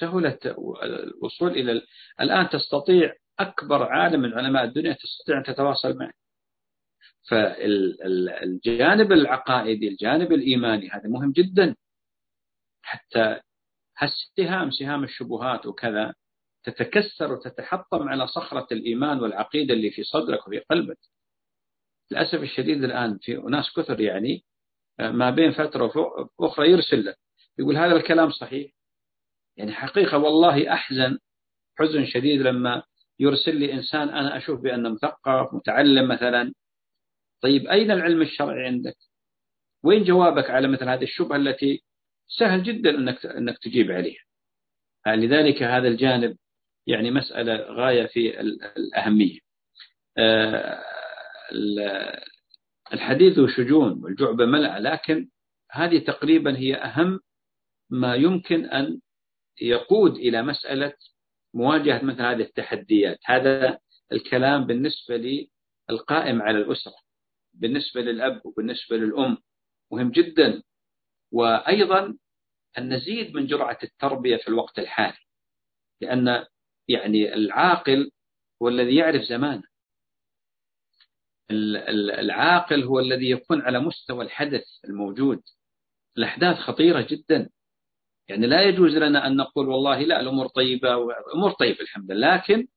[0.00, 0.38] سهولة
[0.82, 1.82] الوصول إلى
[2.20, 6.12] الآن تستطيع أكبر عالم من علماء الدنيا تستطيع أن تتواصل معه.
[7.28, 11.76] فالجانب العقائدي الجانب الإيماني هذا مهم جدا.
[12.82, 13.40] حتى
[13.98, 16.14] هالسهام سهام الشبهات وكذا
[16.64, 20.98] تتكسر وتتحطم على صخرة الإيمان والعقيدة اللي في صدرك وفي قلبك.
[22.10, 24.44] للأسف الشديد الآن في ناس كثر يعني
[24.98, 25.92] ما بين فترة
[26.40, 27.16] أخرى يرسل لك
[27.58, 28.72] يقول هذا الكلام صحيح؟
[29.56, 31.18] يعني حقيقة والله أحزن
[31.78, 32.82] حزن شديد لما
[33.18, 36.52] يرسل لي إنسان أنا أشوف بأنه مثقف متعلم مثلا.
[37.42, 38.96] طيب أين العلم الشرعي عندك؟
[39.84, 41.82] وين جوابك على مثل هذه الشبهة التي
[42.28, 44.22] سهل جدا أنك, أنك تجيب عليها؟
[45.06, 46.36] لذلك هذا الجانب
[46.86, 48.40] يعني مسألة غاية في
[48.76, 49.38] الأهمية.
[50.18, 50.82] آه،
[52.92, 55.28] الحديث شجون والجعبة ملأ لكن
[55.70, 57.20] هذه تقريبا هي أهم
[57.90, 59.00] ما يمكن أن
[59.60, 60.92] يقود إلى مسألة
[61.54, 63.18] مواجهة مثل هذه التحديات.
[63.24, 63.78] هذا
[64.12, 65.48] الكلام بالنسبة
[65.90, 66.94] للقائم على الأسرة
[67.54, 69.38] بالنسبة للأب وبالنسبة للأم.
[69.92, 70.62] مهم جدا.
[71.32, 72.16] وأيضا
[72.78, 75.18] أن نزيد من جرعة التربية في الوقت الحالي
[76.00, 76.46] لأن
[76.88, 78.10] يعني العاقل
[78.62, 79.62] هو الذي يعرف زمانه.
[81.50, 85.42] العاقل هو الذي يكون على مستوى الحدث الموجود.
[86.18, 87.50] الأحداث خطيرة جدا.
[88.28, 90.94] يعني لا يجوز لنا أن نقول والله لا الأمور طيبة
[91.28, 92.68] الأمور طيبة الحمد لله لكن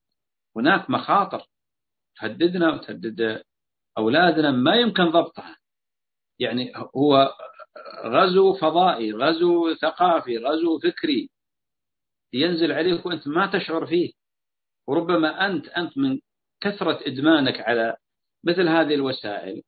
[0.56, 1.46] هناك مخاطر
[2.20, 3.42] تهددنا وتهدد
[3.98, 5.56] أولادنا ما يمكن ضبطها.
[6.38, 7.34] يعني هو
[8.06, 11.30] غزو فضائي غزو ثقافي غزو فكري.
[12.32, 14.12] ينزل عليك وأنت ما تشعر فيه.
[14.86, 16.18] وربما أنت أنت من
[16.60, 17.96] كثرة إدمانك على
[18.44, 19.62] مثل هذه الوسائل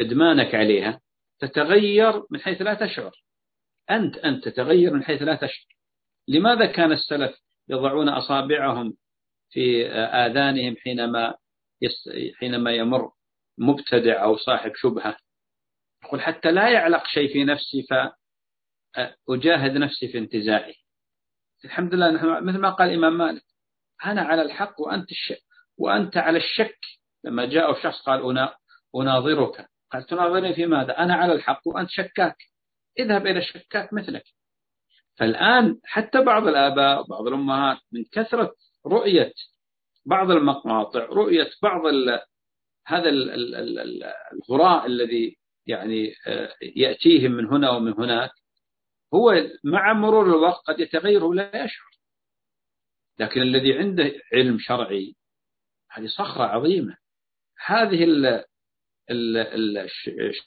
[0.00, 1.00] إدمانك عليها
[1.38, 3.12] تتغير من حيث لا تشعر.
[3.90, 5.66] أنت أنت تتغير من حيث لا تشعر.
[6.28, 8.96] لماذا كان السلف يضعون أصابعهم
[9.50, 11.34] في آذانهم حينما
[12.38, 13.12] حينما يمر
[13.58, 15.16] مبتدع أو صاحب شبهة؟
[16.04, 17.86] يقول حتى لا يعلق شيء في نفسي
[18.96, 20.72] فأجاهد نفسي في انتزاعه.
[21.64, 23.42] الحمد لله نحن مثل ما قال الإمام مالك
[24.04, 25.42] أنا على الحق وأنت الشك
[25.78, 26.78] وأنت على الشك.
[27.24, 28.48] لما جاء شخص قال
[28.96, 29.68] أناظرك.
[29.92, 32.36] قال تناظرني في ماذا؟ أنا على الحق وأنت شكاك.
[32.98, 34.24] اذهب إلى الشكاك مثلك.
[35.18, 38.54] فالآن حتى بعض الآباء وبعض الأمهات من كثرة
[38.86, 39.32] رؤية
[40.06, 41.82] بعض المقاطع رؤية بعض
[42.86, 45.36] هذا الهراء الذي
[45.66, 48.30] يعني آه، يأتيهم من هنا ومن هناك
[49.16, 51.96] هو مع مرور الوقت قد يتغير ولا يشعر.
[53.18, 55.14] لكن الذي عنده علم شرعي
[55.90, 56.96] هذه صخرة عظيمة.
[57.66, 58.04] هذه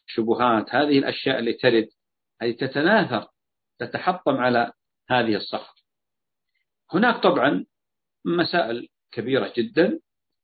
[0.04, 1.90] الشبهات هذه الأشياء اللي ترد
[2.42, 3.28] هذه تتناثر
[3.80, 4.72] تتحطم على
[5.10, 5.80] هذه الصخرة.
[6.94, 7.66] هناك طبعا
[8.26, 10.00] مسائل كبيرة جدا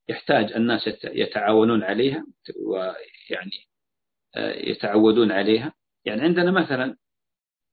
[0.10, 2.26] يحتاج الناس يتعاونون عليها
[2.66, 3.68] ويعني
[4.36, 5.74] آه، يتعودون عليها.
[6.06, 6.98] يعني عندنا مثلا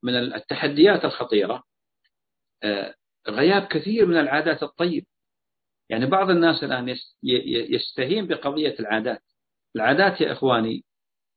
[0.03, 1.63] من التحديات الخطيرة.
[2.63, 2.95] آه،
[3.29, 5.07] غياب كثير من العادات الطيبة
[5.89, 9.23] يعني بعض الناس الآن يستهين بقضية العادات.
[9.77, 10.85] العادات يا إخواني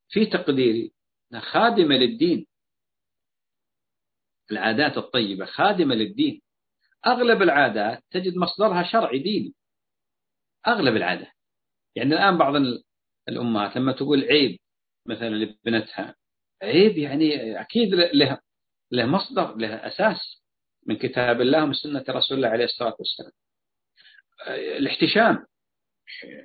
[0.10, 0.94] في تقديري
[1.40, 2.48] خادمة للدين.
[4.52, 6.42] العادات الطيبة خادمة للدين.
[7.08, 9.54] أغلب العادات تجد مصدرها شرعي ديني.
[10.68, 11.34] أغلب العادات.
[11.96, 12.54] يعني الآن بعض
[13.30, 14.60] الأمهات لما تقول عيب
[15.08, 16.16] مثلا لبنتها
[16.64, 18.40] عيب يعني أكيد له
[18.92, 20.44] له مصدر له أساس
[20.88, 23.32] من كتاب الله ومن سنة رسول الله عليه الصلاة والسلام.
[24.78, 25.46] الاحتشام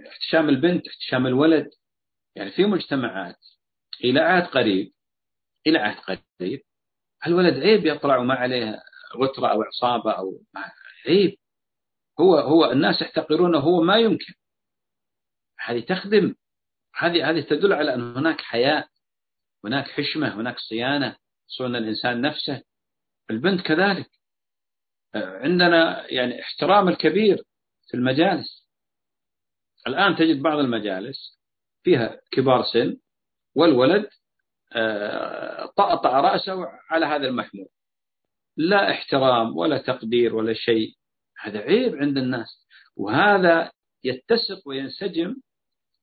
[0.09, 1.71] احتشام البنت احتشام الولد
[2.35, 3.39] يعني في مجتمعات
[4.05, 4.93] إلى عهد قريب
[5.67, 5.99] إلى عهد
[6.41, 6.63] قريب
[7.27, 8.83] الولد عيب يطلع وما عليه
[9.17, 10.41] غترة أو عصابة أو
[11.07, 11.39] عيب.
[12.21, 14.35] هو هو الناس يحتقرونه هو ما يمكن.
[15.59, 16.35] هذه تخدم
[16.97, 18.89] هذه هذه تدل على أن هناك حياء
[19.65, 21.17] هناك حشمة هناك صيانة.
[21.51, 22.63] صون الإنسان نفسه
[23.31, 24.11] البنت كذلك.
[25.15, 27.43] عندنا يعني احترام الكبير
[27.89, 28.69] في المجالس.
[29.87, 31.41] الآن تجد بعض المجالس
[31.83, 32.97] فيها كبار سن
[33.57, 34.09] والولد
[34.73, 37.69] آه، طأطأ رأسه على هذا المحمول.
[38.57, 40.95] لا احترام ولا تقدير ولا شيء.
[41.41, 42.67] هذا عيب عند الناس.
[42.97, 43.73] وهذا
[44.05, 45.37] يتسق وينسجم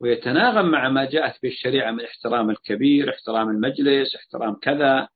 [0.02, 5.10] ويتناغم مع ما جاءت به الشريعة من احترام الكبير احترام المجلس احترام كذا.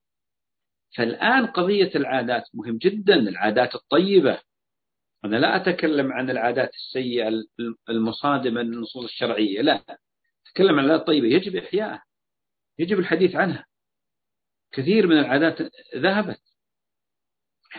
[0.98, 4.42] فالآن قضية العادات مهم جدا العادات الطيبة.
[5.26, 7.32] أنا لا أتكلم عن العادات السيئة
[7.90, 10.00] المصادمة للنصوص الشرعية لا.
[10.48, 11.28] أتكلم عن العادات الطيبة.
[11.28, 12.04] يجب إحيائها
[12.80, 13.66] يجب الحديث عنها.
[14.72, 15.58] كثير من العادات
[15.96, 16.42] ذهبت.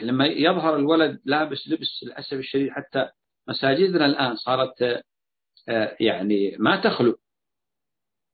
[0.02, 3.10] لما يظهر الولد لابس لبس للأسف الشديد حتى
[3.48, 4.82] مساجدنا الآن صارت
[5.68, 7.18] آه، يعني ما تخلو.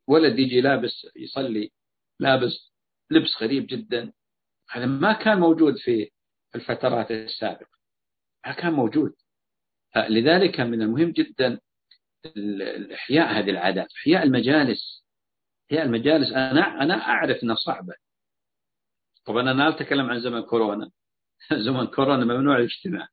[0.06, 1.72] ولد يجي لابس يصلي
[2.20, 2.72] لابس
[3.10, 4.12] لبس غريب جدا.
[4.70, 6.10] هذا ما كان موجود في
[6.54, 7.78] الفترات السابقة.
[8.46, 9.12] ما كان موجود.
[9.96, 11.60] لذلك من المهم جدا
[12.94, 15.04] إحياء هذه العادات إحياء المجالس.
[15.70, 16.32] إحياء المجالس.
[16.32, 17.94] أنا أنا أعرف أنها صعبة.
[19.24, 20.90] طبعا أنا لا أتكلم عن زمن كورونا.
[21.66, 23.08] زمن كورونا ممنوع الاجتماع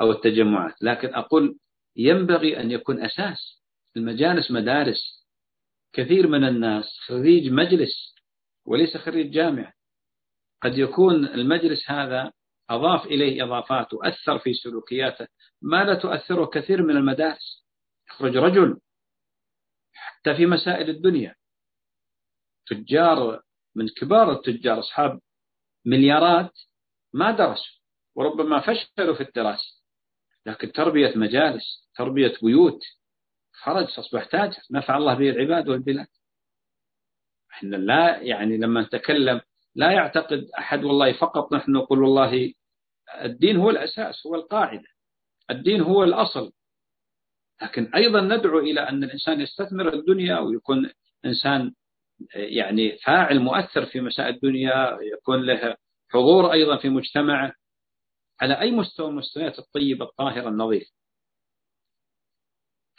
[0.00, 0.82] أو التجمعات.
[0.82, 1.58] لكن أقول
[1.96, 3.62] ينبغي أن يكون أساس
[3.96, 5.26] المجالس مدارس.
[5.92, 8.14] كثير من الناس خريج مجلس
[8.64, 9.72] وليس خريج جامعة.
[10.62, 12.32] قد يكون المجلس هذا
[12.70, 15.26] أضاف إليه إضافات تؤثر في سلوكياته
[15.62, 17.66] ما لا تؤثره كثير من المدارس.
[18.08, 18.80] يخرج رجل
[19.92, 21.34] حتى في مسائل الدنيا.
[22.66, 23.42] تجار
[23.74, 25.20] من كبار التجار أصحاب
[25.86, 26.52] مليارات
[27.12, 27.80] ما درسوا
[28.14, 29.82] وربما فشلوا في الدراسة.
[30.46, 32.80] لكن تربية مجالس تربية بيوت
[33.52, 34.62] خرج أصبح تاجر.
[34.70, 36.06] نفع الله به العباد والبلاد.
[37.50, 39.40] إحنا لا يعني لما نتكلم
[39.74, 42.52] لا يعتقد أحد والله فقط نحن نقول والله
[43.24, 44.88] الدين هو الأساس هو القاعدة.
[45.50, 46.52] الدين هو الأصل.
[47.62, 50.90] لكن أيضا ندعو إلى أن الإنسان يستثمر الدنيا ويكون
[51.24, 51.72] إنسان
[52.34, 55.76] يعني فاعل مؤثر في مسائل الدنيا يكون له
[56.08, 57.52] حضور أيضا في مجتمعه.
[58.40, 60.90] على أي مستوى المستويات الطيبة الطاهرة النظيفة؟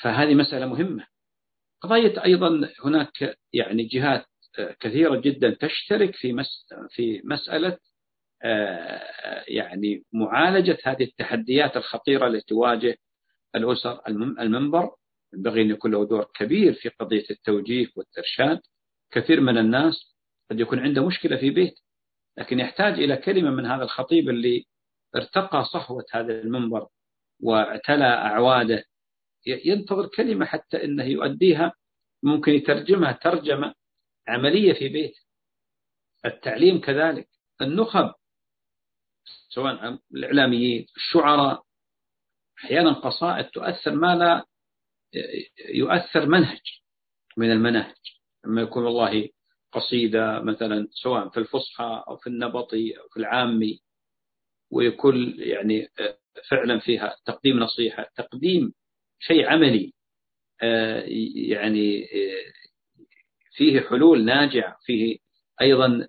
[0.01, 1.07] فهذه مسألة مهمة.
[1.81, 4.25] قضية أيضا هناك يعني جهات
[4.79, 7.77] كثيرة جدا تشترك في مس في مسألة
[8.43, 12.97] آه، يعني معالجة هذه التحديات الخطيرة التي تواجه
[13.55, 14.01] الأسر
[14.39, 14.89] المنبر.
[15.33, 18.59] ينبغي أن يكون له دور كبير في قضية التوجيه والإرشاد.
[19.11, 20.15] كثير من الناس
[20.51, 21.73] قد يكون عنده مشكلة في بيت
[22.37, 24.65] لكن يحتاج إلى كلمة من هذا الخطيب اللي
[25.15, 26.87] ارتقى صحوة هذا المنبر
[27.41, 28.83] واعتلى أعواده.
[29.45, 31.73] ينتظر كلمة حتى أنه يؤديها.
[32.23, 33.73] ممكن يترجمها ترجمة
[34.27, 35.13] عملية في بيت.
[36.25, 37.29] التعليم كذلك.
[37.61, 38.13] النخب
[39.49, 41.63] سواء الإعلاميين الشعراء
[42.63, 44.45] أحيانا قصائد تؤثر ما لا
[45.69, 46.61] يؤثر منهج
[47.37, 47.95] من المناهج.
[48.45, 49.29] لما يكون والله
[49.71, 53.81] قصيدة مثلا سواء في الفصحى أو في النبطي أو في العامي
[54.71, 55.87] ويكون يعني
[56.49, 58.73] فعلا فيها تقديم نصيحة تقديم
[59.19, 59.93] شيء عملي
[61.35, 62.07] يعني
[63.53, 65.17] فيه حلول ناجعة فيه
[65.61, 66.07] أيضا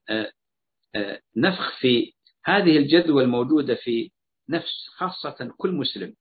[1.36, 2.14] نفخ في
[2.44, 4.10] هذه الجذوة الموجودة في
[4.48, 6.14] نفس خاصة كل مسلم.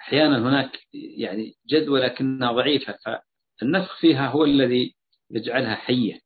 [0.00, 2.98] أحيانا هناك يعني جذوة لكنها ضعيفة
[3.60, 4.94] فالنفخ فيها هو الذي
[5.30, 6.20] يجعلها حية.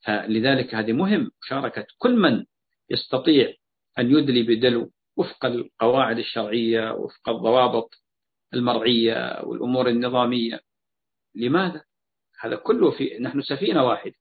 [0.00, 2.44] فلذلك هذه مهم مشاركة كل من
[2.90, 3.54] يستطيع
[3.98, 7.94] أن يدلي بدلو وفق القواعد الشرعية وفق الضوابط
[8.54, 10.60] المرعية والأمور النظامية.
[11.34, 11.84] لماذا؟
[12.40, 14.14] هذا كله في نحن سفينة واحدة.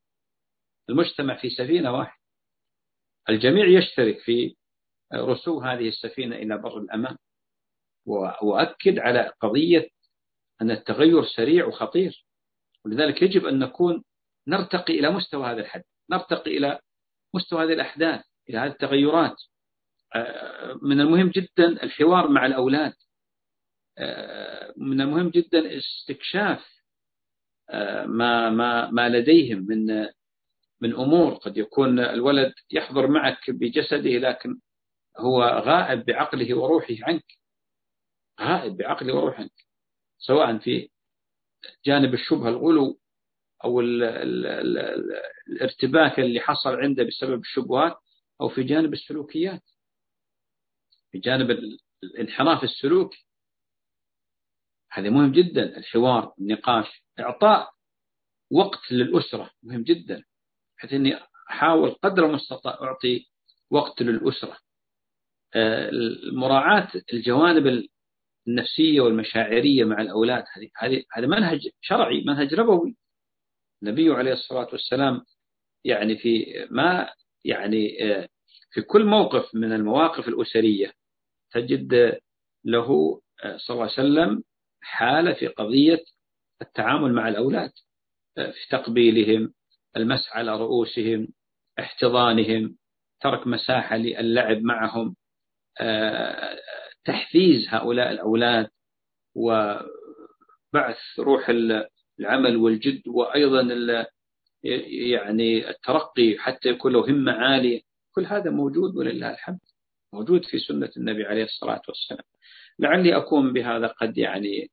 [0.89, 2.19] المجتمع في سفينة واحدة.
[3.29, 4.55] الجميع يشترك في
[5.13, 7.17] رسو هذه السفينة إلى بر الأمان
[8.05, 9.89] وأؤكد على قضية
[10.61, 12.25] أن التغير سريع وخطير.
[12.85, 14.03] ولذلك يجب أن نكون
[14.47, 15.83] نرتقي إلى مستوى هذا الحد.
[16.09, 16.79] نرتقي إلى
[17.33, 19.37] مستوى هذه الأحداث إلى هذه التغيرات.
[20.81, 22.93] من المهم جدا الحوار مع الأولاد.
[24.77, 26.78] من المهم جدا استكشاف
[28.05, 30.07] ما ما ما لديهم من
[30.81, 31.33] من أمور.
[31.33, 34.59] قد يكون الولد يحضر معك بجسده لكن
[35.17, 37.25] هو غائب بعقله وروحه عنك.
[38.41, 39.51] غائب بعقله وروحه عنك.
[40.17, 40.89] سواء في
[41.85, 42.99] جانب الشبهة الغلو
[43.63, 44.77] أو ال ال ال
[45.49, 47.97] الارتباك اللي حصل عنده بسبب الشبهات
[48.41, 49.63] أو في جانب السلوكيات.
[51.11, 51.51] في جانب
[52.03, 53.25] الانحراف السلوكي.
[54.91, 55.77] هذا مهم جدا.
[55.77, 57.03] الحوار النقاش.
[57.19, 57.69] إعطاء
[58.51, 60.23] وقت للأسرة مهم جدا
[60.77, 63.25] بحيث أني أحاول قدر المستطاع أعطي
[63.71, 64.57] وقت للأسرة.
[65.55, 65.91] آه،
[66.33, 67.87] مراعاة الجوانب
[68.47, 70.43] النفسية والمشاعرية مع الأولاد
[70.81, 72.95] هذه هذا منهج شرعي منهج ربوي
[73.83, 75.25] النبي عليه الصلاة والسلام
[75.85, 77.13] يعني في ما
[77.45, 77.97] يعني
[78.71, 80.93] في كل موقف من المواقف الأسرية
[81.51, 82.19] تجد
[82.65, 83.21] له
[83.57, 84.43] صلى الله عليه وسلم
[84.81, 86.03] حالة في قضية
[86.61, 87.71] التعامل مع الأولاد
[88.35, 89.53] في تقبيلهم
[89.97, 91.27] المسح على رؤوسهم
[91.79, 92.75] احتضانهم
[93.21, 95.15] ترك مساحة للعب معهم
[97.05, 98.69] تحفيز هؤلاء الأولاد
[99.35, 101.49] وبعث روح
[102.19, 103.61] العمل والجد وأيضا
[104.63, 107.81] يعني الترقي حتى يكون له همة عالية.
[108.15, 109.59] كل هذا موجود ولله الحمد
[110.13, 112.23] موجود في سنة النبي عليه الصلاة والسلام.
[112.79, 114.69] لعلي أكون بهذا قد يعني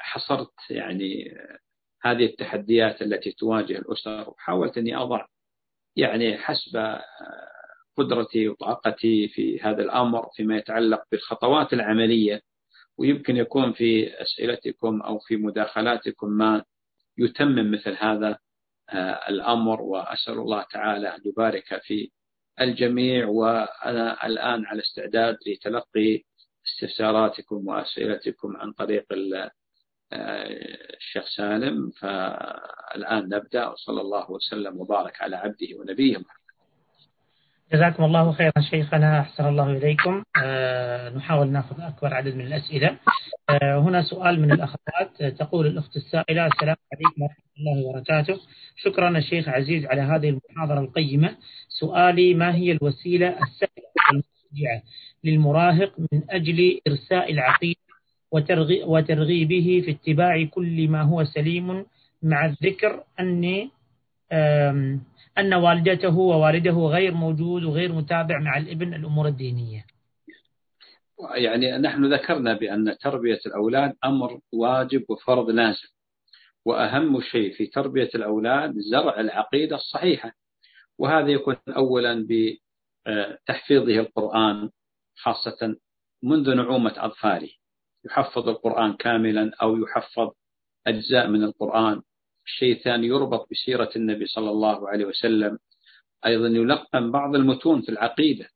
[0.00, 1.36] حصرت يعني
[2.02, 5.26] هذه التحديات التي تواجه الأسر وحاولت أني أضع
[5.96, 7.00] يعني حسب
[7.96, 12.40] قدرتي وطاقتي في هذا الأمر فيما يتعلق بالخطوات العملية.
[12.98, 16.64] ويمكن يكون في أسئلتكم أو في مداخلاتكم ما
[17.18, 18.38] يتمم مثل هذا
[18.90, 19.82] آه، الأمر.
[19.82, 22.10] وأسأل الله تعالى أن يبارك في
[22.60, 23.26] الجميع.
[23.26, 26.22] وأنا الآن على استعداد لتلقي
[26.66, 29.12] استفساراتكم وأسئلتكم عن طريق
[30.12, 36.40] الشيخ سالم فالآن نبدأ وصلى الله وسلم وبارك على عبده ونبيه محمد.
[37.72, 40.22] جزاكم الله خيرا شيخنا أحسن الله إليكم.
[40.42, 42.96] أه نحاول نأخذ أكبر عدد من الأسئلة.
[43.50, 45.22] أه هنا سؤال من الأخوات.
[45.38, 48.40] تقول الأخت السائلة السلام عليكم ورحمة الله وبركاته.
[48.76, 51.36] شكرا الشيخ عزيز على هذه المحاضرة القيمة.
[51.68, 54.82] سؤالي ما هي الوسيلة السهلة
[55.24, 57.80] للمراهق من أجل إرساء العقيدة
[58.86, 61.86] وترغيبه في اتباع كل ما هو سليم
[62.22, 63.70] مع الذكر أني
[65.38, 69.84] أن والدته ووالده غير موجود وغير متابع مع الابن الأمور الدينية.
[71.34, 75.88] يعني نحن ذكرنا بأن تربية الأولاد أمر واجب وفرض لازم
[76.64, 80.32] وأهم شيء في تربية الأولاد زرع العقيدة الصحيحة.
[80.98, 84.70] وهذا يكون أولا بتحفيظه القرآن
[85.16, 85.76] خاصة
[86.22, 87.50] منذ نعومة أطفاله.
[88.04, 90.30] يحفظ القرآن كاملا أو يحفظ
[90.86, 92.02] أجزاء من القرآن.
[92.46, 95.58] الشيء الثاني يربط بسيرة النبي صلى الله عليه وسلم.
[96.26, 98.48] أيضا يلقن بعض المتون في العقيدة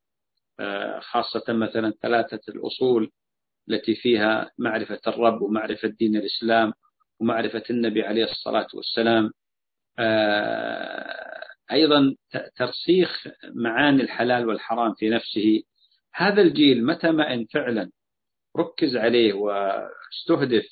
[0.61, 3.11] آه، خاصة مثلا ثلاثة الأصول
[3.71, 6.73] التي فيها معرفة الرب ومعرفة دين الإسلام
[7.21, 9.31] ومعرفة النبي عليه الصلاة والسلام.
[9.99, 11.41] آه،
[11.73, 12.17] أيضا
[12.57, 15.63] ترسيخ معاني الحلال والحرام في نفسه.
[16.15, 17.91] هذا الجيل متى ما إن فعلا
[18.57, 20.65] ركز عليه واستهدف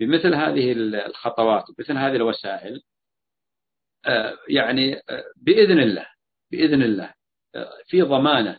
[0.00, 0.72] بمثل هذه
[1.06, 2.82] الخطوات ومثل هذه الوسائل
[4.06, 6.06] آه، يعني آه، بإذن الله
[6.50, 7.14] بإذن الله
[7.54, 8.58] آه، في ضمانة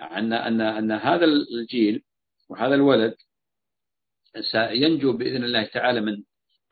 [0.00, 2.02] ان ان أن هذا الجيل
[2.48, 3.14] وهذا الولد
[4.40, 6.22] سينجو بإذن الله تعالى من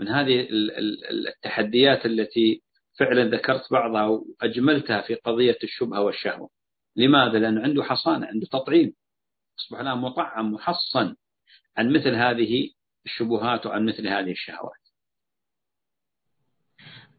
[0.01, 0.49] من هذه
[1.29, 2.63] التحديات التي
[2.99, 6.51] فعلا ذكرت بعضها وأجملتها في قضية الشبهة والشهوة.
[6.97, 8.95] لماذا؟ لأنه عنده حصانة، عنده تطعيم.
[9.59, 11.17] أصبح الآن مطعم محصن
[11.77, 12.71] عن مثل هذه
[13.07, 14.85] الشبهات وعن مثل هذه الشهوات.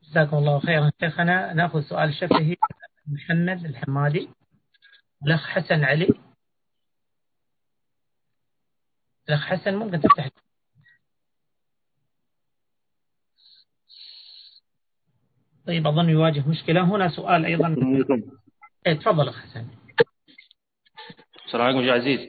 [0.03, 0.91] جزاكم الله خيرا.
[0.99, 2.55] شيخنا نأخذ سؤال شفهي
[3.07, 4.29] محمد الحمادي
[5.25, 6.09] الأخ حسن علي.
[9.29, 10.29] الأخ حسن ممكن تفتح.
[15.67, 16.83] طيب أظن يواجه مشكلة.
[16.83, 17.75] هنا سؤال أيضا.
[18.87, 19.67] إيه، تفضل أخ حسن.
[21.45, 22.19] السلام عليكم عزيز.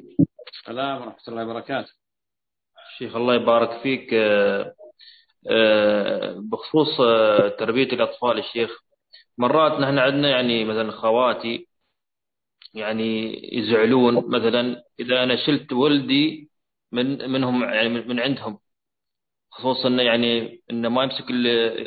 [0.60, 1.92] السلام ورحمة الله وبركاته.
[2.98, 4.14] شيخ الله يبارك فيك.
[4.14, 4.74] آه،
[5.50, 8.70] آه، بخصوص آه، تربية الأطفال الشيخ
[9.38, 11.68] مرات نحن عندنا يعني مثلا خواتي
[12.74, 16.50] يعني يزعلون مثلا إذا أنا شلت ولدي
[16.92, 18.58] من منهم يعني من عندهم
[19.50, 21.24] خصوصا يعني انه ما يمسك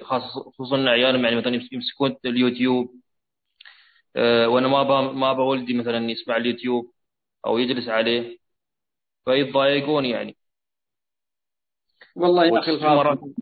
[0.04, 2.96] خصوصا ان عيالهم يعني مثلا يمسكون اليوتيوب.
[4.48, 6.99] وأنا ما با ما ولدي مثلا يسمع اليوتيوب.
[7.46, 8.38] أو يجلس عليه.
[9.26, 10.38] فيتضايقون يعني.
[12.16, 13.34] والله يا أخي الفاضل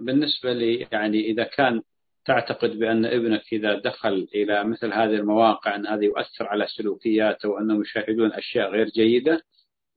[0.00, 1.82] بالنسبة لي يعني إذا كان
[2.24, 7.80] تعتقد بأن ابنك إذا دخل إلى مثل هذه المواقع أن هذا يؤثر على سلوكياته وأنهم
[7.82, 9.42] يشاهدون أشياء غير جيدة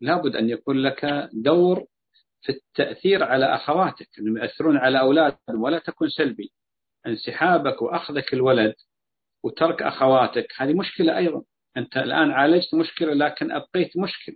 [0.02, 1.86] لابد أن يكون لك دور
[2.42, 6.52] في التأثير على أخواتك أنهم يؤثرون على أولادهم ولا تكن سلبي.
[7.08, 8.76] انسحابك وأخذك الولد
[9.44, 11.44] وترك أخواتك هذه مشكلة أيضا.
[11.78, 14.36] أنت الآن عالجت مشكلة لكن أبقيت مشكلة.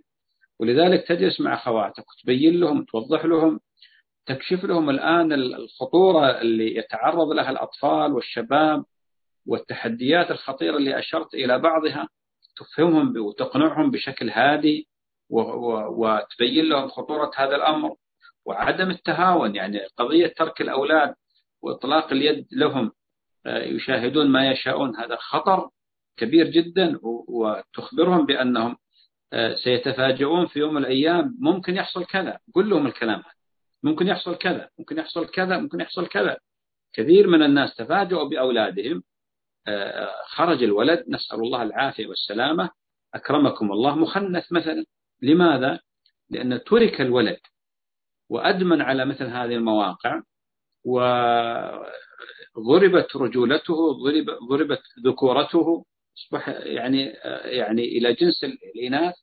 [0.60, 3.60] ولذلك تجلس مع أخواتك وتبين لهم توضح لهم
[4.26, 8.84] تكشف لهم الآن الخطورة اللي يتعرض لها الأطفال والشباب
[9.46, 12.08] والتحديات الخطيرة اللي أشرت إلى بعضها.
[12.56, 14.88] تفهمهم وتقنعهم بشكل هادي
[15.30, 17.94] وتبين لهم خطورة هذا الأمر
[18.44, 19.56] وعدم التهاون.
[19.56, 21.14] يعني قضية ترك الأولاد
[21.62, 22.92] وإطلاق اليد لهم
[23.46, 25.70] يشاهدون ما يشاءون هذا خطر
[26.16, 28.76] كبير جدا وتخبرهم بأنهم
[29.64, 32.38] سيتفاجؤون في يوم من الأيام ممكن يحصل كذا.
[32.54, 33.32] قل لهم الكلام هذا.
[33.82, 36.38] ممكن يحصل كذا ممكن يحصل كذا ممكن يحصل كذا.
[36.92, 39.02] كثير من الناس تفاجؤوا بأولادهم.
[40.26, 42.70] خرج الولد نسأل الله العافية والسلامة.
[43.14, 43.94] أكرمكم الله.
[43.94, 44.84] مخنث مثلا.
[45.22, 45.80] لماذا؟
[46.30, 47.38] لأن ترك الولد
[48.30, 50.22] وأدمن على مثل هذه المواقع
[52.56, 55.84] وضربت رجولته ضرب ضربت ذكورته
[56.18, 57.02] أصبح يعني
[57.44, 59.14] يعني إلى جنس الإناث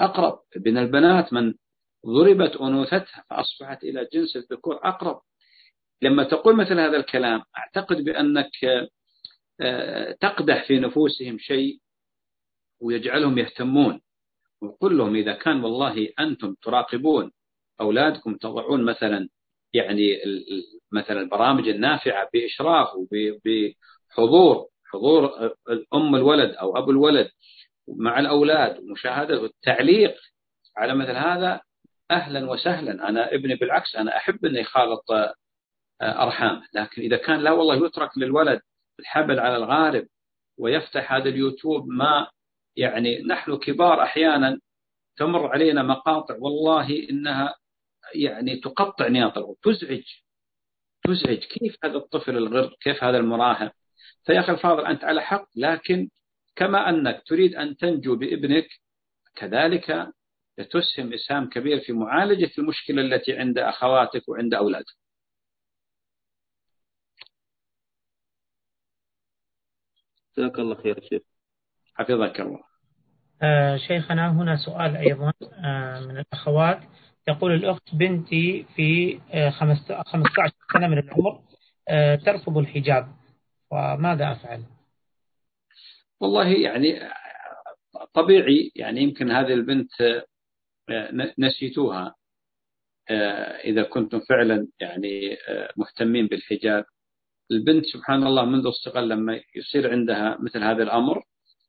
[0.00, 0.38] أقرب.
[0.66, 1.54] من البنات من
[2.06, 5.20] ضربت أنوثتها فأصبحت إلى جنس الذكور أقرب.
[6.02, 8.50] لما تقول مثل هذا الكلام أعتقد بأنك
[9.60, 11.78] آه، تقدح في نفوسهم شيء
[12.80, 14.00] ويجعلهم يهتمون.
[14.62, 17.32] وقل لهم إذا كان والله أنتم تراقبون
[17.80, 19.28] أولادكم تضعون مثلا
[19.72, 20.18] يعني
[20.92, 25.54] مثلا البرامج النافعة بإشراف وبحضور حضور
[25.94, 27.30] أم الولد أو أبو الولد
[27.88, 30.16] مع الأولاد ومشاهدة والتعليق
[30.76, 31.60] على مثل هذا
[32.10, 33.08] أهلا وسهلا.
[33.08, 35.34] أنا ابني بالعكس أنا أحب أنه يخالط آه،
[36.02, 36.62] أرحامه.
[36.74, 38.60] لكن إذا كان لا والله يترك للولد
[39.00, 40.06] الحبل على الغارب
[40.58, 42.26] ويفتح هذا اليوتيوب ما
[42.76, 44.60] يعني نحن كبار أحيانا
[45.16, 47.54] تمر علينا مقاطع والله إنها
[48.14, 50.04] يعني تقطع نياط تزعج
[51.04, 51.38] تزعج.
[51.38, 53.72] كيف هذا الطفل الغر كيف هذا المراهق؟
[54.26, 56.08] فيا أخي الفاضل أنت على حق لكن
[56.56, 58.68] كما أنك تريد أن تنجو بابنك
[59.36, 60.08] كذلك
[60.70, 64.86] تسهم إسهام كبير في معالجة المشكلة التي عند أخواتك وعند أولادك.
[70.38, 71.22] جزاك الله خير شيخ.
[71.94, 72.60] حفظك الله.
[73.42, 75.32] آه شيخنا هنا سؤال أيضا
[75.64, 76.80] آه من الأخوات.
[77.26, 81.42] تقول الأخت بنتي في آه 15 سنة من العمر
[81.88, 83.19] آه ترفض الحجاب.
[83.70, 84.62] وماذا أفعل؟
[86.20, 87.00] والله يعني
[88.14, 92.14] طبيعي يعني يمكن هذه البنت آه، نسيتوها
[93.10, 96.84] آه، إذا كنتم فعلا يعني آه، مهتمين بالحجاب.
[97.50, 101.22] البنت سبحان الله منذ الصغر لما يصير عندها مثل هذا الأمر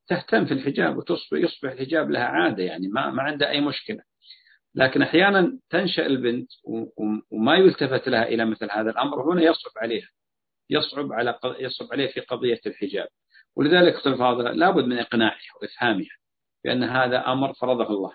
[0.07, 4.03] تهتم في الحجاب وتصبح يصبح الحجاب لها عادة يعني ما ما عندها أي مشكلة.
[4.75, 6.49] لكن أحيانا تنشأ البنت
[7.31, 10.07] وما يلتفت لها إلى مثل هذا الأمر هنا يصعب عليها.
[10.71, 13.07] يصعب على يصعب عليه في قضية الحجاب.
[13.55, 16.17] ولذلك أختي الفاضلة لابد من إقناعها وإفهامها
[16.63, 18.13] بأن هذا أمر فرضه الله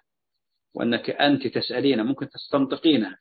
[0.74, 3.18] وأنك أنت تسألين ممكن تستنطقينها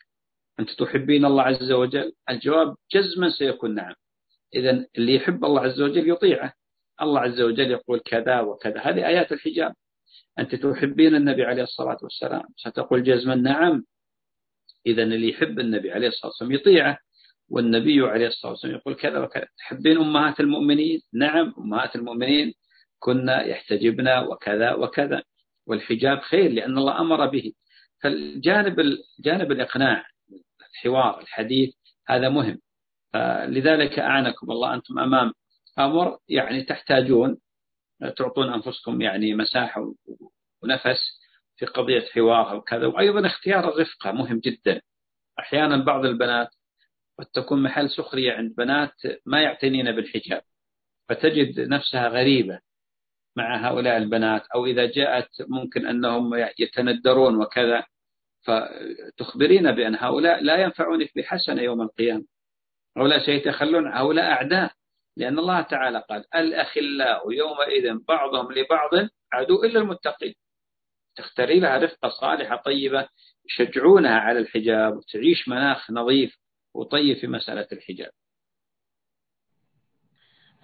[0.59, 3.93] أنت تحبين الله عز وجل؟ الجواب جزما سيكون نعم.
[4.55, 6.53] إذا اللي يحب الله عز وجل يطيعه.
[7.01, 8.79] الله عز وجل يقول كذا وكذا.
[8.79, 9.73] هذه آيات الحجاب.
[10.39, 13.85] أنت تحبين النبي عليه الصلاة والسلام؟ ستقول جزما نعم.
[14.85, 16.97] إذا اللي يحب النبي عليه الصلاة والسلام يطيعه.
[17.49, 19.47] والنبي عليه الصلاة والسلام يقول كذا وكذا.
[19.57, 22.53] تحبين أمهات المؤمنين؟ نعم أمهات المؤمنين.
[22.99, 25.23] كنا يحتجبن وكذا وكذا.
[25.67, 27.53] والحجاب خير لأن الله أمر به.
[28.03, 30.05] فالجانب جانب الإقناع
[30.71, 31.73] الحوار الحديث
[32.07, 32.59] هذا مهم.
[33.47, 35.33] لذلك أعنكم الله أنتم أمام
[35.79, 37.37] أمر يعني تحتاجون
[38.17, 39.93] تعطون أنفسكم يعني مساحة
[40.63, 41.19] ونفس
[41.57, 44.81] في قضية حوار وكذا وأيضا اختيار الرفقة مهم جدا.
[45.39, 46.49] أحيانا بعض البنات
[47.19, 48.93] قد تكون محل سخرية عند بنات
[49.25, 50.41] ما يعتنين بالحجاب
[51.09, 52.59] فتجد نفسها غريبة
[53.37, 57.83] مع هؤلاء البنات أو إذا جاءت ممكن أنهم يتندرون وكذا
[58.45, 62.25] فتخبرين بأن هؤلاء لا ينفعونك بحسنة يوم القيامة.
[62.97, 64.71] هؤلاء سيتخلون هؤلاء أعداء
[65.17, 68.89] لأن الله تعالى قال الأخلاء يومئذ بعضهم لبعض
[69.33, 70.33] عدو إلا المتقين.
[71.15, 73.07] تختاري لها رفقة صالحة طيبة
[73.45, 76.37] يشجعونها على الحجاب وتعيش مناخ نظيف
[76.75, 78.11] وطيب في مسألة الحجاب.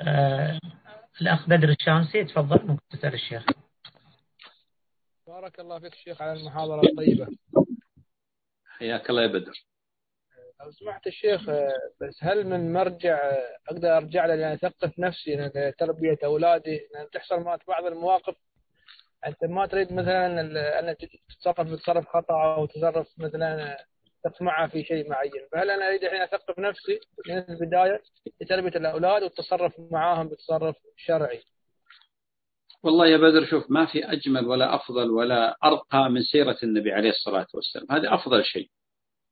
[0.02, 0.60] آه
[1.22, 3.46] الأخ بدر الشامسي تفضل ممكن تسأل الشيخ.
[5.28, 7.28] بارك الله فيك الشيخ على المحاضرة الطيبة.
[8.66, 9.66] حياك الله يا بدر.
[10.60, 11.42] لو سمحت الشيخ
[12.02, 13.20] بس هل من مرجع
[13.70, 18.36] أقدر أرجع له يعني أثقف نفسي لتربيه أولادي لأن تحصل معك بعض المواقف؟
[19.28, 20.42] أنت ما تريد مثلا
[20.80, 20.96] أن
[21.30, 23.78] تتصرف بتصرف خطأ أو تصرف مثلا
[24.24, 25.48] تطمع في شيء معين.
[25.52, 27.00] فهل أنا أريد الحين أثقف نفسي
[27.30, 28.02] من البداية
[28.42, 31.42] لتربية الأولاد والتصرف معاهم بتصرف شرعي؟
[32.84, 37.10] والله يا بدر شوف ما في أجمل ولا أفضل ولا أرقى من سيرة النبي عليه
[37.10, 37.86] الصلاة والسلام.
[37.92, 38.70] هذا أفضل شيء.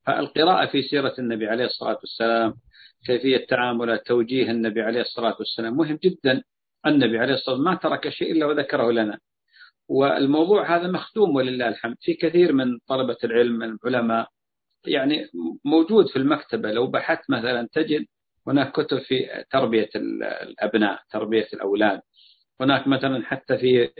[0.06, 2.54] فالقراءة في سيرة النبي عليه الصلاة والسلام
[3.06, 6.42] كيفية تعامل توجيه النبي عليه الصلاة والسلام مهم جدا.
[6.86, 9.18] النبي عليه الصلاة والسلام ما ترك شيء إلا وذكره لنا.
[9.88, 11.96] والموضوع هذا مختوم ولله الحمد.
[12.00, 14.28] في كثير من طلبة العلم من العلماء
[14.86, 15.28] يعني
[15.64, 16.72] موجود في المكتبة.
[16.72, 18.06] لو بحثت مثلا تجد
[18.46, 22.00] هناك كتب في تربية الأبناء تربية الأولاد.
[22.60, 23.90] هناك مثلا حتى في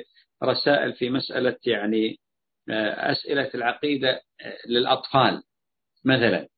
[0.44, 2.20] رسائل في مسألة يعني
[2.70, 5.42] آه، أسئلة العقيدة آه، للأطفال.
[6.04, 6.48] مثلا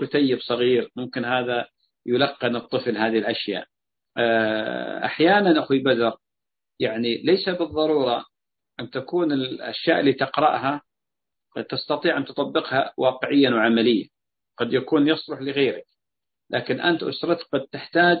[0.00, 1.68] كتيب صغير ممكن هذا
[2.06, 3.66] يلقن الطفل هذه الأشياء.
[4.16, 6.16] آه، أحيانا أخوي بدر
[6.80, 8.24] يعني ليس بالضرورة
[8.80, 10.82] أن تكون الأشياء اللي تقرأها
[11.62, 14.08] تستطيع أن تطبقها واقعيا وعمليا.
[14.58, 15.84] قد يكون يصلح لغيرك.
[16.50, 18.18] لكن أنت أسرتك قد تحتاج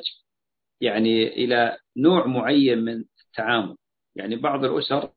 [0.80, 3.76] يعني إلى نوع معين من التعامل.
[4.14, 5.10] يعني بعض الأسر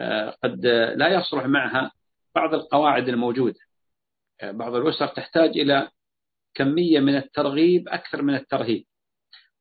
[0.00, 1.92] آه، قد لا يصلح معها
[2.34, 3.60] بعض القواعد الموجودة.
[4.40, 5.90] آه، بعض الأسر تحتاج إلى
[6.54, 8.84] كمية من الترغيب أكثر من الترهيب.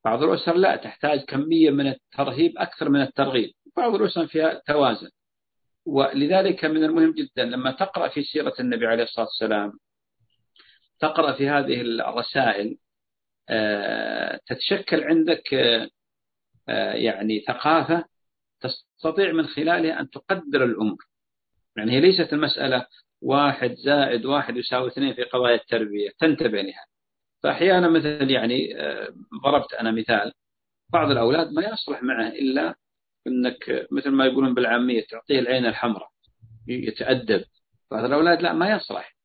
[0.06, 3.54] بعض الأسر لا تحتاج كمية من الترهيب أكثر من الترغيب.
[3.78, 5.10] بعض الأسر فيها توازن.
[5.86, 9.80] ولذلك من المهم جدا لما تقرأ في سيرة النبي عليه الصلاة والسلام
[11.00, 12.78] تقرأ في هذه الرسائل
[13.50, 15.54] آه، تتشكل عندك
[16.70, 18.06] آه، يعني ثقافة
[18.62, 21.06] تستطيع من خلالها أن تقدر الأمور.
[21.78, 22.86] يعني هي ليست المسألة
[23.22, 26.86] واحد زائد واحد يساوي اثنين في قضايا التربية تنتبه لها.
[27.44, 29.14] فأحيانا مثل يعني آه،
[29.44, 30.34] ضربت أنا مثال
[30.90, 32.76] بعض الأولاد ما يصلح معه إلا
[33.28, 36.10] أنك مثل ما يقولون بالعامية تعطيه العين الحمراء
[36.68, 37.44] يتأدب.
[37.92, 39.16] بعض الأولاد لا ما يصلح.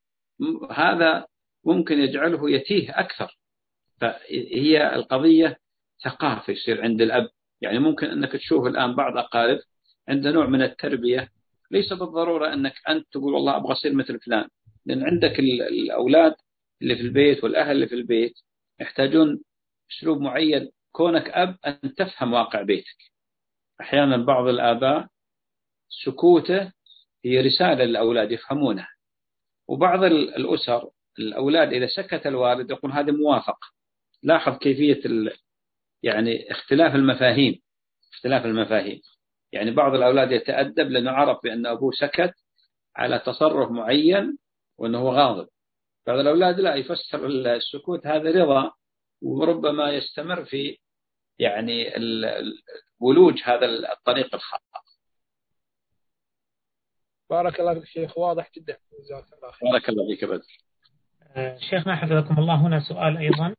[0.71, 1.25] هذا
[1.65, 3.37] ممكن يجعله يتيه أكثر.
[4.01, 5.57] فهي القضية
[6.03, 7.29] ثقافة يصير عند الأب.
[7.61, 9.59] يعني ممكن أنك تشوف الآن بعض أقارب
[10.09, 11.29] عند نوع من التربية.
[11.71, 14.47] ليس بالضرورة أنك أنت تقول والله أبغى أصير مثل فلان.
[14.85, 16.35] لأن عندك الأولاد
[16.81, 18.33] اللي في البيت والأهل اللي في البيت
[18.79, 19.41] يحتاجون
[19.91, 20.69] أسلوب معين.
[20.91, 22.97] كونك أب أن تفهم واقع بيتك.
[23.81, 25.07] أحيانا بعض الآباء
[26.05, 26.71] سكوته
[27.25, 28.89] هي رسالة للأولاد يفهمونها.
[29.67, 30.89] وبعض الأسر
[31.19, 33.67] الأولاد إذا سكت الوالد يقول هذه موافقة
[34.23, 35.01] لاحظ كيفية
[36.03, 37.61] يعني اختلاف المفاهيم.
[38.13, 39.01] اختلاف المفاهيم.
[39.51, 42.33] يعني بعض الأولاد يتأدب لأنه عرف بأن أبوه سكت
[42.95, 44.37] على تصرف معين
[44.77, 45.47] وأنه غاضب.
[46.07, 48.71] بعض الأولاد لا يفسر السكوت هذا رضا
[49.21, 50.77] وربما يستمر في
[51.39, 51.97] يعني
[52.99, 54.63] ولوج هذا الطريق الخاطئ
[57.29, 58.77] بارك الله فيك شيخ واضح جدا.
[58.99, 59.71] جزاك الله خير.
[59.71, 60.57] بارك الله فيك بدر.
[61.35, 62.55] آه، شيخنا حفظكم الله.
[62.55, 63.55] هنا سؤال أيضا.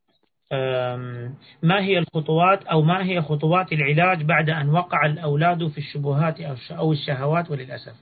[1.62, 6.40] ما هي الخطوات أو ما هي خطوات العلاج بعد أن وقع الأولاد في الشبهات
[6.70, 7.94] أو الشهوات وللأسف؟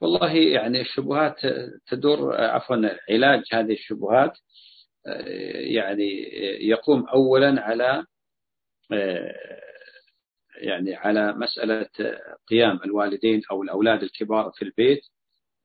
[0.00, 1.36] والله يعني الشبهات
[1.86, 2.76] تدور عفوا
[3.10, 4.32] علاج هذه الشبهات
[5.54, 6.28] يعني
[6.60, 8.04] يقوم أولا على
[10.60, 11.88] يعني على مسألة
[12.48, 15.00] قيام الوالدين أو الأولاد الكبار في البيت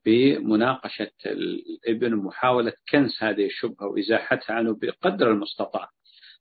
[0.04, 5.90] بمناقشة الابن ومحاولة كنس هذه الشبهة وإزاحتها عنه بقدر المستطاع.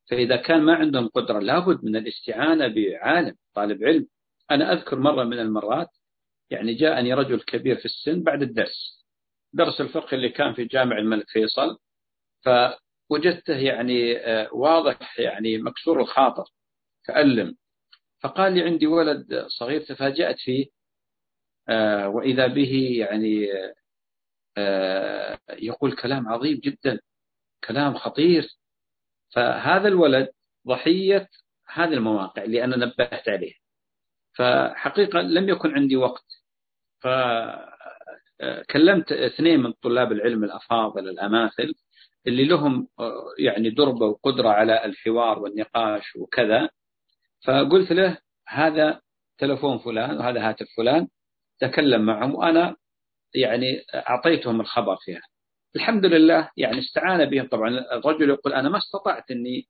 [0.10, 4.08] فإذا كان ما عندهم قدرة لابد من الاستعانة بعالم طالب علم.
[4.52, 5.90] أنا أذكر مرة من المرات
[6.50, 9.06] يعني جاءني رجل كبير في السن بعد الدرس
[9.54, 11.78] درس الفقه اللي كان في جامع الملك فيصل
[12.42, 16.44] فوجدته يعني آه، واضح يعني مكسور الخاطر
[17.06, 17.56] تألم
[18.26, 20.66] فقال لي عندي ولد صغير تفاجأت فيه
[21.70, 23.48] آه، وإذا به يعني
[24.58, 27.00] آه، يقول كلام عظيم جدا
[27.68, 28.48] كلام خطير.
[29.36, 30.30] فهذا الولد
[30.68, 31.30] ضحية
[31.68, 33.58] هذه المواقع اللي أنا نبهت عليها.
[34.34, 36.26] فحقيقة لم يكن عندي وقت.
[38.40, 41.74] فكلمت اثنين من طلاب العلم الأفاضل الأماثل
[42.28, 42.88] اللي لهم
[43.40, 46.70] يعني دربة وقدرة على الحوار والنقاش وكذا.
[47.44, 48.18] فقلت له
[48.48, 49.02] هذا
[49.38, 51.08] تلفون فلان وهذا هاتف فلان
[51.60, 52.76] تكلم معهم وأنا
[53.36, 55.22] يعني أعطيتهم الخبر فيها.
[55.76, 59.68] الحمد لله يعني استعان بهم طبعا الرجل يقول أنا ما استطعت أني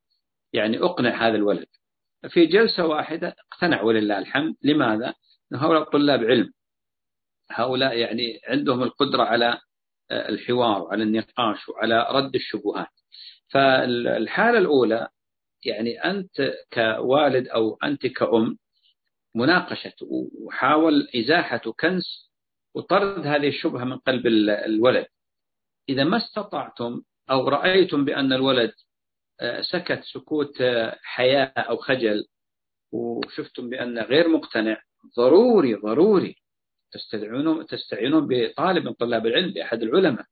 [0.54, 1.68] يعني أقنع هذا الولد.
[2.30, 4.56] في جلسة واحدة اقتنع ولله الحمد.
[4.62, 5.14] لماذا؟
[5.54, 6.54] هؤلاء طلاب علم.
[7.52, 9.60] هؤلاء يعني عندهم القدرة على
[10.12, 12.88] الحوار وعلى النقاش وعلى رد الشبهات.
[13.50, 15.08] فالحالة الأولى
[15.66, 18.58] يعني أنت كوالد أو أنت كأم
[19.36, 19.94] مناقشة
[20.42, 22.32] وحاول إزاحة وكنس
[22.76, 24.28] وطرد هذه الشبهة من قلب
[24.66, 25.06] الولد.
[25.90, 27.02] إذا ما استطعتم
[27.32, 28.72] أو رأيتم بأن الولد
[29.42, 32.26] آه، سكت سكوت آه، حياء أو خجل
[32.92, 34.82] وشفتم بأنه غير مقتنع
[35.18, 36.36] ضروري ضروري
[36.92, 40.26] تستعينون تستعينون بطالب من طلاب العلم بأحد العلماء.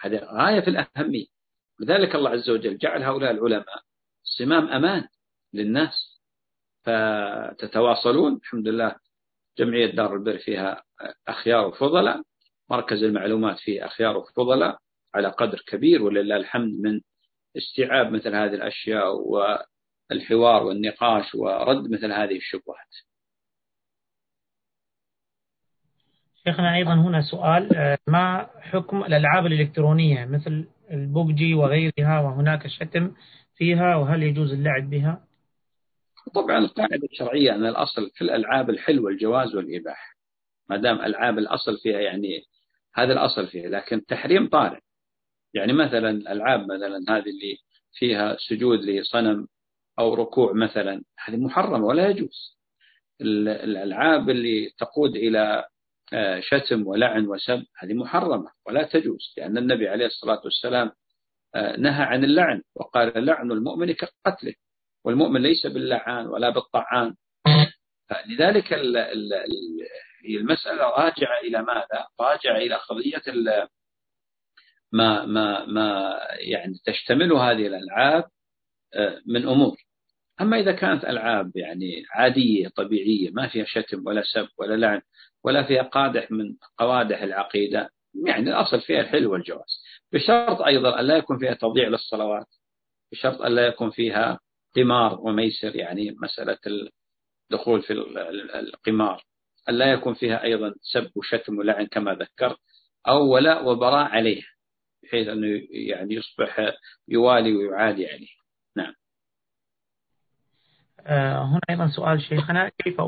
[0.00, 1.26] هذا غاية في الأهمية.
[1.80, 3.82] لذلك الله عز وجل جعل هؤلاء العلماء
[4.24, 5.08] صمام أمان
[5.52, 6.14] للناس.
[6.84, 8.96] فتتواصلون الحمد لله
[9.58, 10.82] جمعية دار البر فيها
[11.28, 12.22] أخيار وفضلاء
[12.70, 14.78] مركز المعلومات فيه أخيار وفضلاء
[15.14, 17.00] على قدر كبير ولله الحمد من
[17.56, 22.94] استيعاب مثل هذه الأشياء والحوار والنقاش ورد مثل هذه الشبهات.
[26.44, 33.14] شيخنا أيضا هنا سؤال ما حكم الألعاب الإلكترونية مثل البوبجي وغيرها؟ وهناك شتم
[33.56, 35.24] فيها وهل يجوز اللعب بها؟
[36.34, 40.14] طبعا القاعدة الشرعية أن الأصل في الألعاب الحل والجواز والإباحة
[40.70, 42.44] ما دام ألعاب الأصل فيها يعني
[42.94, 44.80] هذا الأصل فيها لكن التحريم طارئ
[45.54, 47.58] يعني مثلا الألعاب مثلا هذه اللي
[47.92, 49.48] فيها سجود لصنم
[49.98, 52.58] أو ركوع مثلا هذه محرمة ولا يجوز
[53.20, 55.64] الألعاب اللي تقود إلى
[56.12, 60.90] آه، شتم ولعن وسب هذه محرمة ولا تجوز لأن النبي عليه الصلاة والسلام
[61.78, 64.54] نهى عن اللعن وقال لعن المؤمن كقتله
[65.04, 67.14] والمؤمن ليس باللعان ولا بالطعان.
[68.26, 68.72] لذلك
[70.24, 73.22] المسألة راجعة إلى ماذا؟ راجعة إلى قضية
[74.92, 78.24] ما ما ما يعني تشتمل هذه الألعاب
[78.94, 79.76] آه، من أمور.
[80.40, 85.00] أما إذا كانت ألعاب يعني عادية طبيعية ما فيها شتم ولا سب ولا لعن
[85.44, 87.90] ولا فيها قادح من قوادح العقيدة
[88.26, 89.83] يعني الأصل فيها الحل والجواز.
[90.12, 92.46] بشرط أيضا أن لا يكون فيها تضييع للصلوات
[93.12, 94.40] بشرط أن لا يكون فيها
[94.76, 96.58] قمار وميسر يعني مسألة
[97.50, 97.92] الدخول في
[98.54, 99.24] القمار.
[99.68, 102.58] أن لا يكون فيها أيضا سب وشتم ولعن كما ذكرت
[103.08, 104.46] أو ولاء وبراء عليها
[105.02, 106.72] بحيث أنه يعني يصبح
[107.08, 108.28] يوالي ويعادي عليه.
[108.76, 108.94] نعم.
[111.06, 113.00] آه، هنا أيضا سؤال شيخنا كيف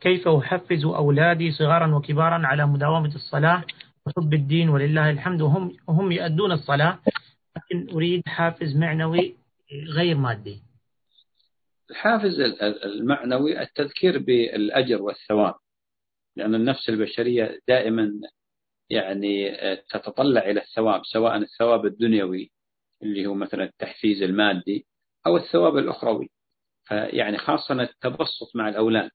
[0.00, 3.64] كيف أحفز أولادي صغارا وكبارا على مداومة الصلاة؟
[4.06, 5.42] وحب الدين ولله الحمد.
[5.42, 6.98] وهم هم يؤدون الصلاة
[7.56, 9.36] لكن أريد حافز معنوي
[9.72, 10.62] غير مادي.
[11.90, 12.40] الحافز
[12.84, 15.54] المعنوي التذكير بالأجر والثواب
[16.36, 18.10] لأن النفس البشرية دائما
[18.90, 19.56] يعني
[19.90, 22.50] تتطلع إلى الثواب سواء الثواب الدنيوي
[23.02, 24.86] اللي هو مثلا التحفيز المادي
[25.26, 26.30] أو الثواب الأخروي.
[26.84, 29.10] فيعني خاصة التبسط مع الأولاد.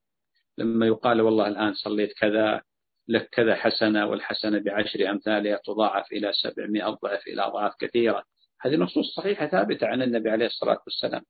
[0.58, 2.62] لما يقال والله الآن صليت كذا
[3.08, 8.24] لك كذا حسنة والحسنة بعشر أمثالها تضاعف إلى سبعمائة ضعف إلى أضعاف كثيرة.
[8.62, 11.22] هذه نصوص صحيحة ثابتة عن النبي عليه الصلاة والسلام.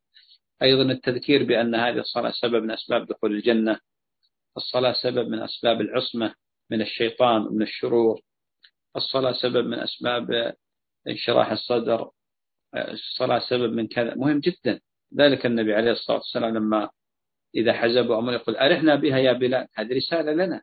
[0.61, 3.79] أيضا التذكير بأن هذه الصلاة سبب من أسباب دخول الجنة.
[4.57, 6.35] الصلاة سبب من أسباب العصمة
[6.69, 8.21] من الشيطان ومن الشرور.
[8.95, 10.53] الصلاة سبب من أسباب
[11.07, 12.09] انشراح الصدر.
[12.75, 14.15] الصلاة سبب من كذا.
[14.15, 14.79] مهم جدا.
[15.17, 16.89] ذلك النبي عليه الصلاة والسلام لما
[17.55, 19.67] إذا حزبوا أمر يقول أرحنا بها يا بلال.
[19.73, 20.61] هذه رسالة لنا.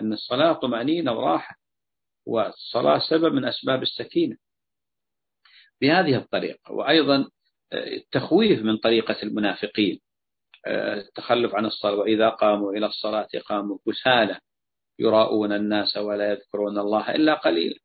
[0.00, 1.56] أن الصلاة طمأنينة وراحة
[2.26, 4.36] والصلاة سبب من أسباب السكينة.
[5.80, 7.28] بهذه الطريقة وأيضا
[7.72, 10.00] التخويف من طريقة المنافقين
[10.66, 14.38] التخلف عن الصلاة وإذا قاموا إلى الصلاة قاموا كسالى
[14.98, 17.78] يراؤون الناس ولا يذكرون الله إلا قليلا.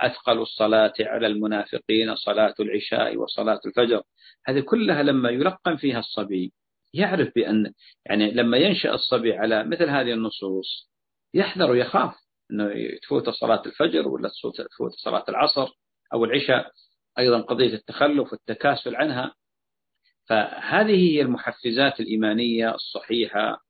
[0.00, 4.02] أثقل الصلاة على المنافقين صلاة العشاء وصلاة الفجر.
[4.46, 6.52] هذه كلها لما يلقن فيها الصبي
[6.98, 7.72] يعرف بأن
[8.06, 10.90] يعني لما ينشأ الصبي على مثل هذه النصوص
[11.34, 12.14] يحذر ويخاف
[12.50, 15.68] أنه تفوت صلاة الفجر ولا تفوت صلاة العصر
[16.14, 16.70] أو العشاء
[17.18, 19.34] أيضا قضية التخلف والتكاسل عنها.
[20.28, 23.60] فهذه هي المحفزات الإيمانية الصحيحة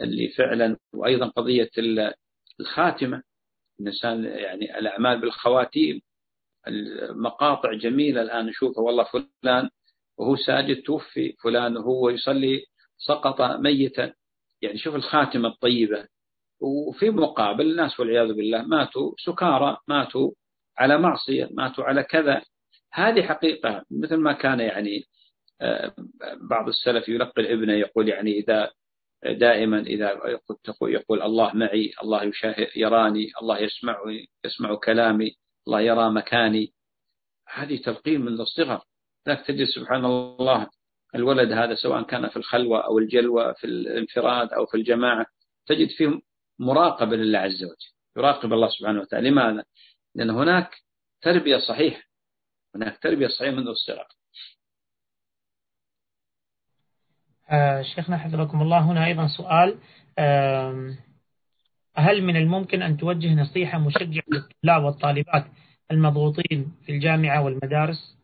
[0.00, 1.70] اللي فعلا وأيضا قضية
[2.60, 3.22] الخاتمة.
[3.80, 6.00] الإنسان يعني الأعمال بالخواتيم
[6.68, 9.70] المقاطع جميلة الآن نشوفها والله فلان
[10.18, 12.66] وهو ساجد توفي فلان وهو يصلي
[12.98, 14.12] سقط ميتا.
[14.62, 16.08] يعني شوف الخاتمة الطيبة.
[16.60, 20.30] وفي مقابل الناس والعياذ بالله ماتوا سكارى ماتوا
[20.78, 22.42] على معصية ماتوا على كذا.
[22.92, 23.84] هذه حقيقة.
[23.90, 25.04] مثل ما كان يعني
[25.60, 25.94] آه،
[26.50, 28.70] بعض السلف يلقي ابنه يقول يعني إذا
[29.24, 30.20] دائما إذا
[30.82, 32.32] يقول الله معي الله
[32.76, 33.98] يراني الله يسمع
[34.44, 36.72] يسمع كلامي الله يرى مكاني.
[37.48, 38.80] هذه تلقين من الصغر.
[39.28, 40.68] ذاك تجد سبحان الله.
[41.14, 45.26] الولد هذا سواء كان في الخلوة أو الجلوة في الانفراد أو في الجماعة
[45.66, 46.20] تجد فيه
[46.58, 47.76] مراقبة لله عز وجل
[48.16, 49.30] يراقب الله سبحانه وتعالى.
[49.30, 49.64] لماذا؟
[50.14, 50.70] لأن هناك
[51.22, 52.02] تربية صحيحة
[52.74, 54.06] هناك تربية صحيحة منذ الصغر.
[57.50, 59.78] آه شيخنا حفظكم الله هنا أيضا سؤال.
[60.18, 60.96] آه
[61.96, 65.46] هل من الممكن أن توجه نصيحة مشجعة للطلاب والطالبات
[65.90, 68.16] المضغوطين في الجامعة والمدارس؟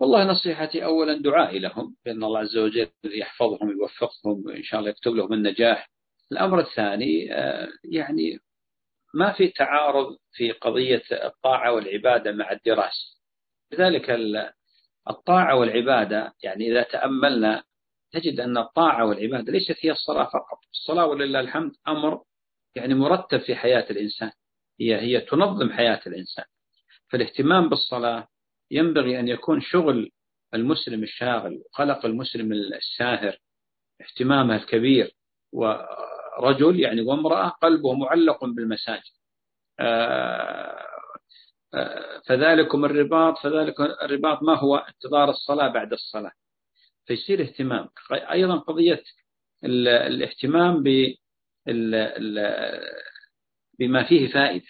[0.00, 5.12] والله نصيحتي أولا دعائي لهم بأن الله عز وجل يحفظهم ويوفقهم إن شاء الله يكتب
[5.12, 5.90] لهم النجاح.
[6.32, 8.38] الأمر الثاني آه، يعني
[9.14, 13.16] ما في تعارض في قضية الطاعة والعبادة مع الدراسة
[13.72, 14.10] لذلك
[15.10, 17.64] الطاعة والعبادة يعني إذا تأملنا
[18.12, 20.58] تجد أن الطاعة والعبادة ليست هي الصلاة فقط.
[20.72, 22.22] الصلاة ولله الحمد أمر
[22.74, 24.30] يعني مرتب في حياة الإنسان.
[24.80, 26.44] هي هي تنظم حياة الإنسان.
[27.10, 28.28] فالاهتمام بالصلاة
[28.70, 30.10] ينبغي أن يكون شغل
[30.54, 33.38] المسلم الشاغل وقلق المسلم الساهر
[34.00, 35.16] اهتمامه الكبير
[35.52, 39.02] ورجل يعني وامرأة قلبه معلق بالمساجد.
[39.80, 40.86] آه،
[41.74, 46.32] آه، فذلكم الرباط فذلك الرباط ما هو؟ انتظار الصلاة بعد الصلاة.
[47.06, 47.88] فيصير اهتمام.
[48.12, 49.02] أيضا قضية
[49.64, 50.82] الاهتمام
[53.78, 54.66] بما فيه فائدة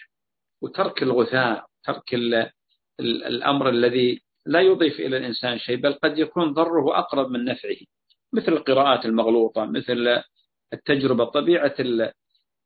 [0.61, 2.13] وترك الغثاء ترك
[2.99, 7.77] الأمر الذي لا يضيف إلى الإنسان شيء بل قد يكون ضره أقرب من نفعه.
[8.33, 10.23] مثل القراءات المغلوطة مثل
[10.73, 11.75] التجربة طبيعة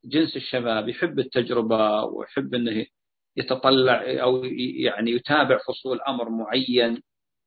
[0.06, 2.86] جنس الشباب يحب التجربة ويحب أنه
[3.38, 7.02] يتطلع أو يعني يتابع فصول أمر معين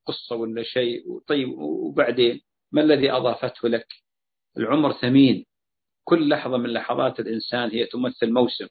[0.06, 2.40] قصة ولا شيء طيب وبعدين
[2.72, 3.86] ما الذي أضافته لك؟
[4.58, 5.46] العمر ثمين.
[6.04, 8.66] كل لحظة من لحظات الإنسان هي تمثل موسم.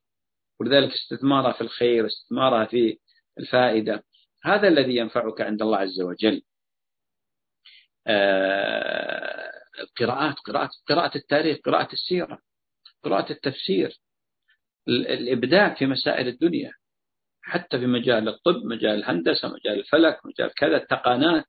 [0.59, 2.97] ولذلك استثمارها في الخير استثمارها في
[3.39, 4.03] الفائدة.
[4.43, 6.41] هذا الذي ينفعك عند الله عز وجل.
[8.07, 12.39] آه القراءات قراءة قراءة التاريخ قراءة السيرة
[13.03, 13.99] قراءة التفسير
[14.87, 16.71] الإبداع في مسائل الدنيا
[17.41, 21.45] حتى في مجال الطب مجال الهندسة مجال الفلك مجال كذا التقانات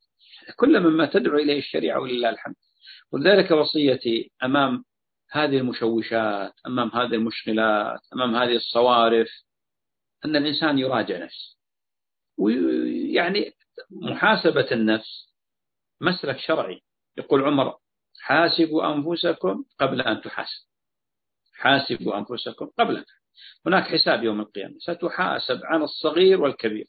[0.57, 2.55] كل مما تدعو إليه الشريعة ولله الحمد.
[3.13, 4.85] ولذلك وصيتي أمام
[5.31, 9.29] هذه المشوشات أمام هذه المشكلات أمام هذه الصوارف
[10.25, 11.57] أن الإنسان يراجع نفسه.
[12.39, 13.53] ويعني
[13.91, 15.35] محاسبة النفس
[16.01, 16.83] مسلك شرعي.
[17.17, 17.79] يقول عمر
[18.21, 20.65] حاسبوا أنفسكم قبل أن تحاسب
[21.53, 23.05] حاسبوا أنفسكم قبل أن
[23.67, 24.75] هناك حساب يوم القيامة.
[24.79, 26.87] ستحاسب عن الصغير والكبير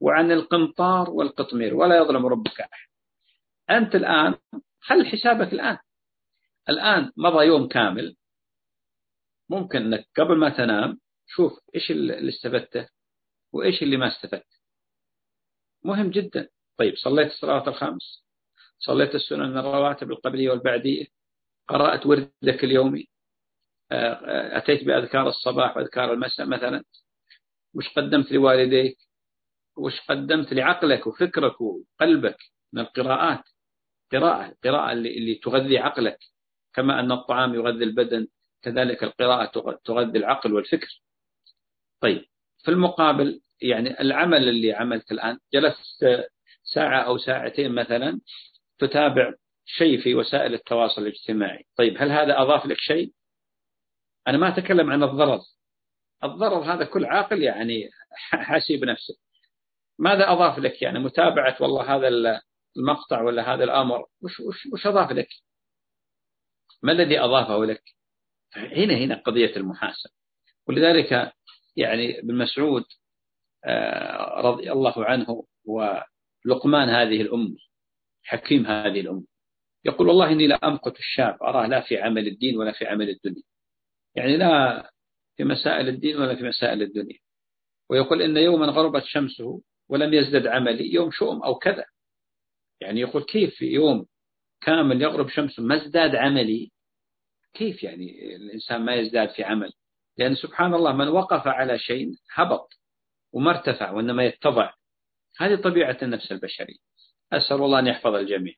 [0.00, 2.88] وعن القنطار والقطمير ولا يظلم ربك أحد.
[3.70, 4.34] أنت الآن
[4.80, 5.78] خل حسابك الآن.
[6.68, 8.16] الآن مضى يوم كامل.
[9.48, 12.88] ممكن أنك قبل ما تنام شوف إيش اللي استفدته
[13.52, 14.53] وإيش اللي ما استفدته.
[15.84, 16.48] مهم جدا.
[16.78, 18.24] طيب صليت الصلاة الخمس
[18.78, 21.06] صليت السنن الرواتب القبلية والبعدية
[21.68, 23.08] قرأت وردك اليومي
[23.92, 26.84] آه، أتيت بأذكار الصباح وأذكار المساء مثلا.
[27.74, 28.98] وش قدمت لوالديك؟
[29.76, 32.36] وش قدمت لعقلك وفكرك وقلبك
[32.72, 33.44] من القراءات؟
[34.12, 36.18] قراءة قراءة اللي, اللي تغذي عقلك
[36.74, 38.28] كما أن الطعام يغذي البدن
[38.62, 41.02] كذلك القراءة تغذي العقل والفكر.
[42.00, 42.24] طيب
[42.64, 46.06] في المقابل يعني العمل اللي عملت الآن جلست
[46.74, 48.20] ساعة أو ساعتين مثلا
[48.78, 49.34] تتابع
[49.66, 51.66] شيء في وسائل التواصل الاجتماعي.
[51.76, 53.12] طيب هل هذا أضاف لك شيء؟
[54.28, 55.40] أنا ما أتكلم عن الضرر.
[56.24, 57.90] الضرر هذا كل عاقل يعني
[58.30, 59.14] حاسب نفسه.
[59.98, 62.08] ماذا أضاف لك؟ يعني متابعة والله هذا
[62.76, 65.28] المقطع ولا هذا الأمر وش, وش, وش أضاف لك؟
[66.82, 67.82] ما الذي أضافه لك؟
[68.56, 70.14] هنا هنا قضية المحاسبة.
[70.68, 71.32] ولذلك
[71.76, 72.84] يعني ابن مسعود
[74.36, 77.56] رضي الله عنه ولقمان هذه الأم
[78.22, 79.26] حكيم هذه الأم.
[79.84, 83.42] يقول والله إني لا أمقت الشاب أراه لا في عمل الدين ولا في عمل الدنيا.
[84.14, 84.82] يعني لا
[85.36, 87.18] في مسائل الدين ولا في مسائل الدنيا.
[87.90, 91.84] ويقول إن يوما غربت شمسه ولم يزدد عملي يوم شؤم أو كذا.
[92.80, 94.06] يعني يقول كيف في يوم
[94.62, 96.70] كامل يغرب شمسه ما ازداد عملي؟
[97.54, 99.72] كيف يعني الإنسان ما يزداد في عمل؟
[100.18, 102.68] لأن سبحان الله من وقف على شيء هبط.
[103.34, 104.72] وما ارتفع وإنما يتضع.
[105.38, 106.76] هذه طبيعة النفس البشرية.
[107.32, 108.54] أسأل الله أن يحفظ الجميع.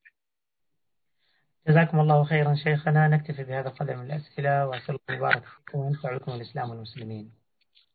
[1.69, 3.09] جزاكم الله خيرا شيخنا.
[3.09, 7.33] نكتفي بهذا القدر من الأسئلة وأسأل الله يبارك فيكم وينفع بكم الإسلام والمسلمين.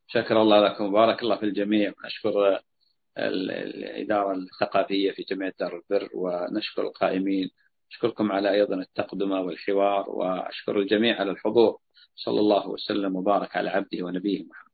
[0.08, 1.94] شكر الله لكم وبارك الله في الجميع.
[2.03, 2.60] ونشكر
[3.18, 7.52] الإدارة الثقافية في جمعية دار البر ونشكر القائمين.
[7.91, 11.78] أشكركم على أيضا التقدمة والحوار وأشكر الجميع على الحضور.
[12.16, 14.70] صلى الله وسلم وبارك على عبده ونبيه محمد.